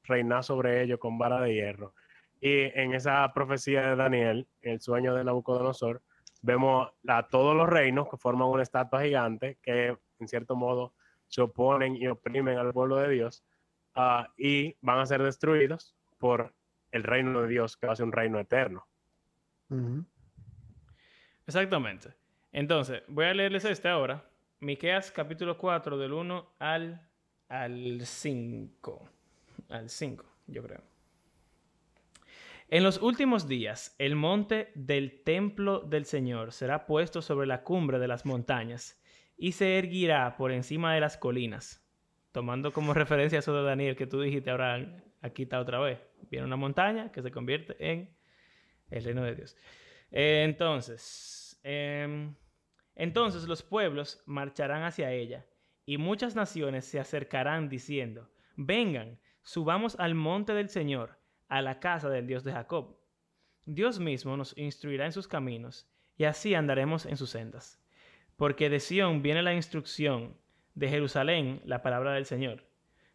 reinar 0.04 0.44
sobre 0.44 0.82
ellos 0.84 1.00
con 1.00 1.18
vara 1.18 1.42
de 1.42 1.54
hierro. 1.54 1.94
Y 2.40 2.64
en 2.80 2.94
esa 2.94 3.32
profecía 3.34 3.82
de 3.82 3.96
Daniel, 3.96 4.48
el 4.62 4.80
sueño 4.80 5.16
de 5.16 5.24
Nabucodonosor, 5.24 6.02
vemos 6.42 6.90
a 7.08 7.28
todos 7.28 7.56
los 7.56 7.68
reinos 7.68 8.08
que 8.10 8.18
forman 8.18 8.48
una 8.48 8.64
estatua 8.64 9.04
gigante 9.04 9.58
que 9.62 9.98
en 10.20 10.28
cierto 10.28 10.56
modo 10.56 10.94
se 11.28 11.42
oponen 11.42 11.96
y 11.96 12.08
oprimen 12.08 12.58
al 12.58 12.74
pueblo 12.74 12.98
de 12.98 13.10
Dios 13.10 13.44
ah, 13.96 14.32
y 14.38 14.76
van 14.82 15.00
a 15.00 15.06
ser 15.06 15.22
destruidos 15.22 15.96
por 16.18 16.54
el 16.92 17.04
reino 17.04 17.42
de 17.42 17.48
Dios, 17.48 17.78
que 17.78 17.88
va 17.88 17.94
a 17.94 17.96
ser 17.96 18.06
un 18.06 18.12
reino 18.12 18.40
eterno. 18.40 18.88
Exactamente. 21.46 22.14
Entonces, 22.52 23.04
voy 23.08 23.26
a 23.26 23.34
leerles 23.34 23.66
este 23.66 23.90
ahora. 23.90 24.24
Miqueas 24.60 25.12
capítulo 25.12 25.58
4 25.58 25.98
del 25.98 26.14
1 26.14 26.54
al, 26.60 27.08
al 27.50 28.06
5. 28.06 29.10
Al 29.70 29.90
5, 29.90 30.26
yo 30.48 30.64
creo. 30.64 30.97
En 32.70 32.84
los 32.84 33.02
últimos 33.02 33.48
días, 33.48 33.96
el 33.98 34.18
monte 34.18 34.74
del 34.76 35.24
templo 35.24 35.80
del 35.80 36.04
Señor 36.04 36.52
será 36.52 36.86
puesto 36.86 37.22
sobre 37.22 37.48
la 37.48 37.64
cumbre 37.64 37.98
de 37.98 38.10
las 38.10 38.26
montañas 38.26 39.02
y 39.38 39.54
se 39.54 39.78
erguirá 39.78 40.36
por 40.36 40.52
encima 40.52 40.94
de 40.94 41.00
las 41.00 41.16
colinas. 41.16 41.82
Tomando 42.34 42.74
como 42.74 42.94
referencia 42.94 43.40
eso 43.40 43.56
de 43.56 43.64
Daniel 43.64 43.96
que 43.96 44.06
tú 44.06 44.20
dijiste 44.20 44.50
ahora, 44.50 45.02
aquí 45.22 45.44
está 45.44 45.62
otra 45.62 45.80
vez. 45.80 46.00
Viene 46.30 46.46
una 46.46 46.58
montaña 46.58 47.10
que 47.10 47.22
se 47.22 47.32
convierte 47.32 47.78
en 47.80 48.14
el 48.90 49.04
reino 49.06 49.24
de 49.24 49.36
Dios. 49.36 49.56
Eh, 50.12 50.44
entonces, 50.44 51.62
em, 51.64 52.36
entonces 52.96 53.48
los 53.48 53.64
pueblos 53.64 54.22
marcharán 54.26 54.84
hacia 54.84 55.14
ella 55.14 55.46
y 55.86 55.98
muchas 55.98 56.36
naciones 56.36 56.84
se 56.84 57.00
acercarán 57.00 57.70
diciendo, 57.70 58.30
vengan, 58.58 59.22
subamos 59.42 59.98
al 60.00 60.16
monte 60.16 60.54
del 60.54 60.68
Señor, 60.68 61.18
a 61.50 61.62
la 61.62 61.80
casa 61.80 62.10
del 62.10 62.28
Dios 62.28 62.44
de 62.44 62.52
Jacob. 62.52 62.98
Dios 63.66 64.00
mismo 64.00 64.38
nos 64.38 64.58
instruirá 64.58 65.06
en 65.06 65.12
sus 65.12 65.28
caminos 65.28 65.90
y 66.18 66.24
así 66.24 66.56
andaremos 66.56 67.06
en 67.06 67.18
sus 67.18 67.30
sendas. 67.32 67.82
Porque 68.36 68.70
de 68.70 68.80
Sión 68.80 69.22
viene 69.22 69.42
la 69.42 69.54
instrucción, 69.54 70.38
de 70.76 70.90
Jerusalén 70.90 71.62
la 71.66 71.82
palabra 71.82 72.14
del 72.14 72.26
Señor. 72.26 72.64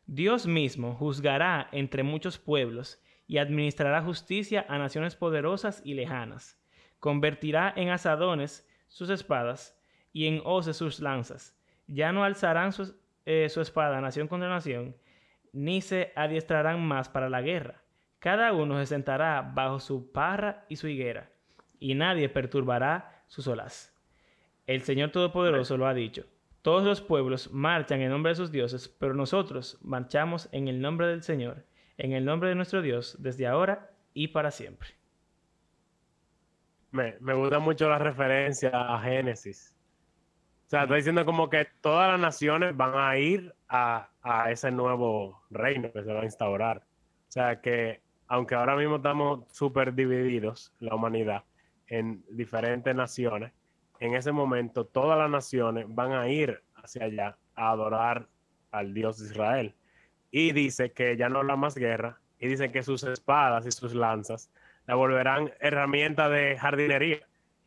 Dios 0.07 0.47
mismo 0.47 0.95
juzgará 0.97 1.69
entre 1.73 2.03
muchos 2.03 2.39
pueblos 2.39 3.01
y 3.29 3.39
administrará 3.39 4.03
justicia 4.03 4.67
a 4.69 4.79
naciones 4.79 5.15
poderosas 5.15 5.81
y 5.85 5.95
lejanas. 5.95 6.61
Convertirá 6.99 7.73
en 7.77 7.91
asadones 7.91 8.69
sus 8.89 9.11
espadas 9.11 9.81
y 10.13 10.27
en 10.27 10.43
hoces 10.45 10.77
sus 10.77 11.01
lanzas. 11.01 11.57
Ya 11.87 12.13
no 12.13 12.25
alzarán 12.25 12.73
sus- 12.73 12.95
eh, 13.25 13.49
su 13.49 13.61
espada 13.61 14.01
nación 14.01 14.27
contra 14.29 14.49
nación, 14.49 14.97
ni 15.53 15.81
se 15.81 16.13
adiestrarán 16.17 16.85
más 16.85 17.09
para 17.09 17.31
la 17.31 17.41
guerra. 17.43 17.83
Cada 18.23 18.53
uno 18.53 18.79
se 18.79 18.87
sentará 18.87 19.43
bajo 19.43 19.81
su 19.81 20.13
parra 20.13 20.65
y 20.69 20.77
su 20.77 20.87
higuera, 20.87 21.33
y 21.81 21.97
nadie 21.97 22.29
perturbará 22.29 23.25
su 23.27 23.43
solaz. 23.43 23.93
El 24.69 24.83
Señor 24.83 25.11
Todopoderoso 25.11 25.77
lo 25.77 25.89
ha 25.89 25.93
dicho. 25.93 26.25
Todos 26.63 26.85
los 26.85 27.01
pueblos 27.01 27.53
marchan 27.53 28.01
en 28.01 28.11
nombre 28.11 28.31
de 28.31 28.37
sus 28.37 28.53
dioses, 28.53 28.89
pero 28.89 29.13
nosotros 29.13 29.77
marchamos 29.83 30.49
en 30.53 30.69
el 30.69 30.81
nombre 30.81 31.09
del 31.09 31.25
Señor, 31.25 31.67
en 31.99 32.13
el 32.13 32.25
nombre 32.25 32.51
de 32.51 32.55
nuestro 32.55 32.81
Dios, 32.81 33.17
desde 33.19 33.49
ahora 33.49 33.91
y 34.15 34.29
para 34.29 34.53
siempre. 34.53 34.91
Me, 36.93 37.17
me 37.19 37.35
gusta 37.35 37.59
mucho 37.59 37.89
la 37.89 37.99
referencia 37.99 38.71
a 38.71 39.01
Génesis. 39.01 39.75
O 40.67 40.71
sea, 40.71 40.85
está 40.85 40.95
diciendo 40.95 41.25
como 41.25 41.51
que 41.51 41.67
todas 41.81 42.13
las 42.13 42.21
naciones 42.21 42.77
van 42.77 42.95
a 42.95 43.19
ir 43.19 43.53
a, 43.69 44.11
a 44.23 44.53
ese 44.53 44.71
nuevo 44.71 45.43
reino 45.51 45.91
que 45.91 46.05
se 46.05 46.13
va 46.13 46.21
a 46.21 46.25
instaurar. 46.25 46.79
O 46.79 47.33
sea, 47.33 47.61
que 47.61 48.02
aunque 48.33 48.55
ahora 48.55 48.77
mismo 48.77 48.97
estamos 48.97 49.41
súper 49.53 49.93
divididos, 49.93 50.73
la 50.81 50.95
humanidad, 50.95 51.45
en 51.87 52.25
diferentes 52.31 52.95
naciones, 52.95 53.53
en 54.01 54.15
ese 54.15 54.33
momento 54.33 54.87
todas 54.87 55.19
las 55.19 55.29
naciones 55.29 55.85
van 55.87 56.13
a 56.13 56.27
ir 56.31 56.63
hacia 56.77 57.05
allá 57.05 57.37
a 57.55 57.69
adorar 57.69 58.27
al 58.71 58.95
Dios 58.95 59.19
de 59.19 59.27
Israel. 59.27 59.75
Y 60.31 60.53
dice 60.53 60.93
que 60.93 61.15
ya 61.19 61.29
no 61.29 61.41
habrá 61.41 61.57
más 61.57 61.75
guerra, 61.75 62.21
y 62.39 62.49
dice 62.49 62.73
que 62.73 62.83
sus 62.83 63.03
espadas 63.05 63.67
y 63.67 63.71
sus 63.71 63.95
lanzas 63.95 64.51
la 64.87 64.95
volverán 64.95 65.53
herramienta 65.61 66.31
de 66.31 66.57
jardinería. 66.57 67.21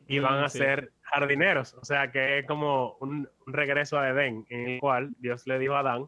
y 0.07 0.18
van 0.18 0.43
a 0.43 0.49
sí. 0.49 0.57
ser 0.57 0.93
jardineros. 1.03 1.76
O 1.76 1.86
sea 1.86 2.11
que 2.11 2.39
es 2.39 2.47
como 2.47 2.97
un, 3.01 3.30
un 3.45 3.53
regreso 3.53 3.99
a 3.99 4.09
Edén, 4.09 4.47
en 4.49 4.68
el 4.68 4.80
cual 4.80 5.13
Dios 5.20 5.45
le 5.45 5.59
dijo 5.59 5.76
a 5.76 5.82
Adán 5.82 6.07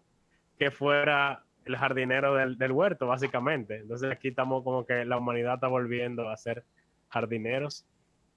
que 0.57 0.71
fuera 0.71 1.43
el 1.67 1.77
jardinero 1.77 2.35
del, 2.35 2.71
huerto, 2.71 3.07
básicamente. 3.07 3.77
Entonces 3.77 4.11
aquí 4.11 4.29
estamos 4.29 4.63
como 4.63 4.85
que 4.85 5.05
la 5.05 5.17
humanidad 5.17 5.55
está 5.55 5.67
volviendo 5.67 6.29
a 6.29 6.37
ser 6.37 6.63
jardineros 7.09 7.85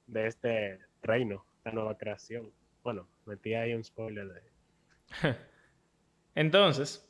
de 0.07 0.27
este 0.27 0.79
reino, 1.03 1.45
esta 1.59 1.73
nueva 1.73 1.97
creación. 1.97 2.51
Bueno, 2.83 3.07
metí 3.27 3.55
ahí 3.55 3.75
un 3.75 3.85
spoiler 3.85 4.29
de... 4.29 4.43
Entonces, 6.35 7.09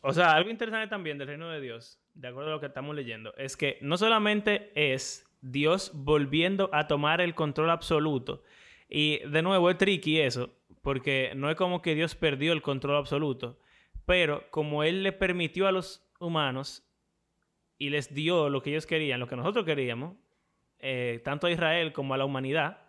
o 0.00 0.12
sea, 0.12 0.32
algo 0.32 0.50
interesante 0.50 0.88
también 0.88 1.18
del 1.18 1.28
reino 1.28 1.48
de 1.48 1.60
Dios, 1.60 2.00
de 2.14 2.28
acuerdo 2.28 2.50
a 2.50 2.54
lo 2.54 2.60
que 2.60 2.66
estamos 2.66 2.94
leyendo, 2.94 3.34
es 3.36 3.56
que 3.56 3.78
no 3.80 3.96
solamente 3.96 4.72
es 4.74 5.26
Dios 5.40 5.92
volviendo 5.94 6.70
a 6.72 6.86
tomar 6.86 7.20
el 7.20 7.34
control 7.34 7.70
absoluto, 7.70 8.42
y 8.88 9.18
de 9.28 9.42
nuevo 9.42 9.70
es 9.70 9.78
tricky 9.78 10.20
eso, 10.20 10.50
porque 10.82 11.32
no 11.36 11.50
es 11.50 11.56
como 11.56 11.82
que 11.82 11.94
Dios 11.94 12.14
perdió 12.14 12.52
el 12.52 12.62
control 12.62 12.96
absoluto, 12.96 13.58
pero 14.12 14.44
como 14.50 14.84
Él 14.84 15.02
le 15.02 15.10
permitió 15.12 15.66
a 15.66 15.72
los 15.72 16.06
humanos 16.20 16.86
y 17.78 17.88
les 17.88 18.12
dio 18.12 18.50
lo 18.50 18.60
que 18.60 18.68
ellos 18.68 18.84
querían, 18.84 19.18
lo 19.18 19.26
que 19.26 19.36
nosotros 19.36 19.64
queríamos, 19.64 20.18
eh, 20.80 21.22
tanto 21.24 21.46
a 21.46 21.50
Israel 21.50 21.94
como 21.94 22.12
a 22.12 22.18
la 22.18 22.26
humanidad, 22.26 22.82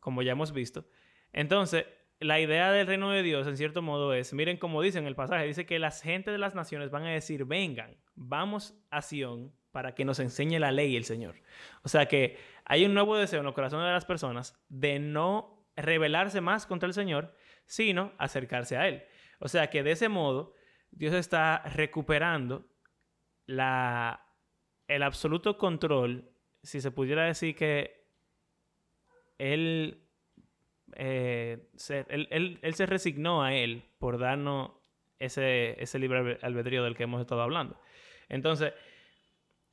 como 0.00 0.20
ya 0.22 0.32
hemos 0.32 0.50
visto, 0.50 0.84
entonces, 1.32 1.86
la 2.18 2.40
idea 2.40 2.72
del 2.72 2.88
reino 2.88 3.12
de 3.12 3.22
Dios, 3.22 3.46
en 3.46 3.56
cierto 3.56 3.82
modo, 3.82 4.14
es, 4.14 4.32
miren 4.32 4.56
como 4.56 4.82
dice 4.82 4.98
en 4.98 5.06
el 5.06 5.14
pasaje, 5.14 5.46
dice 5.46 5.64
que 5.64 5.78
las 5.78 6.02
gentes 6.02 6.32
de 6.32 6.38
las 6.38 6.56
naciones 6.56 6.90
van 6.90 7.04
a 7.04 7.12
decir, 7.12 7.44
vengan, 7.44 7.96
vamos 8.16 8.74
a 8.90 9.00
Sion 9.00 9.52
para 9.70 9.94
que 9.94 10.04
nos 10.04 10.18
enseñe 10.18 10.58
la 10.58 10.72
ley 10.72 10.96
el 10.96 11.04
Señor. 11.04 11.36
O 11.84 11.88
sea 11.88 12.06
que 12.06 12.36
hay 12.64 12.84
un 12.84 12.94
nuevo 12.94 13.16
deseo 13.16 13.38
en 13.38 13.46
los 13.46 13.54
corazones 13.54 13.86
de 13.86 13.92
las 13.92 14.06
personas 14.06 14.60
de 14.68 14.98
no 14.98 15.68
rebelarse 15.76 16.40
más 16.40 16.66
contra 16.66 16.88
el 16.88 16.94
Señor, 16.94 17.32
sino 17.64 18.12
acercarse 18.18 18.76
a 18.76 18.88
Él. 18.88 19.04
O 19.38 19.46
sea 19.46 19.70
que 19.70 19.84
de 19.84 19.92
ese 19.92 20.08
modo, 20.08 20.52
Dios 20.96 21.14
está 21.14 21.58
recuperando 21.74 22.66
la, 23.46 24.24
el 24.88 25.02
absoluto 25.02 25.58
control, 25.58 26.30
si 26.62 26.80
se 26.80 26.90
pudiera 26.90 27.24
decir 27.24 27.54
que 27.56 28.06
Él 29.38 30.00
eh, 30.96 31.68
se- 31.76 32.06
él, 32.08 32.28
él- 32.62 32.74
se 32.74 32.86
resignó 32.86 33.42
a 33.42 33.54
él 33.54 33.82
por 33.98 34.18
darnos 34.18 34.70
ese, 35.18 35.82
ese 35.82 35.98
libre 35.98 36.20
albe- 36.20 36.38
albedrío 36.42 36.84
del 36.84 36.96
que 36.96 37.02
hemos 37.04 37.20
estado 37.20 37.42
hablando. 37.42 37.78
Entonces, 38.28 38.72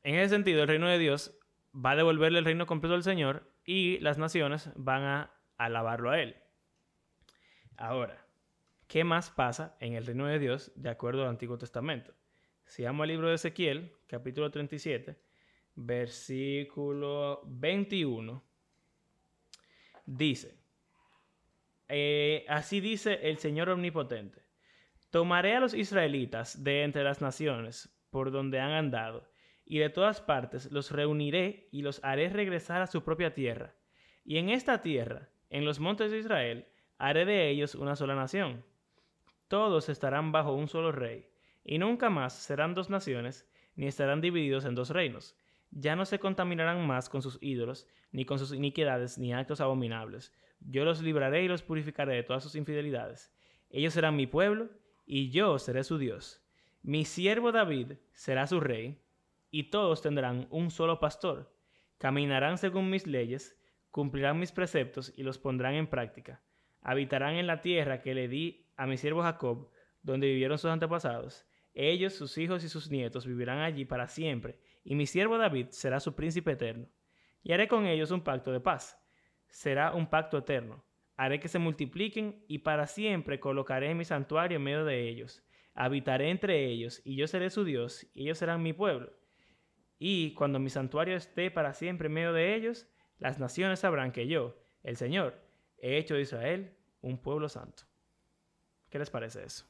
en 0.03 0.15
ese 0.15 0.29
sentido, 0.29 0.63
el 0.63 0.67
reino 0.67 0.87
de 0.87 0.97
Dios 0.97 1.37
va 1.73 1.91
a 1.91 1.95
devolverle 1.95 2.39
el 2.39 2.45
reino 2.45 2.65
completo 2.65 2.95
al 2.95 3.03
Señor 3.03 3.43
y 3.65 3.99
las 3.99 4.17
naciones 4.17 4.71
van 4.75 5.03
a 5.03 5.31
alabarlo 5.57 6.09
a 6.09 6.19
Él. 6.19 6.35
Ahora, 7.77 8.25
¿qué 8.91 9.05
más 9.05 9.31
pasa 9.31 9.77
en 9.79 9.93
el 9.93 10.05
reino 10.05 10.27
de 10.27 10.37
Dios 10.37 10.69
de 10.75 10.89
acuerdo 10.89 11.21
al 11.21 11.29
Antiguo 11.29 11.57
Testamento? 11.57 12.13
Si 12.65 12.83
vamos 12.83 13.03
al 13.05 13.07
libro 13.07 13.29
de 13.29 13.35
Ezequiel, 13.35 13.93
capítulo 14.05 14.51
37, 14.51 15.17
versículo 15.75 17.41
21, 17.45 18.43
dice, 20.05 20.57
eh, 21.87 22.45
así 22.49 22.81
dice 22.81 23.17
el 23.29 23.37
Señor 23.37 23.69
Omnipotente. 23.69 24.43
Tomaré 25.09 25.55
a 25.55 25.61
los 25.61 25.73
israelitas 25.73 26.61
de 26.61 26.83
entre 26.83 27.05
las 27.05 27.21
naciones 27.21 27.97
por 28.09 28.29
donde 28.29 28.59
han 28.59 28.71
andado, 28.71 29.25
y 29.63 29.79
de 29.79 29.89
todas 29.89 30.19
partes 30.19 30.69
los 30.69 30.91
reuniré 30.91 31.69
y 31.71 31.81
los 31.81 32.03
haré 32.03 32.27
regresar 32.27 32.81
a 32.81 32.87
su 32.87 33.05
propia 33.05 33.33
tierra. 33.33 33.73
Y 34.25 34.37
en 34.37 34.49
esta 34.49 34.81
tierra, 34.81 35.29
en 35.49 35.63
los 35.63 35.79
montes 35.79 36.11
de 36.11 36.17
Israel, 36.17 36.67
haré 36.97 37.23
de 37.23 37.49
ellos 37.49 37.73
una 37.75 37.95
sola 37.95 38.15
nación. 38.15 38.65
Todos 39.51 39.89
estarán 39.89 40.31
bajo 40.31 40.53
un 40.53 40.69
solo 40.69 40.93
rey, 40.93 41.27
y 41.65 41.77
nunca 41.77 42.09
más 42.09 42.31
serán 42.31 42.73
dos 42.73 42.89
naciones, 42.89 43.45
ni 43.75 43.85
estarán 43.85 44.21
divididos 44.21 44.63
en 44.63 44.75
dos 44.75 44.91
reinos. 44.91 45.35
Ya 45.71 45.97
no 45.97 46.05
se 46.05 46.19
contaminarán 46.19 46.87
más 46.87 47.09
con 47.09 47.21
sus 47.21 47.37
ídolos, 47.41 47.85
ni 48.13 48.23
con 48.23 48.39
sus 48.39 48.53
iniquidades, 48.53 49.17
ni 49.17 49.33
actos 49.33 49.59
abominables. 49.59 50.33
Yo 50.61 50.85
los 50.85 51.01
libraré 51.01 51.43
y 51.43 51.49
los 51.49 51.63
purificaré 51.63 52.15
de 52.15 52.23
todas 52.23 52.43
sus 52.43 52.55
infidelidades. 52.55 53.29
Ellos 53.69 53.93
serán 53.93 54.15
mi 54.15 54.25
pueblo, 54.25 54.69
y 55.05 55.31
yo 55.31 55.59
seré 55.59 55.83
su 55.83 55.97
Dios. 55.97 56.41
Mi 56.81 57.03
siervo 57.03 57.51
David 57.51 57.95
será 58.13 58.47
su 58.47 58.61
rey, 58.61 59.01
y 59.49 59.63
todos 59.63 60.01
tendrán 60.01 60.47
un 60.49 60.71
solo 60.71 61.01
pastor. 61.01 61.53
Caminarán 61.97 62.57
según 62.57 62.89
mis 62.89 63.05
leyes, 63.05 63.59
cumplirán 63.89 64.39
mis 64.39 64.53
preceptos 64.53 65.11
y 65.17 65.23
los 65.23 65.37
pondrán 65.37 65.73
en 65.73 65.87
práctica. 65.87 66.41
Habitarán 66.81 67.35
en 67.35 67.47
la 67.47 67.59
tierra 67.59 68.01
que 68.01 68.15
le 68.15 68.29
di 68.29 68.60
a 68.77 68.85
mi 68.85 68.97
siervo 68.97 69.21
Jacob, 69.21 69.69
donde 70.01 70.27
vivieron 70.27 70.57
sus 70.57 70.71
antepasados. 70.71 71.45
Ellos, 71.73 72.13
sus 72.13 72.37
hijos 72.37 72.63
y 72.63 72.69
sus 72.69 72.89
nietos 72.89 73.25
vivirán 73.25 73.59
allí 73.59 73.85
para 73.85 74.07
siempre, 74.07 74.59
y 74.83 74.95
mi 74.95 75.05
siervo 75.05 75.37
David 75.37 75.67
será 75.69 75.99
su 75.99 76.15
príncipe 76.15 76.51
eterno. 76.51 76.87
Y 77.43 77.53
haré 77.53 77.67
con 77.67 77.85
ellos 77.85 78.11
un 78.11 78.21
pacto 78.21 78.51
de 78.51 78.59
paz. 78.59 78.99
Será 79.47 79.93
un 79.93 80.09
pacto 80.09 80.37
eterno. 80.37 80.83
Haré 81.17 81.39
que 81.39 81.47
se 81.47 81.59
multipliquen 81.59 82.43
y 82.47 82.59
para 82.59 82.87
siempre 82.87 83.39
colocaré 83.39 83.93
mi 83.95 84.05
santuario 84.05 84.57
en 84.57 84.63
medio 84.63 84.85
de 84.85 85.07
ellos. 85.07 85.43
Habitaré 85.73 86.29
entre 86.29 86.65
ellos 86.65 87.01
y 87.05 87.15
yo 87.15 87.27
seré 87.27 87.49
su 87.49 87.63
Dios 87.63 88.07
y 88.13 88.23
ellos 88.23 88.37
serán 88.37 88.63
mi 88.63 88.73
pueblo. 88.73 89.13
Y 89.99 90.33
cuando 90.33 90.59
mi 90.59 90.69
santuario 90.69 91.15
esté 91.15 91.51
para 91.51 91.73
siempre 91.73 92.07
en 92.07 92.13
medio 92.13 92.33
de 92.33 92.55
ellos, 92.55 92.87
las 93.19 93.39
naciones 93.39 93.79
sabrán 93.79 94.11
que 94.11 94.27
yo, 94.27 94.57
el 94.83 94.97
Señor, 94.97 95.39
he 95.77 95.97
hecho 95.97 96.15
de 96.15 96.21
Israel 96.21 96.75
un 97.01 97.21
pueblo 97.21 97.49
santo. 97.49 97.83
¿Qué 98.91 98.99
les 98.99 99.09
parece 99.09 99.43
eso? 99.45 99.65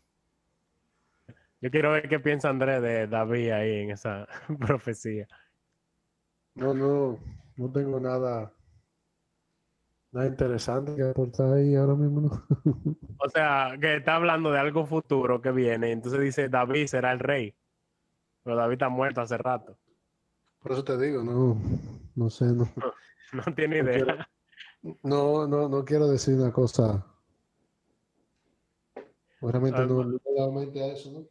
Yo 1.62 1.70
quiero 1.70 1.92
ver 1.92 2.10
qué 2.10 2.20
piensa 2.20 2.50
Andrés 2.50 2.82
de 2.82 3.08
David 3.08 3.52
ahí 3.52 3.72
en 3.82 3.92
esa 3.92 4.28
profecía. 4.60 5.28
No, 6.56 6.74
no, 6.74 7.20
no 7.56 7.72
tengo 7.72 8.00
nada, 8.00 8.52
nada 10.12 10.28
interesante 10.28 10.96
que 10.96 11.04
aportar 11.04 11.54
ahí 11.54 11.76
ahora 11.76 11.94
mismo. 11.96 12.22
¿no? 12.22 12.96
O 13.24 13.30
sea, 13.30 13.78
que 13.80 13.98
está 13.98 14.16
hablando 14.16 14.52
de 14.52 14.58
algo 14.58 14.88
futuro 14.88 15.40
que 15.40 15.52
viene. 15.52 15.90
y 15.90 15.92
Entonces 15.92 16.20
dice, 16.20 16.50
David 16.50 16.88
será 16.88 17.12
el 17.12 17.20
rey. 17.20 17.56
Pero 18.44 18.56
David 18.56 18.74
está 18.74 18.90
muerto 18.90 19.22
hace 19.22 19.38
rato. 19.38 19.78
Por 20.60 20.72
eso 20.72 20.84
te 20.84 20.98
digo, 20.98 21.24
no, 21.24 21.56
no 22.16 22.30
sé, 22.32 22.46
no, 22.46 22.68
No 23.34 23.44
tiene 23.56 23.84
No 23.84 23.92
idea. 23.92 24.04
quiero- 24.82 24.98
no, 25.04 25.48
no, 25.48 25.70
no 25.70 25.86
quiero 25.86 26.08
decir 26.08 26.34
una 26.34 26.52
cosa. 26.52 27.06
Pues 29.42 29.54
Realmente 29.54 29.86
no, 29.88 30.04
no 30.04 30.60
a 30.60 30.86
eso, 30.94 31.12
¿no? 31.12 31.28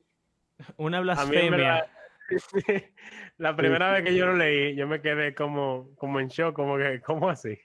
Una 0.78 1.00
blasfemia. 1.00 1.50
verdad, 1.50 1.86
la 3.38 3.56
primera 3.56 3.92
vez 3.92 4.02
que 4.04 4.16
yo 4.16 4.26
lo 4.26 4.34
leí, 4.36 4.74
yo 4.74 4.88
me 4.88 5.00
quedé 5.00 5.32
como, 5.32 5.94
como 5.94 6.18
en 6.18 6.26
shock, 6.26 6.54
como 6.56 6.76
que, 6.76 7.00
¿cómo 7.06 7.30
así? 7.30 7.56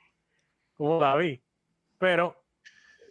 Como 0.75 0.99
David. 0.99 1.41
Pero 1.97 2.35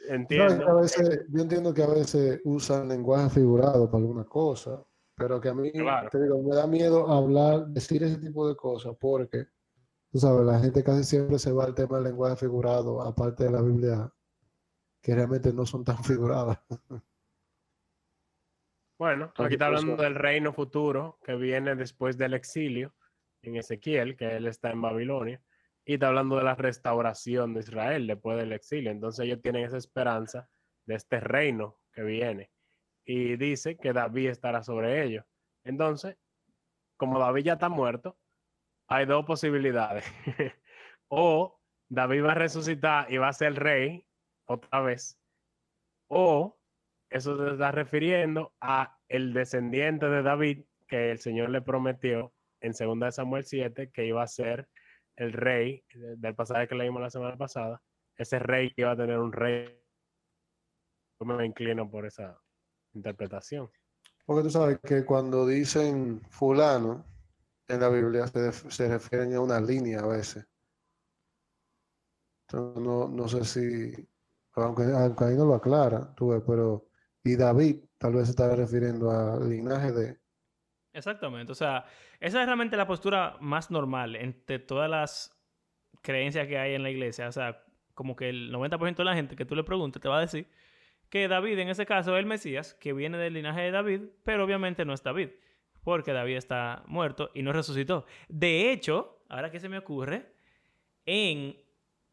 No, 0.08 0.14
es 0.14 0.28
que 0.28 0.34
a 0.36 0.44
entiendo. 0.54 0.76
veces, 0.76 1.26
yo 1.28 1.42
entiendo 1.42 1.74
que 1.74 1.82
a 1.82 1.88
veces 1.88 2.40
usan 2.44 2.88
lenguaje 2.88 3.30
figurado 3.30 3.90
para 3.90 3.98
alguna 4.04 4.24
cosa, 4.24 4.84
pero 5.16 5.40
que 5.40 5.48
a 5.48 5.54
mí, 5.54 5.72
Claro. 5.72 6.08
te 6.10 6.22
digo, 6.22 6.40
me 6.40 6.54
da 6.54 6.68
miedo 6.68 7.08
hablar, 7.10 7.66
decir 7.66 8.04
ese 8.04 8.18
tipo 8.18 8.46
de 8.48 8.54
cosas, 8.54 8.94
porque, 9.00 9.46
tú 10.12 10.20
sabes, 10.20 10.46
la 10.46 10.60
gente 10.60 10.84
casi 10.84 11.02
siempre 11.02 11.40
se 11.40 11.50
va 11.50 11.64
al 11.64 11.74
tema 11.74 11.96
del 11.96 12.04
lenguaje 12.04 12.36
figurado, 12.36 13.02
aparte 13.02 13.42
de 13.42 13.50
la 13.50 13.60
Biblia, 13.60 14.08
que 15.02 15.16
realmente 15.16 15.52
no 15.52 15.66
son 15.66 15.82
tan 15.82 15.98
figuradas. 16.04 16.60
Bueno, 18.98 19.32
aquí 19.36 19.54
está 19.54 19.66
hablando 19.66 19.96
del 19.96 20.14
reino 20.14 20.52
futuro 20.52 21.18
que 21.24 21.34
viene 21.34 21.74
después 21.74 22.16
del 22.16 22.34
exilio 22.34 22.94
en 23.42 23.56
Ezequiel, 23.56 24.16
que 24.16 24.36
él 24.36 24.46
está 24.46 24.70
en 24.70 24.80
Babilonia, 24.80 25.42
y 25.84 25.94
está 25.94 26.08
hablando 26.08 26.36
de 26.36 26.44
la 26.44 26.54
restauración 26.54 27.54
de 27.54 27.60
Israel 27.60 28.06
después 28.06 28.38
del 28.38 28.52
exilio. 28.52 28.90
Entonces 28.90 29.26
ellos 29.26 29.42
tienen 29.42 29.64
esa 29.64 29.76
esperanza 29.76 30.48
de 30.86 30.94
este 30.94 31.20
reino 31.20 31.80
que 31.92 32.02
viene. 32.02 32.50
Y 33.04 33.36
dice 33.36 33.76
que 33.76 33.92
David 33.92 34.30
estará 34.30 34.62
sobre 34.62 35.04
ellos. 35.04 35.24
Entonces, 35.64 36.16
como 36.96 37.18
David 37.18 37.44
ya 37.44 37.52
está 37.54 37.68
muerto, 37.68 38.16
hay 38.86 39.06
dos 39.06 39.26
posibilidades. 39.26 40.04
o 41.08 41.60
David 41.88 42.24
va 42.24 42.32
a 42.32 42.36
resucitar 42.36 43.12
y 43.12 43.18
va 43.18 43.28
a 43.28 43.32
ser 43.32 43.54
rey 43.54 44.06
otra 44.46 44.80
vez. 44.80 45.18
O 46.08 46.56
eso 47.14 47.36
se 47.36 47.52
está 47.52 47.70
refiriendo 47.70 48.52
a 48.60 48.98
el 49.08 49.32
descendiente 49.32 50.06
de 50.06 50.22
David 50.24 50.64
que 50.88 51.12
el 51.12 51.20
Señor 51.20 51.50
le 51.50 51.62
prometió 51.62 52.32
en 52.60 52.72
2 52.72 52.98
de 52.98 53.12
Samuel 53.12 53.44
7 53.44 53.90
que 53.92 54.04
iba 54.04 54.20
a 54.20 54.26
ser 54.26 54.68
el 55.14 55.32
rey 55.32 55.84
de- 55.94 56.16
del 56.16 56.34
pasaje 56.34 56.66
que 56.66 56.74
leímos 56.74 57.00
la 57.00 57.10
semana 57.10 57.36
pasada, 57.36 57.80
ese 58.16 58.40
rey 58.40 58.72
que 58.74 58.82
iba 58.82 58.90
a 58.90 58.96
tener 58.96 59.18
un 59.18 59.30
rey. 59.32 59.80
Yo 61.20 61.26
me 61.26 61.46
inclino 61.46 61.88
por 61.88 62.04
esa 62.04 62.36
interpretación. 62.94 63.70
Porque 64.26 64.42
tú 64.42 64.50
sabes 64.50 64.80
que 64.80 65.04
cuando 65.04 65.46
dicen 65.46 66.20
fulano 66.30 67.06
en 67.68 67.80
la 67.80 67.90
Biblia 67.90 68.26
se, 68.26 68.50
se 68.52 68.88
refieren 68.88 69.34
a 69.34 69.40
una 69.40 69.60
línea 69.60 70.00
a 70.00 70.06
veces. 70.08 70.48
Entonces, 72.48 72.82
no, 72.82 73.06
no 73.08 73.28
sé 73.28 73.44
si, 73.44 74.08
aunque, 74.54 74.82
aunque 74.82 75.24
ahí 75.26 75.36
no 75.36 75.44
lo 75.44 75.54
aclara, 75.54 76.12
tú 76.16 76.42
pero, 76.44 76.88
y 77.24 77.36
David 77.36 77.76
tal 77.98 78.12
vez 78.12 78.26
se 78.26 78.30
estará 78.30 78.54
refiriendo 78.54 79.10
al 79.10 79.48
linaje 79.48 79.92
de, 79.92 80.18
Exactamente. 80.94 81.50
O 81.50 81.54
sea, 81.56 81.84
esa 82.20 82.40
es 82.40 82.46
realmente 82.46 82.76
la 82.76 82.86
postura 82.86 83.36
más 83.40 83.70
normal 83.70 84.14
entre 84.14 84.60
todas 84.60 84.88
las 84.88 85.36
creencias 86.02 86.46
que 86.46 86.56
hay 86.56 86.74
en 86.74 86.84
la 86.84 86.90
iglesia. 86.90 87.28
O 87.28 87.32
sea, 87.32 87.64
como 87.94 88.14
que 88.14 88.28
el 88.28 88.52
90% 88.52 88.96
de 88.96 89.04
la 89.04 89.14
gente 89.14 89.36
que 89.36 89.44
tú 89.44 89.56
le 89.56 89.64
preguntes 89.64 90.00
te 90.00 90.08
va 90.08 90.18
a 90.18 90.20
decir 90.20 90.46
que 91.10 91.28
David, 91.28 91.58
en 91.58 91.68
ese 91.68 91.84
caso, 91.84 92.16
es 92.16 92.20
el 92.20 92.26
Mesías, 92.26 92.74
que 92.74 92.92
viene 92.92 93.18
del 93.18 93.34
linaje 93.34 93.62
de 93.62 93.70
David, 93.72 94.00
pero 94.24 94.44
obviamente 94.44 94.84
no 94.84 94.94
es 94.94 95.02
David, 95.02 95.30
porque 95.82 96.12
David 96.12 96.36
está 96.36 96.82
muerto 96.86 97.30
y 97.34 97.42
no 97.42 97.52
resucitó. 97.52 98.06
De 98.28 98.72
hecho, 98.72 99.18
ahora 99.28 99.50
que 99.50 99.60
se 99.60 99.68
me 99.68 99.78
ocurre, 99.78 100.32
en, 101.06 101.56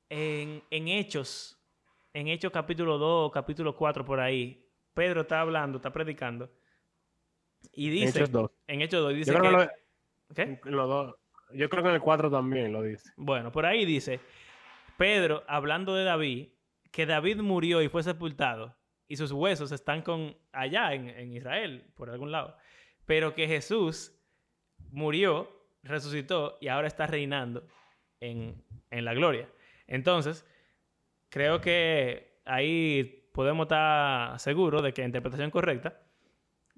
en, 0.10 0.64
en 0.70 0.88
Hechos, 0.88 1.60
en 2.14 2.28
Hechos 2.28 2.52
capítulo 2.52 2.98
2, 2.98 3.32
capítulo 3.32 3.76
4, 3.76 4.06
por 4.06 4.20
ahí, 4.20 4.61
Pedro 4.94 5.22
está 5.22 5.42
hablando, 5.42 5.78
está 5.78 5.92
predicando. 5.92 6.50
Y 7.74 7.90
dice, 7.90 8.20
Hechos 8.20 8.32
2. 8.32 8.52
en 8.68 8.82
Hechos 8.82 9.02
2 9.02 9.14
dice 9.16 9.32
Yo 9.32 9.40
creo 9.40 9.52
que 9.52 9.58
lo- 9.66 9.72
¿Qué? 10.36 10.60
en 10.66 10.76
los 10.76 10.88
dos- 10.90 11.16
yo 11.54 11.70
creo 11.70 11.84
que 11.84 11.90
en 11.90 11.96
el 11.96 12.02
4 12.02 12.32
también 12.32 12.72
lo 12.72 12.82
dice. 12.82 13.12
Bueno, 13.18 13.52
por 13.52 13.66
ahí 13.66 13.86
dice, 13.86 14.20
Pedro, 14.98 15.44
hablando 15.48 15.94
de 15.96 16.06
David, 16.06 16.50
que 16.92 17.06
David 17.06 17.38
murió 17.42 17.82
y 17.82 17.90
fue 17.90 18.04
sepultado, 18.04 18.76
y 19.08 19.18
sus 19.18 19.32
huesos 19.34 19.72
están 19.74 20.02
con 20.02 20.36
allá 20.54 20.94
en, 20.94 21.10
en 21.10 21.34
Israel, 21.34 21.92
por 21.96 22.10
algún 22.10 22.32
lado, 22.32 22.56
pero 23.06 23.34
que 23.36 23.48
Jesús 23.48 24.18
murió, 24.92 25.50
resucitó 25.84 26.58
y 26.62 26.68
ahora 26.70 26.88
está 26.88 27.08
reinando 27.08 27.68
en, 28.22 28.64
en 28.90 29.04
la 29.06 29.14
gloria. 29.14 29.50
Entonces, 29.88 30.46
creo 31.30 31.60
que 31.60 32.40
ahí 32.46 33.21
podemos 33.32 33.66
estar 33.66 34.40
seguros 34.40 34.84
de 34.84 34.94
que 34.94 35.04
interpretación 35.04 35.52
correcta 35.52 36.00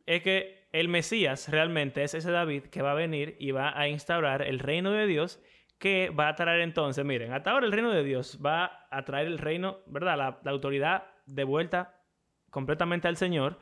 es 0.06 0.22
que 0.22 0.68
el 0.72 0.90
Mesías 0.90 1.50
realmente 1.50 2.04
es 2.04 2.14
ese 2.14 2.32
David 2.32 2.64
que 2.66 2.82
va 2.82 2.92
a 2.92 2.96
venir 2.96 3.36
y 3.40 3.52
va 3.52 3.78
a 3.80 3.88
instaurar 3.88 4.42
el 4.42 4.60
reino 4.60 4.92
de 4.92 5.08
Dios 5.08 5.42
que 5.80 6.10
va 6.10 6.30
a 6.30 6.36
traer 6.36 6.62
entonces, 6.62 7.04
miren, 7.04 7.34
hasta 7.34 7.52
ahora 7.52 7.66
el 7.66 7.72
reino 7.72 7.92
de 7.92 8.04
Dios 8.04 8.40
va 8.44 8.88
a 8.90 9.04
traer 9.04 9.28
el 9.28 9.38
reino, 9.38 9.80
¿verdad? 9.88 10.18
La, 10.18 10.40
la 10.44 10.52
autoridad 10.52 11.06
de 11.26 11.44
vuelta 11.44 12.00
completamente 12.54 13.08
al 13.08 13.18
Señor, 13.18 13.60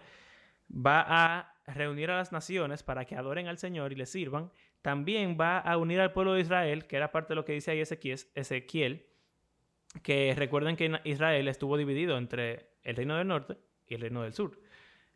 va 0.69 1.03
a 1.07 1.55
reunir 1.65 2.11
a 2.11 2.17
las 2.17 2.31
naciones 2.31 2.83
para 2.83 3.05
que 3.05 3.15
adoren 3.15 3.47
al 3.47 3.57
Señor 3.57 3.91
y 3.91 3.95
le 3.95 4.05
sirvan, 4.05 4.51
también 4.81 5.37
va 5.39 5.59
a 5.59 5.77
unir 5.77 5.99
al 5.99 6.11
pueblo 6.11 6.33
de 6.33 6.41
Israel, 6.41 6.85
que 6.85 6.97
era 6.97 7.11
parte 7.11 7.29
de 7.29 7.35
lo 7.35 7.45
que 7.45 7.53
dice 7.53 7.71
ahí 7.71 7.79
Ezequiel 7.79 9.07
que 10.03 10.33
recuerden 10.37 10.75
que 10.75 11.01
Israel 11.03 11.47
estuvo 11.47 11.77
dividido 11.77 12.17
entre 12.17 12.70
el 12.83 12.95
reino 12.95 13.15
del 13.17 13.27
norte 13.27 13.57
y 13.87 13.95
el 13.95 14.01
reino 14.01 14.23
del 14.23 14.33
sur. 14.33 14.59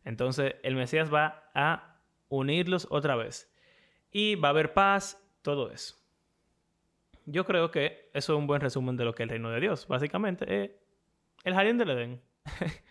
Entonces 0.04 0.54
el 0.62 0.74
Mesías 0.76 1.12
va 1.12 1.50
a 1.54 2.00
unirlos 2.28 2.86
otra 2.90 3.16
vez. 3.16 3.52
Y 4.10 4.36
va 4.36 4.48
a 4.48 4.50
haber 4.52 4.72
paz, 4.72 5.22
todo 5.42 5.70
eso. 5.70 5.96
Yo 7.26 7.44
creo 7.44 7.70
que 7.70 8.10
eso 8.14 8.32
es 8.34 8.38
un 8.38 8.46
buen 8.46 8.60
resumen 8.60 8.96
de 8.96 9.04
lo 9.04 9.14
que 9.14 9.22
es 9.22 9.26
el 9.26 9.30
reino 9.30 9.50
de 9.50 9.60
Dios. 9.60 9.86
Básicamente 9.88 10.64
es 10.64 10.70
el 11.44 11.54
jardín 11.54 11.76
del 11.78 11.90
Edén. 11.90 12.22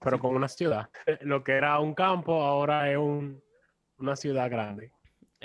Pero 0.00 0.18
con 0.18 0.34
una 0.34 0.48
ciudad. 0.48 0.88
Lo 1.20 1.44
que 1.44 1.52
era 1.52 1.78
un 1.78 1.94
campo 1.94 2.42
ahora 2.42 2.90
es 2.90 2.96
un- 2.96 3.42
una 3.98 4.16
ciudad 4.16 4.50
grande. 4.50 4.92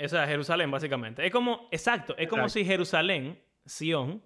O 0.02 0.08
sea, 0.08 0.26
Jerusalén, 0.26 0.70
básicamente. 0.70 1.24
Es 1.26 1.32
como, 1.32 1.68
exacto, 1.70 2.14
es 2.16 2.28
como 2.28 2.42
Exacto. 2.44 2.58
si 2.60 2.64
Jerusalén, 2.64 3.42
Sión, 3.66 4.22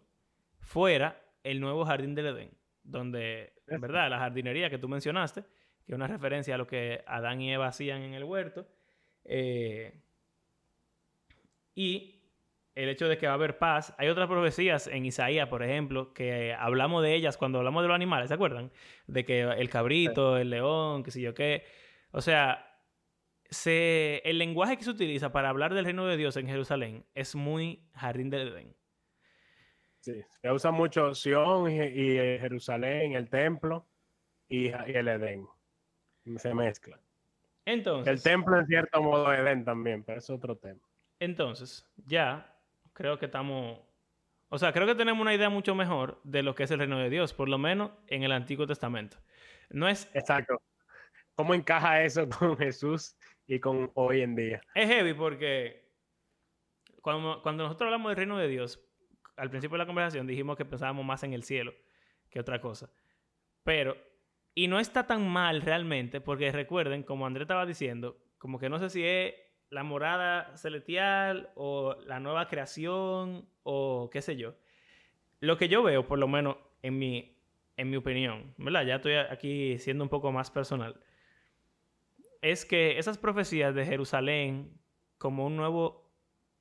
fuera 0.60 1.20
el 1.42 1.60
nuevo 1.60 1.84
jardín 1.84 2.14
del 2.14 2.26
Edén. 2.26 2.50
Donde, 2.84 3.44
Eso. 3.54 3.59
¿Verdad? 3.78 4.10
La 4.10 4.18
jardinería 4.18 4.70
que 4.70 4.78
tú 4.78 4.88
mencionaste, 4.88 5.42
que 5.84 5.92
es 5.92 5.94
una 5.94 6.06
referencia 6.06 6.54
a 6.54 6.58
lo 6.58 6.66
que 6.66 7.02
Adán 7.06 7.40
y 7.40 7.52
Eva 7.52 7.68
hacían 7.68 8.02
en 8.02 8.14
el 8.14 8.24
huerto. 8.24 8.66
eh, 9.24 10.02
y 11.74 12.16
el 12.74 12.88
hecho 12.88 13.08
de 13.08 13.18
que 13.18 13.26
va 13.26 13.32
a 13.32 13.34
haber 13.34 13.58
paz. 13.58 13.94
Hay 13.98 14.08
otras 14.08 14.28
profecías 14.28 14.86
en 14.86 15.04
Isaías, 15.04 15.48
por 15.48 15.62
ejemplo, 15.62 16.14
que 16.14 16.54
hablamos 16.54 17.02
de 17.02 17.14
ellas 17.14 17.36
cuando 17.36 17.58
hablamos 17.58 17.82
de 17.82 17.88
los 17.88 17.94
animales, 17.94 18.28
¿se 18.28 18.34
acuerdan? 18.34 18.72
De 19.06 19.24
que 19.24 19.42
el 19.42 19.68
cabrito, 19.70 20.36
el 20.38 20.50
león, 20.50 21.02
qué 21.02 21.10
sé 21.10 21.20
yo 21.20 21.34
qué. 21.34 21.64
O 22.12 22.20
sea, 22.20 22.80
se, 23.50 24.22
el 24.24 24.38
lenguaje 24.38 24.76
que 24.78 24.84
se 24.84 24.90
utiliza 24.90 25.32
para 25.32 25.50
hablar 25.50 25.74
del 25.74 25.84
reino 25.86 26.06
de 26.06 26.16
Dios 26.16 26.36
en 26.36 26.46
Jerusalén 26.48 27.06
es 27.14 27.34
muy 27.34 27.88
jardín 27.94 28.30
del 28.30 28.48
Edén. 28.48 28.76
Sí. 30.00 30.24
Se 30.40 30.50
usa 30.50 30.70
mucho 30.70 31.14
Sion 31.14 31.70
y, 31.70 31.76
y, 31.76 32.18
eh, 32.18 32.38
Jerusalén, 32.40 33.12
el 33.12 33.28
templo 33.28 33.86
y, 34.48 34.68
y 34.68 34.72
el 34.94 35.08
Edén. 35.08 35.46
Se 36.36 36.54
mezcla. 36.54 36.98
Entonces, 37.64 38.12
El 38.12 38.22
templo 38.22 38.58
en 38.58 38.66
cierto 38.66 39.02
modo 39.02 39.32
Edén 39.32 39.64
también, 39.64 40.02
pero 40.02 40.18
es 40.18 40.30
otro 40.30 40.56
tema. 40.56 40.80
entonces, 41.18 41.86
ya 42.06 42.56
creo 42.92 43.18
que 43.18 43.26
estamos... 43.26 43.78
O 44.48 44.58
sea, 44.58 44.72
creo 44.72 44.86
que 44.86 44.96
tenemos 44.96 45.20
una 45.22 45.34
idea 45.34 45.48
mucho 45.48 45.74
mejor 45.74 46.20
de 46.24 46.42
lo 46.42 46.54
que 46.54 46.64
es 46.64 46.70
el 46.72 46.80
reino 46.80 46.98
de 46.98 47.08
Dios, 47.08 47.32
por 47.32 47.48
lo 47.48 47.56
menos 47.58 47.92
en 48.08 48.24
el 48.24 48.32
Antiguo 48.32 48.66
Testamento. 48.66 49.16
No 49.68 49.88
es... 49.88 50.10
Exacto. 50.14 50.60
¿Cómo 51.36 51.54
encaja 51.54 52.02
eso 52.02 52.28
con 52.28 52.56
Jesús 52.58 53.16
y 53.46 53.60
con 53.60 53.90
hoy 53.94 54.22
en 54.22 54.34
día? 54.34 54.60
Es 54.74 54.88
heavy 54.88 55.14
porque 55.14 55.88
cuando, 57.00 57.40
cuando 57.42 57.64
nosotros 57.64 57.86
hablamos 57.86 58.10
del 58.10 58.16
reino 58.16 58.36
de 58.36 58.48
Dios, 58.48 58.82
al 59.40 59.50
principio 59.50 59.74
de 59.74 59.78
la 59.78 59.86
conversación 59.86 60.26
dijimos 60.26 60.56
que 60.56 60.64
pensábamos 60.64 61.04
más 61.04 61.22
en 61.22 61.32
el 61.32 61.42
cielo 61.42 61.72
que 62.28 62.40
otra 62.40 62.60
cosa. 62.60 62.90
Pero, 63.64 63.96
y 64.54 64.68
no 64.68 64.78
está 64.78 65.06
tan 65.06 65.28
mal 65.28 65.62
realmente, 65.62 66.20
porque 66.20 66.52
recuerden, 66.52 67.02
como 67.02 67.26
Andrés 67.26 67.44
estaba 67.44 67.66
diciendo, 67.66 68.16
como 68.38 68.58
que 68.58 68.68
no 68.68 68.78
sé 68.78 68.90
si 68.90 69.04
es 69.04 69.34
la 69.70 69.82
morada 69.82 70.56
celestial 70.56 71.50
o 71.54 71.96
la 72.06 72.20
nueva 72.20 72.48
creación 72.48 73.48
o 73.62 74.10
qué 74.12 74.22
sé 74.22 74.36
yo. 74.36 74.54
Lo 75.40 75.56
que 75.56 75.68
yo 75.68 75.82
veo, 75.82 76.06
por 76.06 76.18
lo 76.18 76.28
menos 76.28 76.56
en 76.82 76.98
mi, 76.98 77.36
en 77.76 77.90
mi 77.90 77.96
opinión, 77.96 78.54
¿verdad? 78.58 78.84
Ya 78.84 78.96
estoy 78.96 79.14
aquí 79.14 79.78
siendo 79.78 80.04
un 80.04 80.10
poco 80.10 80.32
más 80.32 80.50
personal 80.50 81.00
es 82.42 82.64
que 82.64 82.98
esas 82.98 83.18
profecías 83.18 83.74
de 83.74 83.84
Jerusalén 83.84 84.72
como 85.18 85.46
un 85.46 85.56
nuevo 85.56 86.08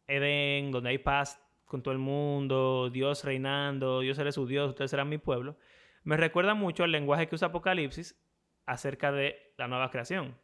Edén, 0.07 0.71
donde 0.71 0.89
hay 0.89 0.97
paz 0.97 1.41
con 1.70 1.84
todo 1.84 1.91
el 1.91 1.99
mundo, 1.99 2.89
Dios 2.89 3.24
reinando, 3.24 4.01
yo 4.01 4.15
seré 4.15 4.32
su 4.32 4.47
Dios, 4.47 4.70
ustedes 4.70 4.89
serán 4.89 5.07
mi 5.07 5.20
pueblo, 5.20 5.55
me 6.03 6.17
recuerda 6.17 6.55
mucho 6.55 6.84
al 6.84 6.91
lenguaje 6.91 7.28
que 7.28 7.36
usa 7.36 7.49
Apocalipsis 7.49 8.20
acerca 8.65 9.11
de 9.11 9.53
la 9.55 9.67
nueva 9.67 9.91
creación. 9.91 10.36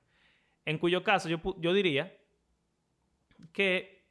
En 0.66 0.78
cuyo 0.78 1.04
caso 1.04 1.28
yo, 1.28 1.40
yo 1.58 1.74
diría 1.74 2.16
que 3.54 4.06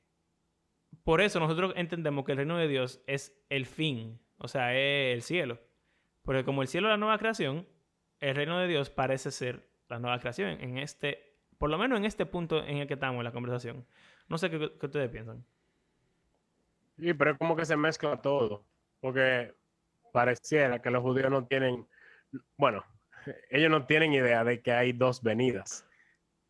por 1.05 1.21
eso 1.21 1.39
nosotros 1.39 1.73
entendemos 1.77 2.25
que 2.25 2.33
el 2.33 2.39
reino 2.39 2.59
de 2.59 2.67
Dios 2.67 3.01
es 3.07 3.41
el 3.49 3.65
fin, 3.65 4.19
o 4.39 4.49
sea, 4.49 4.75
es 4.75 5.15
el 5.15 5.23
cielo. 5.23 5.61
Porque 6.25 6.45
como 6.45 6.63
el 6.63 6.69
cielo 6.69 6.89
es 6.89 6.95
la 6.95 6.97
nueva 6.97 7.19
creación, 7.19 7.65
el 8.19 8.35
reino 8.35 8.59
de 8.59 8.67
Dios 8.67 8.91
parece 8.91 9.31
ser 9.31 9.69
la 9.89 10.01
nueva 10.01 10.19
creación 10.19 10.61
en 10.61 10.79
este, 10.79 11.37
por 11.59 11.71
lo 11.71 11.79
menos 11.79 11.97
en 11.97 12.07
este 12.07 12.27
punto 12.27 12.65
en 12.65 12.79
el 12.79 12.89
que 12.89 12.95
estamos 12.95 13.19
en 13.19 13.25
la 13.25 13.33
conversación. 13.33 13.87
No 14.29 14.37
sé 14.37 14.51
qué, 14.51 14.59
qué 14.81 14.87
ustedes 14.87 15.11
piensan. 15.11 15.45
Sí, 16.99 17.15
pero 17.15 17.33
es 17.33 17.39
como 17.39 17.57
que 17.57 17.65
se 17.65 17.77
mezcla 17.77 18.21
todo. 18.21 18.65
Porque 19.01 19.55
pareciera 20.13 20.81
que 20.81 20.91
los 20.91 21.03
judíos 21.03 21.31
no 21.31 21.45
tienen, 21.47 21.87
bueno, 22.57 22.85
ellos 23.51 23.71
no 23.71 23.87
tienen 23.87 24.13
idea 24.13 24.45
de 24.45 24.63
que 24.63 24.73
hay 24.73 24.93
dos 24.93 25.23
venidas, 25.23 25.87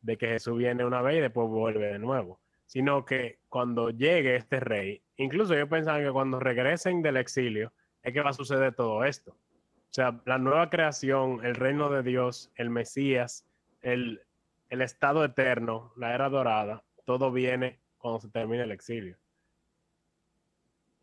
de 0.02 0.16
que 0.18 0.28
Jesús 0.28 0.58
viene 0.58 0.84
una 0.84 1.02
vez 1.02 1.16
y 1.16 1.20
después 1.20 1.48
vuelve 1.48 1.86
de 1.86 1.98
nuevo, 1.98 2.40
sino 2.66 3.04
que 3.04 3.38
cuando 3.48 3.90
llegue 3.90 4.36
este 4.36 4.60
rey, 4.60 5.02
incluso 5.16 5.54
ellos 5.54 5.68
pensaban 5.68 6.04
que 6.04 6.12
cuando 6.12 6.40
regresen 6.40 7.02
del 7.02 7.16
exilio 7.16 7.72
es 8.02 8.12
que 8.12 8.20
va 8.20 8.30
a 8.30 8.34
suceder 8.34 8.74
todo 8.74 9.04
esto. 9.04 9.32
O 9.32 9.94
sea, 9.94 10.20
la 10.26 10.38
nueva 10.38 10.68
creación, 10.70 11.44
el 11.44 11.54
reino 11.54 11.88
de 11.88 12.02
Dios, 12.02 12.50
el 12.56 12.68
Mesías, 12.68 13.46
el, 13.80 14.22
el 14.68 14.82
estado 14.82 15.24
eterno, 15.24 15.92
la 15.96 16.14
era 16.14 16.28
dorada, 16.28 16.84
todo 17.04 17.30
viene 17.32 17.78
cuando 17.96 18.20
se 18.20 18.28
termine 18.28 18.64
el 18.64 18.72
exilio. 18.72 19.16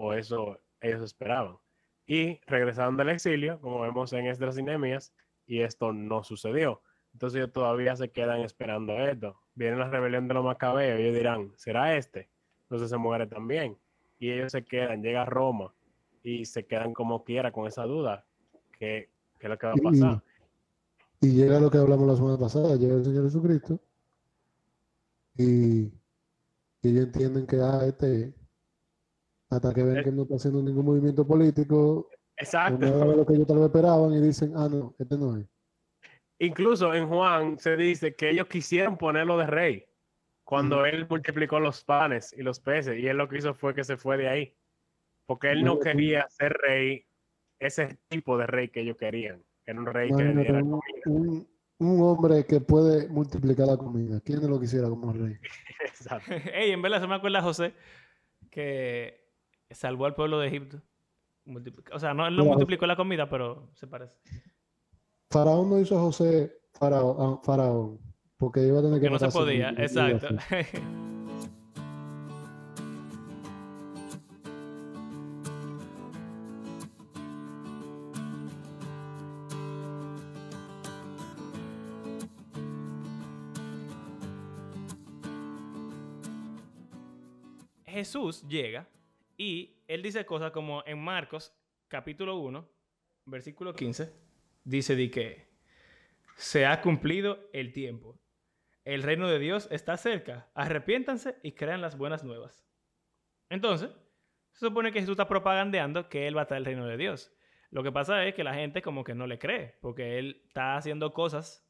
O 0.04 0.14
eso 0.14 0.60
ellos 0.82 1.04
esperaban. 1.04 1.58
Y 2.08 2.40
regresaron 2.48 2.98
del 2.98 3.10
exilio, 3.10 3.60
como 3.62 3.82
vemos 3.82 4.12
en 4.14 4.26
Esdras 4.26 4.58
y 4.58 4.64
Nehemías, 4.64 5.14
y 5.46 5.62
esto 5.62 5.94
no 5.94 6.24
sucedió. 6.24 6.82
Entonces 7.14 7.38
ellos 7.38 7.54
todavía 7.54 7.96
se 7.96 8.10
quedan 8.10 8.42
esperando 8.42 8.94
esto. 8.94 9.40
Viene 9.54 9.78
la 9.78 9.90
rebelión 9.90 10.28
de 10.28 10.34
los 10.34 10.44
macabeos, 10.44 11.00
ellos 11.00 11.14
dirán, 11.14 11.52
¿será 11.56 11.96
este? 11.96 12.30
Entonces 12.64 12.90
se 12.90 12.98
muere 12.98 13.28
también. 13.28 13.78
Y 14.18 14.32
ellos 14.32 14.52
se 14.54 14.64
quedan, 14.64 15.04
llega 15.04 15.22
a 15.22 15.26
Roma 15.26 15.72
y 16.24 16.46
se 16.46 16.66
quedan 16.66 16.94
como 16.94 17.24
quiera 17.24 17.52
con 17.52 17.68
esa 17.68 17.84
duda. 17.84 18.26
¿Qué, 18.80 19.10
qué 19.40 19.48
es 19.48 19.50
lo 19.50 19.58
que 19.58 19.68
va 19.68 19.74
a 19.74 19.78
Y- 19.78 19.82
pasar? 19.82 20.24
Y 21.22 21.34
llega 21.36 21.60
lo 21.60 21.70
que 21.70 21.78
hablamos 21.78 22.08
la 22.08 22.16
semana 22.16 22.38
pasada, 22.40 22.76
llega 22.76 22.96
el 22.96 23.04
Señor 23.06 23.26
Jesucristo 23.26 23.80
y, 25.38 25.82
y 25.84 25.92
ellos 26.82 27.06
entienden 27.06 27.46
que 27.46 27.58
ah, 27.62 27.82
este, 27.86 28.34
hasta 29.52 29.74
que 29.74 29.84
ven 29.84 29.98
Eh. 29.98 30.04
que 30.04 30.12
no 30.12 30.24
está 30.24 30.36
haciendo 30.36 30.64
ningún 30.64 30.86
movimiento 30.86 31.26
político, 31.28 32.10
Exacto. 32.38 32.88
Lo 33.16 33.24
que 33.26 33.34
ellos 33.36 33.46
tal 33.46 33.58
vez 33.58 33.66
esperaban 33.68 34.14
y 34.14 34.20
dicen, 34.22 34.54
ah, 34.56 34.68
no, 34.68 34.96
este 34.98 35.16
no 35.16 35.38
es. 35.38 35.46
Incluso 36.40 36.92
en 36.96 37.08
Juan 37.08 37.60
se 37.60 37.76
dice 37.78 38.16
que 38.16 38.32
ellos 38.32 38.48
quisieron 38.48 38.98
ponerlo 38.98 39.38
de 39.38 39.46
rey 39.46 39.86
cuando 40.44 40.86
él 40.86 41.06
multiplicó 41.08 41.60
los 41.60 41.84
panes 41.84 42.34
y 42.36 42.42
los 42.42 42.60
peces 42.60 42.98
y 42.98 43.08
él 43.08 43.18
lo 43.18 43.30
que 43.30 43.38
hizo 43.38 43.54
fue 43.54 43.76
que 43.76 43.84
se 43.84 43.96
fue 43.96 44.18
de 44.18 44.28
ahí. 44.28 44.56
Porque 45.28 45.52
él 45.52 45.64
no 45.64 45.78
quería 45.80 46.28
ser 46.30 46.54
rey, 46.54 47.06
ese 47.60 48.00
tipo 48.10 48.38
de 48.40 48.48
rey 48.48 48.70
que 48.70 48.82
ellos 48.82 48.98
querían. 48.98 49.44
que 49.64 49.72
Era 49.72 49.80
un 49.80 49.86
rey 49.86 50.08
que 50.10 50.14
Imagínate, 50.24 50.42
diera 50.42 50.64
un, 50.64 50.72
comida. 50.72 51.04
un- 51.06 51.48
un 51.78 52.02
hombre 52.02 52.46
que 52.46 52.60
puede 52.60 53.08
multiplicar 53.10 53.68
la 53.68 53.78
comida. 53.78 54.20
¿Quién 54.26 54.42
no 54.42 54.48
lo 54.48 54.60
quisiera 54.60 54.90
como 54.90 55.14
rey? 55.14 55.36
Exacto. 55.86 56.26
Ey, 56.56 56.72
en 56.72 56.82
verdad 56.82 57.02
se 57.02 57.08
me 57.08 57.16
acuerda 57.16 57.42
José 57.44 57.74
que 58.50 59.21
salvó 59.74 60.06
al 60.06 60.16
pueblo 60.16 60.40
de 60.40 60.48
Egipto. 60.48 60.82
O 61.92 62.00
sea, 62.00 62.14
no, 62.14 62.28
él 62.28 62.36
no 62.36 62.46
multiplicó 62.46 62.86
la 62.86 62.96
comida, 62.96 63.30
pero 63.30 63.70
se 63.74 63.88
parece. 63.88 64.18
Faraón 65.30 65.70
no 65.70 65.80
hizo 65.80 65.98
a 65.98 66.02
José 66.02 66.62
faraón, 66.74 67.42
faraón, 67.44 68.00
porque 68.38 68.66
iba 68.66 68.80
a 68.80 68.82
tener 68.82 69.00
que 69.00 69.06
Que 69.08 69.12
no 69.12 69.20
se 69.20 69.30
podía, 69.30 69.72
y 69.72 69.82
exacto. 69.82 70.28
Jesús 87.86 88.42
llega 88.48 88.88
y 89.42 89.82
él 89.88 90.04
dice 90.04 90.24
cosas 90.24 90.52
como 90.52 90.84
en 90.86 91.04
Marcos 91.04 91.52
capítulo 91.88 92.38
1, 92.38 92.70
versículo 93.26 93.74
15, 93.74 94.14
dice 94.64 94.96
de 94.96 95.10
que 95.10 95.48
se 96.36 96.68
ha 96.68 96.80
cumplido 96.80 97.50
el 97.52 97.74
tiempo. 97.74 98.20
El 98.86 99.02
reino 99.02 99.28
de 99.28 99.40
Dios 99.40 99.68
está 99.72 99.98
cerca. 99.98 100.52
Arrepiéntanse 100.54 101.38
y 101.42 101.54
crean 101.54 101.82
las 101.82 101.98
buenas 101.98 102.24
nuevas. 102.24 102.68
Entonces, 103.50 103.90
se 104.52 104.68
supone 104.68 104.92
que 104.92 105.00
Jesús 105.00 105.14
está 105.14 105.28
propagandeando 105.28 106.08
que 106.08 106.28
él 106.28 106.38
va 106.38 106.44
a 106.44 106.46
traer 106.46 106.60
el 106.60 106.66
reino 106.66 106.86
de 106.86 106.98
Dios. 106.98 107.36
Lo 107.72 107.82
que 107.82 107.92
pasa 107.92 108.24
es 108.28 108.36
que 108.36 108.44
la 108.44 108.54
gente 108.54 108.84
como 108.84 109.04
que 109.04 109.16
no 109.16 109.26
le 109.26 109.40
cree, 109.40 109.76
porque 109.82 110.20
él 110.20 110.44
está 110.46 110.78
haciendo 110.78 111.14
cosas 111.14 111.68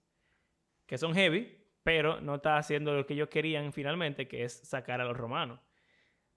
que 0.87 0.97
son 0.97 1.13
heavy, 1.13 1.57
pero 1.83 2.19
no 2.19 2.35
está 2.35 2.57
haciendo 2.57 2.93
lo 2.93 3.05
que 3.05 3.13
ellos 3.13 3.29
querían 3.29 3.71
finalmente, 3.71 4.27
que 4.27 4.43
es 4.43 4.59
sacar 4.67 4.99
a 4.99 5.05
los 5.05 5.15
romanos. 5.15 5.70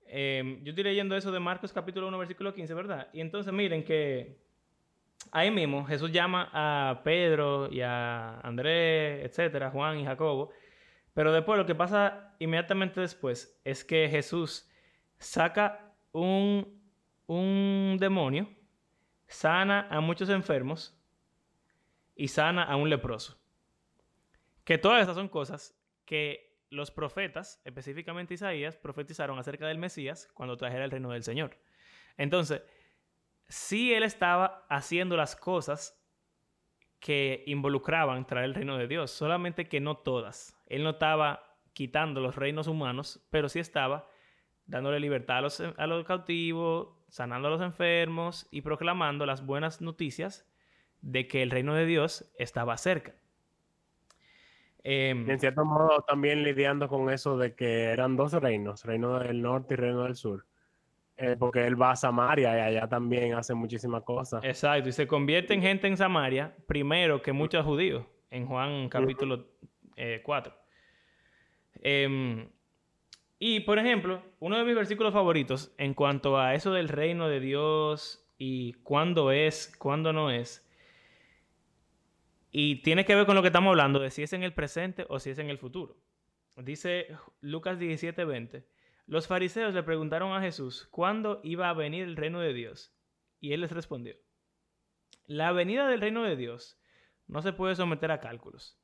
Eh, 0.06 0.60
yo 0.62 0.70
estoy 0.70 0.84
leyendo 0.84 1.16
eso 1.16 1.32
de 1.32 1.40
Marcos 1.40 1.72
capítulo 1.72 2.08
1, 2.08 2.18
versículo 2.18 2.54
15, 2.54 2.74
¿verdad? 2.74 3.08
Y 3.12 3.20
entonces 3.20 3.52
miren 3.52 3.84
que 3.84 4.38
ahí 5.32 5.50
mismo 5.50 5.84
Jesús 5.84 6.12
llama 6.12 6.50
a 6.52 7.02
Pedro 7.02 7.70
y 7.70 7.80
a 7.80 8.40
Andrés, 8.40 9.24
etcétera, 9.24 9.70
Juan 9.70 9.98
y 9.98 10.04
Jacobo. 10.04 10.50
Pero 11.14 11.32
después 11.32 11.58
lo 11.58 11.66
que 11.66 11.74
pasa 11.74 12.34
inmediatamente 12.38 13.00
después 13.00 13.60
es 13.64 13.84
que 13.84 14.08
Jesús 14.08 14.68
saca 15.18 15.94
un, 16.12 16.80
un 17.26 17.96
demonio, 17.98 18.48
sana 19.26 19.86
a 19.90 20.00
muchos 20.00 20.28
enfermos 20.28 20.96
y 22.16 22.28
sana 22.28 22.64
a 22.64 22.76
un 22.76 22.90
leproso. 22.90 23.38
Que 24.64 24.78
todas 24.78 25.00
estas 25.00 25.16
son 25.16 25.28
cosas 25.28 25.76
que 26.04 26.53
los 26.74 26.90
profetas, 26.90 27.60
específicamente 27.64 28.34
Isaías, 28.34 28.76
profetizaron 28.76 29.38
acerca 29.38 29.66
del 29.66 29.78
Mesías 29.78 30.28
cuando 30.34 30.56
trajera 30.56 30.84
el 30.84 30.90
reino 30.90 31.10
del 31.10 31.22
Señor. 31.22 31.56
Entonces, 32.16 32.62
sí 33.48 33.94
él 33.94 34.02
estaba 34.02 34.66
haciendo 34.68 35.16
las 35.16 35.36
cosas 35.36 36.00
que 37.00 37.44
involucraban 37.46 38.26
traer 38.26 38.46
el 38.46 38.54
reino 38.54 38.78
de 38.78 38.88
Dios, 38.88 39.10
solamente 39.10 39.68
que 39.68 39.80
no 39.80 39.98
todas. 39.98 40.58
Él 40.66 40.82
no 40.82 40.90
estaba 40.90 41.58
quitando 41.72 42.20
los 42.20 42.36
reinos 42.36 42.66
humanos, 42.66 43.26
pero 43.30 43.48
sí 43.48 43.58
estaba 43.58 44.08
dándole 44.66 45.00
libertad 45.00 45.44
a 45.76 45.86
los 45.86 46.04
cautivos, 46.06 46.96
sanando 47.08 47.48
a 47.48 47.50
los 47.50 47.60
enfermos 47.60 48.48
y 48.50 48.62
proclamando 48.62 49.26
las 49.26 49.44
buenas 49.44 49.80
noticias 49.80 50.50
de 51.02 51.28
que 51.28 51.42
el 51.42 51.50
reino 51.50 51.74
de 51.74 51.84
Dios 51.84 52.32
estaba 52.38 52.76
cerca. 52.78 53.14
Y 54.86 55.08
en 55.08 55.40
cierto 55.40 55.64
modo 55.64 56.04
también 56.06 56.42
lidiando 56.42 56.88
con 56.88 57.08
eso 57.08 57.38
de 57.38 57.54
que 57.54 57.84
eran 57.84 58.16
dos 58.16 58.34
reinos, 58.34 58.84
reino 58.84 59.18
del 59.18 59.40
norte 59.40 59.74
y 59.74 59.76
reino 59.78 60.02
del 60.02 60.14
sur. 60.14 60.44
Eh, 61.16 61.36
porque 61.38 61.64
él 61.64 61.80
va 61.80 61.92
a 61.92 61.96
Samaria 61.96 62.56
y 62.56 62.60
allá 62.60 62.88
también 62.88 63.34
hace 63.34 63.54
muchísimas 63.54 64.02
cosas. 64.02 64.42
Exacto, 64.44 64.88
y 64.88 64.92
se 64.92 65.06
convierte 65.06 65.54
en 65.54 65.62
gente 65.62 65.86
en 65.86 65.96
Samaria 65.96 66.54
primero 66.66 67.22
que 67.22 67.32
muchos 67.32 67.64
judíos, 67.64 68.04
en 68.30 68.46
Juan 68.46 68.88
capítulo 68.88 69.46
eh, 69.96 70.20
4. 70.24 70.52
Em, 71.82 72.48
y 73.38 73.60
por 73.60 73.78
ejemplo, 73.78 74.22
uno 74.40 74.58
de 74.58 74.64
mis 74.64 74.74
versículos 74.74 75.12
favoritos 75.12 75.72
en 75.78 75.94
cuanto 75.94 76.38
a 76.38 76.54
eso 76.54 76.72
del 76.72 76.88
reino 76.88 77.28
de 77.28 77.40
Dios 77.40 78.26
y 78.36 78.72
cuándo 78.82 79.30
es, 79.30 79.74
cuándo 79.78 80.12
no 80.12 80.30
es, 80.30 80.63
y 82.56 82.76
tiene 82.82 83.04
que 83.04 83.16
ver 83.16 83.26
con 83.26 83.34
lo 83.34 83.42
que 83.42 83.48
estamos 83.48 83.70
hablando 83.70 83.98
de 83.98 84.12
si 84.12 84.22
es 84.22 84.32
en 84.32 84.44
el 84.44 84.54
presente 84.54 85.06
o 85.08 85.18
si 85.18 85.30
es 85.30 85.40
en 85.40 85.50
el 85.50 85.58
futuro. 85.58 85.96
Dice 86.54 87.08
Lucas 87.40 87.80
17:20. 87.80 88.64
Los 89.06 89.26
fariseos 89.26 89.74
le 89.74 89.82
preguntaron 89.82 90.32
a 90.32 90.40
Jesús 90.40 90.86
cuándo 90.92 91.40
iba 91.42 91.68
a 91.68 91.72
venir 91.72 92.04
el 92.04 92.14
reino 92.14 92.38
de 92.38 92.54
Dios. 92.54 92.96
Y 93.40 93.54
él 93.54 93.62
les 93.62 93.72
respondió, 93.72 94.14
la 95.26 95.50
venida 95.50 95.88
del 95.88 96.00
reino 96.00 96.22
de 96.22 96.36
Dios 96.36 96.80
no 97.26 97.42
se 97.42 97.52
puede 97.52 97.74
someter 97.74 98.12
a 98.12 98.20
cálculos. 98.20 98.80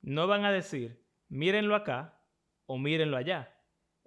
No 0.00 0.26
van 0.26 0.44
a 0.44 0.50
decir, 0.50 1.00
mírenlo 1.28 1.76
acá 1.76 2.20
o 2.66 2.76
mírenlo 2.76 3.16
allá. 3.16 3.56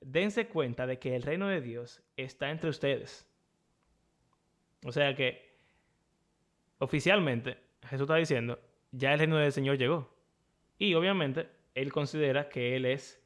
Dense 0.01 0.49
cuenta 0.49 0.87
de 0.87 0.99
que 0.99 1.15
el 1.15 1.23
reino 1.23 1.47
de 1.47 1.61
Dios 1.61 2.03
está 2.17 2.51
entre 2.51 2.69
ustedes. 2.69 3.25
O 4.83 4.91
sea 4.91 5.15
que, 5.15 5.57
oficialmente, 6.79 7.63
Jesús 7.83 8.01
está 8.01 8.15
diciendo, 8.15 8.59
ya 8.95 9.13
el 9.13 9.19
reino 9.19 9.37
del 9.37 9.51
Señor 9.51 9.77
llegó. 9.77 10.09
Y 10.77 10.93
obviamente, 10.93 11.49
él 11.73 11.91
considera 11.91 12.49
que 12.49 12.75
él 12.75 12.85
es 12.85 13.21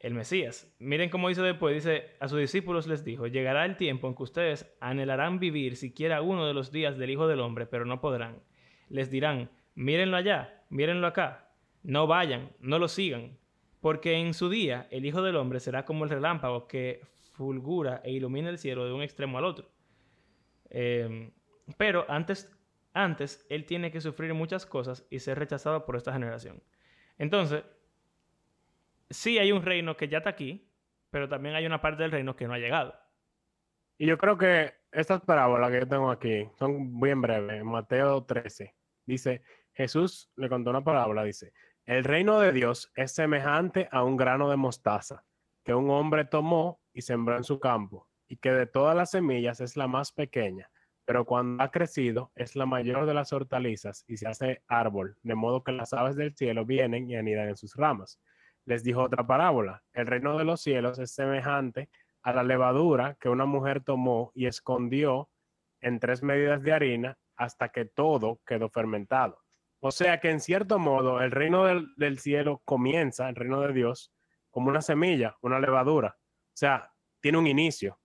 el 0.00 0.14
Mesías. 0.14 0.72
Miren 0.78 1.10
cómo 1.10 1.28
dice 1.28 1.42
después, 1.42 1.74
dice, 1.74 2.10
a 2.20 2.28
sus 2.28 2.38
discípulos 2.38 2.86
les 2.86 3.04
dijo, 3.04 3.26
llegará 3.26 3.64
el 3.64 3.76
tiempo 3.76 4.06
en 4.06 4.14
que 4.14 4.22
ustedes 4.22 4.70
anhelarán 4.80 5.38
vivir 5.38 5.76
siquiera 5.76 6.22
uno 6.22 6.46
de 6.46 6.54
los 6.54 6.70
días 6.70 6.98
del 6.98 7.10
Hijo 7.10 7.26
del 7.26 7.40
Hombre, 7.40 7.66
pero 7.66 7.86
no 7.86 8.00
podrán. 8.00 8.42
Les 8.88 9.10
dirán, 9.10 9.50
mírenlo 9.74 10.16
allá, 10.16 10.62
mírenlo 10.68 11.06
acá, 11.06 11.50
no 11.82 12.06
vayan, 12.06 12.50
no 12.60 12.78
lo 12.78 12.88
sigan, 12.88 13.38
porque 13.80 14.14
en 14.14 14.34
su 14.34 14.50
día 14.50 14.86
el 14.90 15.06
Hijo 15.06 15.22
del 15.22 15.36
Hombre 15.36 15.60
será 15.60 15.84
como 15.84 16.04
el 16.04 16.10
relámpago 16.10 16.66
que 16.68 17.00
fulgura 17.32 18.00
e 18.04 18.12
ilumina 18.12 18.50
el 18.50 18.58
cielo 18.58 18.84
de 18.84 18.92
un 18.92 19.02
extremo 19.02 19.38
al 19.38 19.44
otro. 19.44 19.68
Eh, 20.70 21.30
pero 21.76 22.04
antes, 22.08 22.55
antes, 22.96 23.46
él 23.50 23.66
tiene 23.66 23.90
que 23.90 24.00
sufrir 24.00 24.32
muchas 24.34 24.64
cosas 24.64 25.06
y 25.10 25.20
ser 25.20 25.38
rechazado 25.38 25.84
por 25.84 25.96
esta 25.96 26.12
generación. 26.12 26.62
Entonces, 27.18 27.62
sí 29.10 29.38
hay 29.38 29.52
un 29.52 29.62
reino 29.62 29.96
que 29.96 30.08
ya 30.08 30.18
está 30.18 30.30
aquí, 30.30 30.70
pero 31.10 31.28
también 31.28 31.54
hay 31.54 31.66
una 31.66 31.80
parte 31.80 32.02
del 32.02 32.12
reino 32.12 32.36
que 32.36 32.46
no 32.46 32.54
ha 32.54 32.58
llegado. 32.58 32.94
Y 33.98 34.06
yo 34.06 34.16
creo 34.18 34.36
que 34.38 34.74
estas 34.92 35.20
parábolas 35.20 35.70
que 35.70 35.80
yo 35.80 35.88
tengo 35.88 36.10
aquí 36.10 36.48
son 36.58 36.98
bien 36.98 37.20
breves. 37.20 37.62
Mateo 37.64 38.24
13 38.24 38.74
dice, 39.04 39.42
Jesús 39.72 40.30
le 40.36 40.48
contó 40.48 40.70
una 40.70 40.82
parábola, 40.82 41.22
dice, 41.22 41.52
el 41.84 42.02
reino 42.02 42.40
de 42.40 42.52
Dios 42.52 42.90
es 42.96 43.12
semejante 43.12 43.88
a 43.92 44.02
un 44.02 44.16
grano 44.16 44.50
de 44.50 44.56
mostaza 44.56 45.24
que 45.64 45.74
un 45.74 45.90
hombre 45.90 46.24
tomó 46.24 46.80
y 46.94 47.02
sembró 47.02 47.36
en 47.36 47.44
su 47.44 47.60
campo, 47.60 48.08
y 48.26 48.36
que 48.36 48.52
de 48.52 48.66
todas 48.66 48.96
las 48.96 49.10
semillas 49.10 49.60
es 49.60 49.76
la 49.76 49.86
más 49.86 50.12
pequeña, 50.12 50.70
pero 51.06 51.24
cuando 51.24 51.62
ha 51.62 51.70
crecido 51.70 52.32
es 52.34 52.56
la 52.56 52.66
mayor 52.66 53.06
de 53.06 53.14
las 53.14 53.32
hortalizas 53.32 54.04
y 54.08 54.16
se 54.16 54.26
hace 54.26 54.62
árbol, 54.66 55.16
de 55.22 55.36
modo 55.36 55.62
que 55.62 55.70
las 55.70 55.92
aves 55.92 56.16
del 56.16 56.34
cielo 56.34 56.66
vienen 56.66 57.08
y 57.08 57.14
anidan 57.14 57.48
en 57.48 57.56
sus 57.56 57.76
ramas. 57.76 58.20
Les 58.64 58.82
dijo 58.82 59.02
otra 59.02 59.24
parábola, 59.24 59.84
el 59.92 60.08
reino 60.08 60.36
de 60.36 60.44
los 60.44 60.60
cielos 60.60 60.98
es 60.98 61.12
semejante 61.12 61.88
a 62.22 62.32
la 62.32 62.42
levadura 62.42 63.16
que 63.20 63.28
una 63.28 63.46
mujer 63.46 63.84
tomó 63.84 64.32
y 64.34 64.46
escondió 64.46 65.30
en 65.80 66.00
tres 66.00 66.24
medidas 66.24 66.60
de 66.64 66.72
harina 66.72 67.18
hasta 67.36 67.68
que 67.68 67.84
todo 67.84 68.40
quedó 68.44 68.68
fermentado. 68.68 69.38
O 69.78 69.92
sea 69.92 70.18
que 70.18 70.30
en 70.30 70.40
cierto 70.40 70.80
modo 70.80 71.20
el 71.20 71.30
reino 71.30 71.64
del, 71.64 72.18
cielo 72.18 72.62
comienza, 72.64 73.28
el 73.28 73.36
reino 73.36 73.60
de 73.60 73.72
Dios, 73.72 74.12
como 74.50 74.70
una 74.70 74.82
semilla, 74.82 75.36
una 75.40 75.60
levadura. 75.60 76.16
O 76.18 76.56
sea, 76.56 76.92
tiene 77.20 77.38
un 77.38 77.46
inicio. 77.46 78.00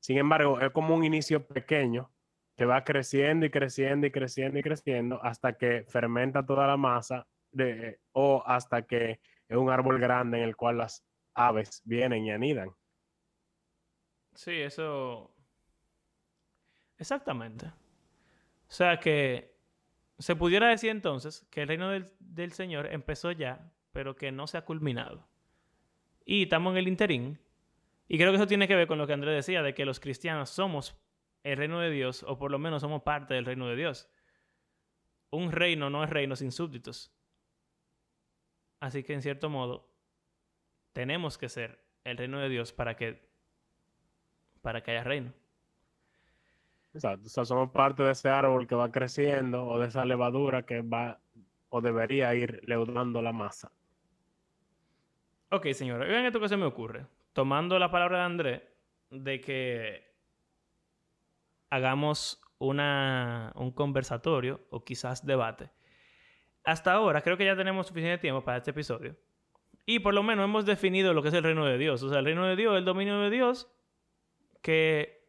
Sin 0.00 0.18
embargo, 0.18 0.60
es 0.60 0.70
como 0.72 0.94
un 0.94 1.04
inicio 1.04 1.46
pequeño 1.46 2.10
que 2.58 2.64
va 2.64 2.82
creciendo 2.82 3.46
y 3.46 3.50
creciendo 3.50 4.08
y 4.08 4.10
creciendo 4.10 4.58
y 4.58 4.62
creciendo 4.62 5.22
hasta 5.22 5.52
que 5.52 5.84
fermenta 5.84 6.44
toda 6.44 6.66
la 6.66 6.76
masa 6.76 7.24
de, 7.52 8.00
o 8.10 8.42
hasta 8.44 8.82
que 8.82 9.20
es 9.48 9.56
un 9.56 9.70
árbol 9.70 10.00
grande 10.00 10.38
en 10.38 10.44
el 10.44 10.56
cual 10.56 10.78
las 10.78 11.06
aves 11.34 11.80
vienen 11.84 12.26
y 12.26 12.32
anidan. 12.32 12.70
Sí, 14.34 14.60
eso. 14.60 15.32
Exactamente. 16.98 17.66
O 17.66 18.72
sea 18.72 18.98
que 18.98 19.56
se 20.18 20.34
pudiera 20.34 20.68
decir 20.68 20.90
entonces 20.90 21.46
que 21.50 21.62
el 21.62 21.68
reino 21.68 21.90
del, 21.90 22.10
del 22.18 22.50
Señor 22.50 22.92
empezó 22.92 23.30
ya, 23.30 23.70
pero 23.92 24.16
que 24.16 24.32
no 24.32 24.48
se 24.48 24.58
ha 24.58 24.64
culminado. 24.64 25.28
Y 26.24 26.42
estamos 26.42 26.72
en 26.72 26.78
el 26.78 26.88
interín. 26.88 27.38
Y 28.08 28.18
creo 28.18 28.32
que 28.32 28.36
eso 28.36 28.48
tiene 28.48 28.66
que 28.66 28.74
ver 28.74 28.88
con 28.88 28.98
lo 28.98 29.06
que 29.06 29.12
Andrés 29.12 29.36
decía, 29.36 29.62
de 29.62 29.74
que 29.74 29.84
los 29.84 30.00
cristianos 30.00 30.50
somos 30.50 30.98
el 31.44 31.56
reino 31.56 31.80
de 31.80 31.90
Dios, 31.90 32.24
o 32.26 32.38
por 32.38 32.50
lo 32.50 32.58
menos 32.58 32.82
somos 32.82 33.02
parte 33.02 33.34
del 33.34 33.44
reino 33.44 33.66
de 33.68 33.76
Dios. 33.76 34.10
Un 35.30 35.52
reino 35.52 35.90
no 35.90 36.04
es 36.04 36.10
reino 36.10 36.36
sin 36.36 36.52
súbditos. 36.52 37.12
Así 38.80 39.02
que 39.02 39.14
en 39.14 39.22
cierto 39.22 39.50
modo, 39.50 39.88
tenemos 40.92 41.38
que 41.38 41.48
ser 41.48 41.84
el 42.04 42.16
reino 42.16 42.38
de 42.38 42.48
Dios 42.48 42.72
para 42.72 42.96
que, 42.96 43.28
para 44.62 44.82
que 44.82 44.92
haya 44.92 45.04
reino. 45.04 45.32
Exacto. 46.94 47.26
O 47.26 47.28
sea, 47.28 47.44
somos 47.44 47.70
parte 47.70 48.02
de 48.02 48.12
ese 48.12 48.28
árbol 48.28 48.66
que 48.66 48.74
va 48.74 48.90
creciendo 48.90 49.66
o 49.66 49.78
de 49.78 49.88
esa 49.88 50.04
levadura 50.04 50.64
que 50.64 50.82
va 50.82 51.20
o 51.68 51.80
debería 51.80 52.34
ir 52.34 52.62
leudando 52.66 53.20
la 53.20 53.32
masa. 53.32 53.70
Ok, 55.50 55.68
señora, 55.72 56.06
vean 56.06 56.26
esto 56.26 56.40
que 56.40 56.48
se 56.48 56.56
me 56.56 56.64
ocurre. 56.64 57.06
Tomando 57.32 57.78
la 57.78 57.90
palabra 57.90 58.18
de 58.18 58.24
Andrés, 58.24 58.62
de 59.10 59.40
que 59.40 60.07
hagamos 61.70 62.40
una, 62.58 63.52
un 63.54 63.70
conversatorio 63.70 64.60
o 64.70 64.84
quizás 64.84 65.24
debate. 65.24 65.70
Hasta 66.64 66.92
ahora 66.92 67.22
creo 67.22 67.36
que 67.36 67.44
ya 67.44 67.56
tenemos 67.56 67.86
suficiente 67.86 68.18
tiempo 68.18 68.44
para 68.44 68.58
este 68.58 68.72
episodio. 68.72 69.16
Y 69.86 70.00
por 70.00 70.12
lo 70.12 70.22
menos 70.22 70.44
hemos 70.44 70.66
definido 70.66 71.14
lo 71.14 71.22
que 71.22 71.28
es 71.28 71.34
el 71.34 71.42
reino 71.42 71.64
de 71.64 71.78
Dios. 71.78 72.02
O 72.02 72.10
sea, 72.10 72.18
el 72.18 72.26
reino 72.26 72.46
de 72.46 72.56
Dios, 72.56 72.76
el 72.76 72.84
dominio 72.84 73.18
de 73.20 73.30
Dios, 73.30 73.70
que 74.60 75.26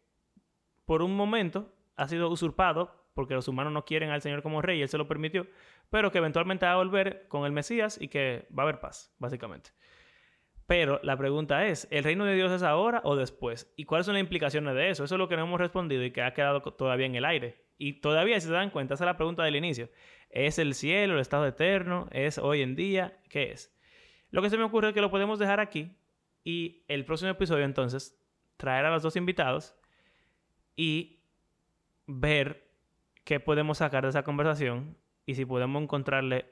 por 0.86 1.02
un 1.02 1.16
momento 1.16 1.74
ha 1.96 2.08
sido 2.08 2.30
usurpado 2.30 3.00
porque 3.14 3.34
los 3.34 3.48
humanos 3.48 3.74
no 3.74 3.86
quieren 3.86 4.10
al 4.12 4.22
Señor 4.22 4.42
como 4.42 4.62
rey 4.62 4.80
y 4.80 4.82
Él 4.82 4.90
se 4.90 4.98
lo 4.98 5.08
permitió, 5.08 5.46
pero 5.90 6.12
que 6.12 6.20
eventualmente 6.20 6.66
va 6.66 6.74
a 6.74 6.78
volver 6.78 7.28
con 7.28 7.46
el 7.46 7.52
Mesías 7.52 7.98
y 8.02 8.08
que 8.08 8.48
va 8.58 8.64
a 8.64 8.66
haber 8.66 8.80
paz, 8.80 9.14
básicamente. 9.20 9.72
Pero 10.70 11.00
la 11.02 11.18
pregunta 11.18 11.66
es, 11.66 11.88
¿el 11.90 12.04
reino 12.04 12.26
de 12.26 12.36
Dios 12.36 12.52
es 12.52 12.62
ahora 12.62 13.02
o 13.04 13.16
después? 13.16 13.74
¿Y 13.76 13.86
cuáles 13.86 14.06
son 14.06 14.14
las 14.14 14.22
implicaciones 14.22 14.76
de 14.76 14.92
eso? 14.92 15.04
Eso 15.04 15.16
es 15.16 15.18
lo 15.18 15.28
que 15.28 15.36
no 15.36 15.42
hemos 15.42 15.60
respondido 15.60 16.04
y 16.04 16.12
que 16.12 16.22
ha 16.22 16.36
quedado 16.36 16.62
todavía 16.62 17.08
en 17.08 17.16
el 17.16 17.26
aire. 17.26 17.66
Y 17.80 17.94
todavía, 17.94 18.40
si 18.40 18.46
se 18.46 18.54
dan 18.54 18.70
cuenta, 18.70 18.94
esa 18.94 19.06
es 19.06 19.08
la 19.08 19.18
pregunta 19.18 19.42
del 19.42 19.56
inicio. 19.56 19.90
¿Es 20.30 20.60
el 20.60 20.76
cielo, 20.76 21.16
el 21.16 21.22
estado 21.22 21.48
eterno? 21.48 22.08
¿Es 22.12 22.38
hoy 22.38 22.62
en 22.62 22.76
día? 22.76 23.18
¿Qué 23.30 23.52
es? 23.52 23.76
Lo 24.30 24.44
que 24.44 24.52
se 24.52 24.60
me 24.60 24.64
ocurre 24.64 24.90
es 24.90 24.94
que 24.94 25.02
lo 25.02 25.10
podemos 25.10 25.40
dejar 25.40 25.60
aquí 25.60 25.98
y 26.44 26.84
el 26.88 27.04
próximo 27.04 27.32
episodio 27.32 27.66
entonces 27.66 28.16
traer 28.56 28.86
a 28.86 28.92
los 28.92 29.02
dos 29.02 29.16
invitados 29.16 29.74
y 30.76 31.24
ver 32.06 32.70
qué 33.24 33.40
podemos 33.40 33.80
sacar 33.80 34.04
de 34.04 34.10
esa 34.10 34.22
conversación 34.22 34.96
y 35.26 35.34
si 35.34 35.46
podemos 35.46 35.82
encontrarle 35.82 36.46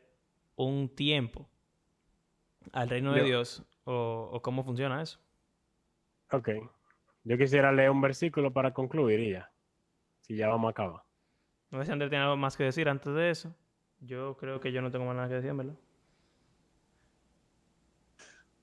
un 0.56 0.90
tiempo 0.90 1.48
al 2.72 2.90
reino 2.90 3.14
de 3.14 3.24
Dios 3.24 3.64
o, 3.88 4.30
o 4.32 4.42
cómo 4.42 4.64
funciona 4.64 5.02
eso. 5.02 5.20
Ok. 6.32 6.50
Yo 7.24 7.38
quisiera 7.38 7.72
leer 7.72 7.90
un 7.90 8.02
versículo 8.02 8.52
para 8.52 8.74
concluir 8.74 9.20
y 9.20 9.32
ya. 9.32 9.52
Si 10.22 10.36
ya 10.36 10.50
vamos 10.50 10.68
a 10.68 10.72
acabar. 10.72 11.02
No 11.72 11.80
sé 11.80 11.86
si 11.86 11.92
Andrés 11.92 12.10
tiene 12.10 12.26
algo 12.26 12.38
más 12.38 12.58
que 12.58 12.66
decir 12.66 12.90
antes 12.90 13.14
de 13.14 13.30
eso. 13.30 13.56
Yo 14.02 14.36
creo 14.38 14.60
que 14.60 14.72
yo 14.72 14.82
no 14.82 14.92
tengo 14.92 15.06
más 15.06 15.16
nada 15.16 15.30
que 15.30 15.36
decir, 15.36 15.54
¿verdad? 15.54 15.76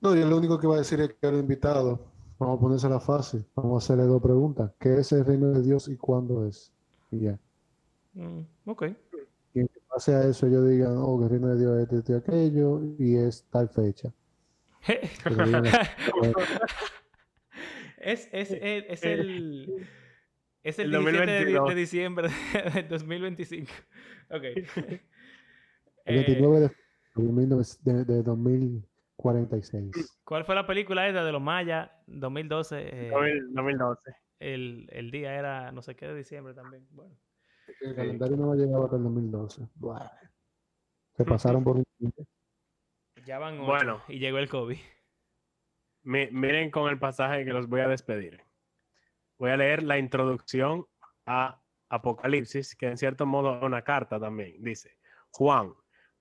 No, 0.01 0.15
yo 0.15 0.25
lo 0.27 0.37
único 0.37 0.59
que 0.59 0.67
voy 0.67 0.75
a 0.75 0.79
decir 0.79 1.01
es 1.01 1.13
que 1.13 1.27
a 1.27 1.31
los 1.31 1.41
invitados, 1.41 1.99
vamos 2.37 2.57
a 2.57 2.61
ponérsela 2.61 2.99
fácil, 2.99 3.45
vamos 3.55 3.83
a 3.83 3.85
hacerle 3.85 4.03
dos 4.03 4.21
preguntas. 4.21 4.71
¿Qué 4.79 4.99
es 4.99 5.11
el 5.11 5.25
reino 5.25 5.49
de 5.49 5.63
Dios 5.63 5.87
y 5.87 5.97
cuándo 5.97 6.45
es? 6.45 6.71
Y 7.11 7.21
ya. 7.21 7.39
Mm, 8.13 8.41
ok. 8.65 8.83
Y 9.53 9.61
en 9.61 9.69
base 9.89 10.13
a 10.13 10.23
eso 10.23 10.45
ellos 10.45 10.69
digan, 10.69 10.97
oh, 10.97 11.17
que 11.17 11.25
el 11.25 11.31
reino 11.31 11.47
de 11.47 11.59
Dios 11.59 11.79
es 11.79 11.91
este 11.91 12.13
y 12.13 12.15
aquello 12.15 12.81
y 12.99 13.15
es 13.15 13.45
tal 13.49 13.69
fecha. 13.69 14.13
Es, 17.97 18.29
es, 18.31 18.51
el, 18.51 18.85
es 18.87 19.03
el... 19.03 19.87
Es 20.63 20.79
el, 20.79 20.93
El 20.93 21.01
17 21.01 21.31
de, 21.31 21.45
di- 21.45 21.53
2022. 21.53 21.69
de 21.69 21.75
diciembre 21.75 22.29
del 22.73 22.87
2025. 22.87 23.71
Ok. 24.31 24.43
El 26.05 26.19
Eh, 26.19 26.23
29 26.27 26.59
de, 27.15 27.65
de, 27.83 28.05
de 28.05 28.23
2046. 28.23 30.19
¿Cuál 30.23 30.45
fue 30.45 30.53
la 30.55 30.67
película 30.67 31.07
esa 31.07 31.23
de 31.23 31.31
los 31.31 31.41
mayas? 31.41 31.89
2012. 32.07 33.07
eh, 33.07 33.09
2000 33.11 33.53
2012. 33.53 34.11
el, 34.39 34.87
el 34.91 35.09
día 35.09 35.33
era 35.33 35.71
no 35.71 35.81
sé 35.81 35.95
qué 35.95 36.05
de 36.07 36.15
diciembre 36.15 36.53
también. 36.53 36.85
Bueno. 36.91 37.15
El 37.81 37.95
calendario 37.95 38.37
no 38.37 38.49
va 38.49 38.53
a 38.53 38.57
llegar 38.57 38.83
hasta 38.83 38.97
el 38.97 39.03
2012. 39.03 39.67
Buah. 39.75 40.11
Se 41.17 41.25
pasaron 41.25 41.63
por 41.63 41.77
un... 41.77 41.83
Ya 43.25 43.39
van 43.39 43.55
ocho 43.59 43.65
Bueno. 43.65 44.03
y 44.07 44.19
llegó 44.19 44.37
el 44.37 44.49
COVID. 44.49 44.77
Mi- 46.03 46.29
miren 46.31 46.69
con 46.71 46.89
el 46.89 46.99
pasaje 46.99 47.43
que 47.45 47.51
los 47.53 47.67
voy 47.67 47.81
a 47.81 47.87
despedir. 47.87 48.41
Voy 49.37 49.51
a 49.51 49.57
leer 49.57 49.83
la 49.83 49.97
introducción 49.97 50.85
a 51.25 51.61
Apocalipsis, 51.89 52.75
que 52.75 52.87
en 52.87 52.97
cierto 52.97 53.25
modo 53.25 53.57
es 53.57 53.63
una 53.63 53.83
carta 53.83 54.19
también. 54.19 54.55
Dice, 54.63 54.97
Juan, 55.31 55.73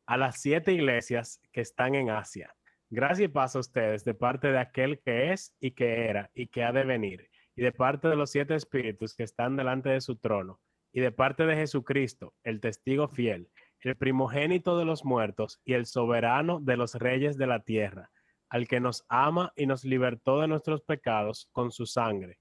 a 0.07 0.17
las 0.17 0.41
siete 0.41 0.73
iglesias 0.73 1.41
que 1.53 1.61
están 1.61 1.95
en 1.95 2.11
Asia, 2.11 2.55
gracia 2.91 3.25
y 3.27 3.29
paz 3.29 3.57
a 3.57 3.61
ustedes 3.61 4.05
de 4.05 4.15
parte 4.15 4.49
de 4.51 4.59
aquel 4.59 5.01
que 5.01 5.33
es 5.33 5.55
y 5.61 5.73
que 5.73 6.07
era 6.09 6.31
y 6.35 6.49
que 6.49 6.65
ha 6.65 6.73
de 6.73 6.85
venir, 6.85 7.29
y 7.55 7.63
de 7.63 7.73
parte 7.73 8.09
de 8.09 8.17
los 8.17 8.31
siete 8.31 8.55
espíritus 8.55 9.15
que 9.15 9.23
están 9.23 9.57
delante 9.57 9.91
de 9.91 10.01
su 10.01 10.17
trono, 10.17 10.61
y 10.93 11.01
de 11.01 11.13
parte 11.13 11.45
de 11.47 11.57
Jesucristo, 11.57 12.35
el 12.43 12.61
testigo 12.61 13.09
fiel, 13.09 13.51
el 13.85 13.97
primogénito 13.97 14.79
de 14.79 14.85
los 14.85 15.05
muertos 15.05 15.61
y 15.65 15.75
el 15.75 15.87
soberano 15.87 16.61
de 16.61 16.77
los 16.77 16.95
reyes 16.95 17.37
de 17.37 17.47
la 17.47 17.61
tierra 17.61 18.11
al 18.55 18.69
que 18.69 18.79
nos 18.79 19.05
ama 19.09 19.53
y 19.57 19.67
nos 19.67 19.83
libertó 19.85 20.41
de 20.41 20.47
nuestros 20.47 20.81
pecados 20.83 21.49
con 21.51 21.73
su 21.73 21.87
sangre, 21.87 22.39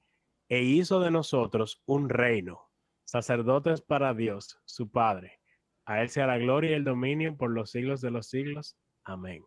e 0.48 0.62
hizo 0.62 1.00
de 1.00 1.10
nosotros 1.10 1.82
un 1.88 2.08
reino, 2.08 2.70
sacerdotes 3.04 3.82
para 3.82 4.14
Dios, 4.14 4.60
su 4.66 4.92
Padre. 4.92 5.40
A 5.86 6.04
Él 6.04 6.10
sea 6.10 6.28
la 6.28 6.38
gloria 6.38 6.70
y 6.70 6.74
el 6.76 6.84
dominio 6.84 7.36
por 7.36 7.50
los 7.50 7.72
siglos 7.72 8.00
de 8.00 8.12
los 8.12 8.28
siglos. 8.28 8.78
Amén. 9.04 9.44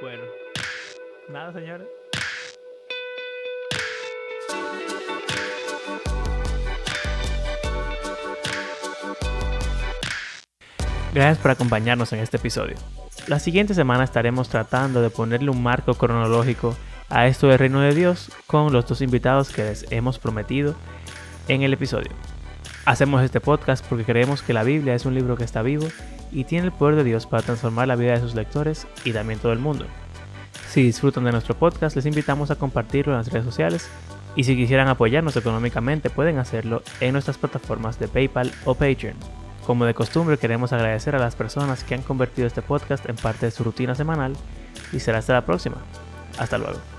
Bueno. 0.00 0.24
Nada, 1.28 1.52
señores. 1.52 2.05
Gracias 11.16 11.38
por 11.38 11.50
acompañarnos 11.50 12.12
en 12.12 12.20
este 12.20 12.36
episodio. 12.36 12.76
La 13.26 13.38
siguiente 13.38 13.72
semana 13.72 14.04
estaremos 14.04 14.50
tratando 14.50 15.00
de 15.00 15.08
ponerle 15.08 15.48
un 15.48 15.62
marco 15.62 15.94
cronológico 15.94 16.76
a 17.08 17.26
esto 17.26 17.48
del 17.48 17.58
reino 17.58 17.80
de 17.80 17.94
Dios 17.94 18.30
con 18.46 18.70
los 18.70 18.86
dos 18.86 19.00
invitados 19.00 19.48
que 19.48 19.64
les 19.64 19.90
hemos 19.90 20.18
prometido 20.18 20.74
en 21.48 21.62
el 21.62 21.72
episodio. 21.72 22.10
Hacemos 22.84 23.22
este 23.22 23.40
podcast 23.40 23.82
porque 23.86 24.04
creemos 24.04 24.42
que 24.42 24.52
la 24.52 24.62
Biblia 24.62 24.94
es 24.94 25.06
un 25.06 25.14
libro 25.14 25.38
que 25.38 25.44
está 25.44 25.62
vivo 25.62 25.88
y 26.32 26.44
tiene 26.44 26.66
el 26.66 26.72
poder 26.72 26.96
de 26.96 27.04
Dios 27.04 27.24
para 27.24 27.42
transformar 27.42 27.88
la 27.88 27.96
vida 27.96 28.12
de 28.12 28.20
sus 28.20 28.34
lectores 28.34 28.86
y 29.02 29.14
también 29.14 29.38
todo 29.38 29.54
el 29.54 29.58
mundo. 29.58 29.86
Si 30.68 30.82
disfrutan 30.82 31.24
de 31.24 31.32
nuestro 31.32 31.54
podcast, 31.54 31.96
les 31.96 32.04
invitamos 32.04 32.50
a 32.50 32.56
compartirlo 32.56 33.14
en 33.14 33.18
las 33.20 33.32
redes 33.32 33.46
sociales 33.46 33.88
y 34.34 34.44
si 34.44 34.54
quisieran 34.54 34.88
apoyarnos 34.88 35.34
económicamente 35.34 36.10
pueden 36.10 36.36
hacerlo 36.36 36.82
en 37.00 37.14
nuestras 37.14 37.38
plataformas 37.38 37.98
de 37.98 38.06
PayPal 38.06 38.52
o 38.66 38.74
Patreon. 38.74 39.45
Como 39.66 39.84
de 39.84 39.94
costumbre 39.94 40.38
queremos 40.38 40.72
agradecer 40.72 41.16
a 41.16 41.18
las 41.18 41.34
personas 41.34 41.82
que 41.82 41.96
han 41.96 42.02
convertido 42.02 42.46
este 42.46 42.62
podcast 42.62 43.04
en 43.08 43.16
parte 43.16 43.46
de 43.46 43.50
su 43.50 43.64
rutina 43.64 43.96
semanal 43.96 44.34
y 44.92 45.00
será 45.00 45.18
hasta 45.18 45.32
la 45.32 45.44
próxima. 45.44 45.78
Hasta 46.38 46.56
luego. 46.56 46.95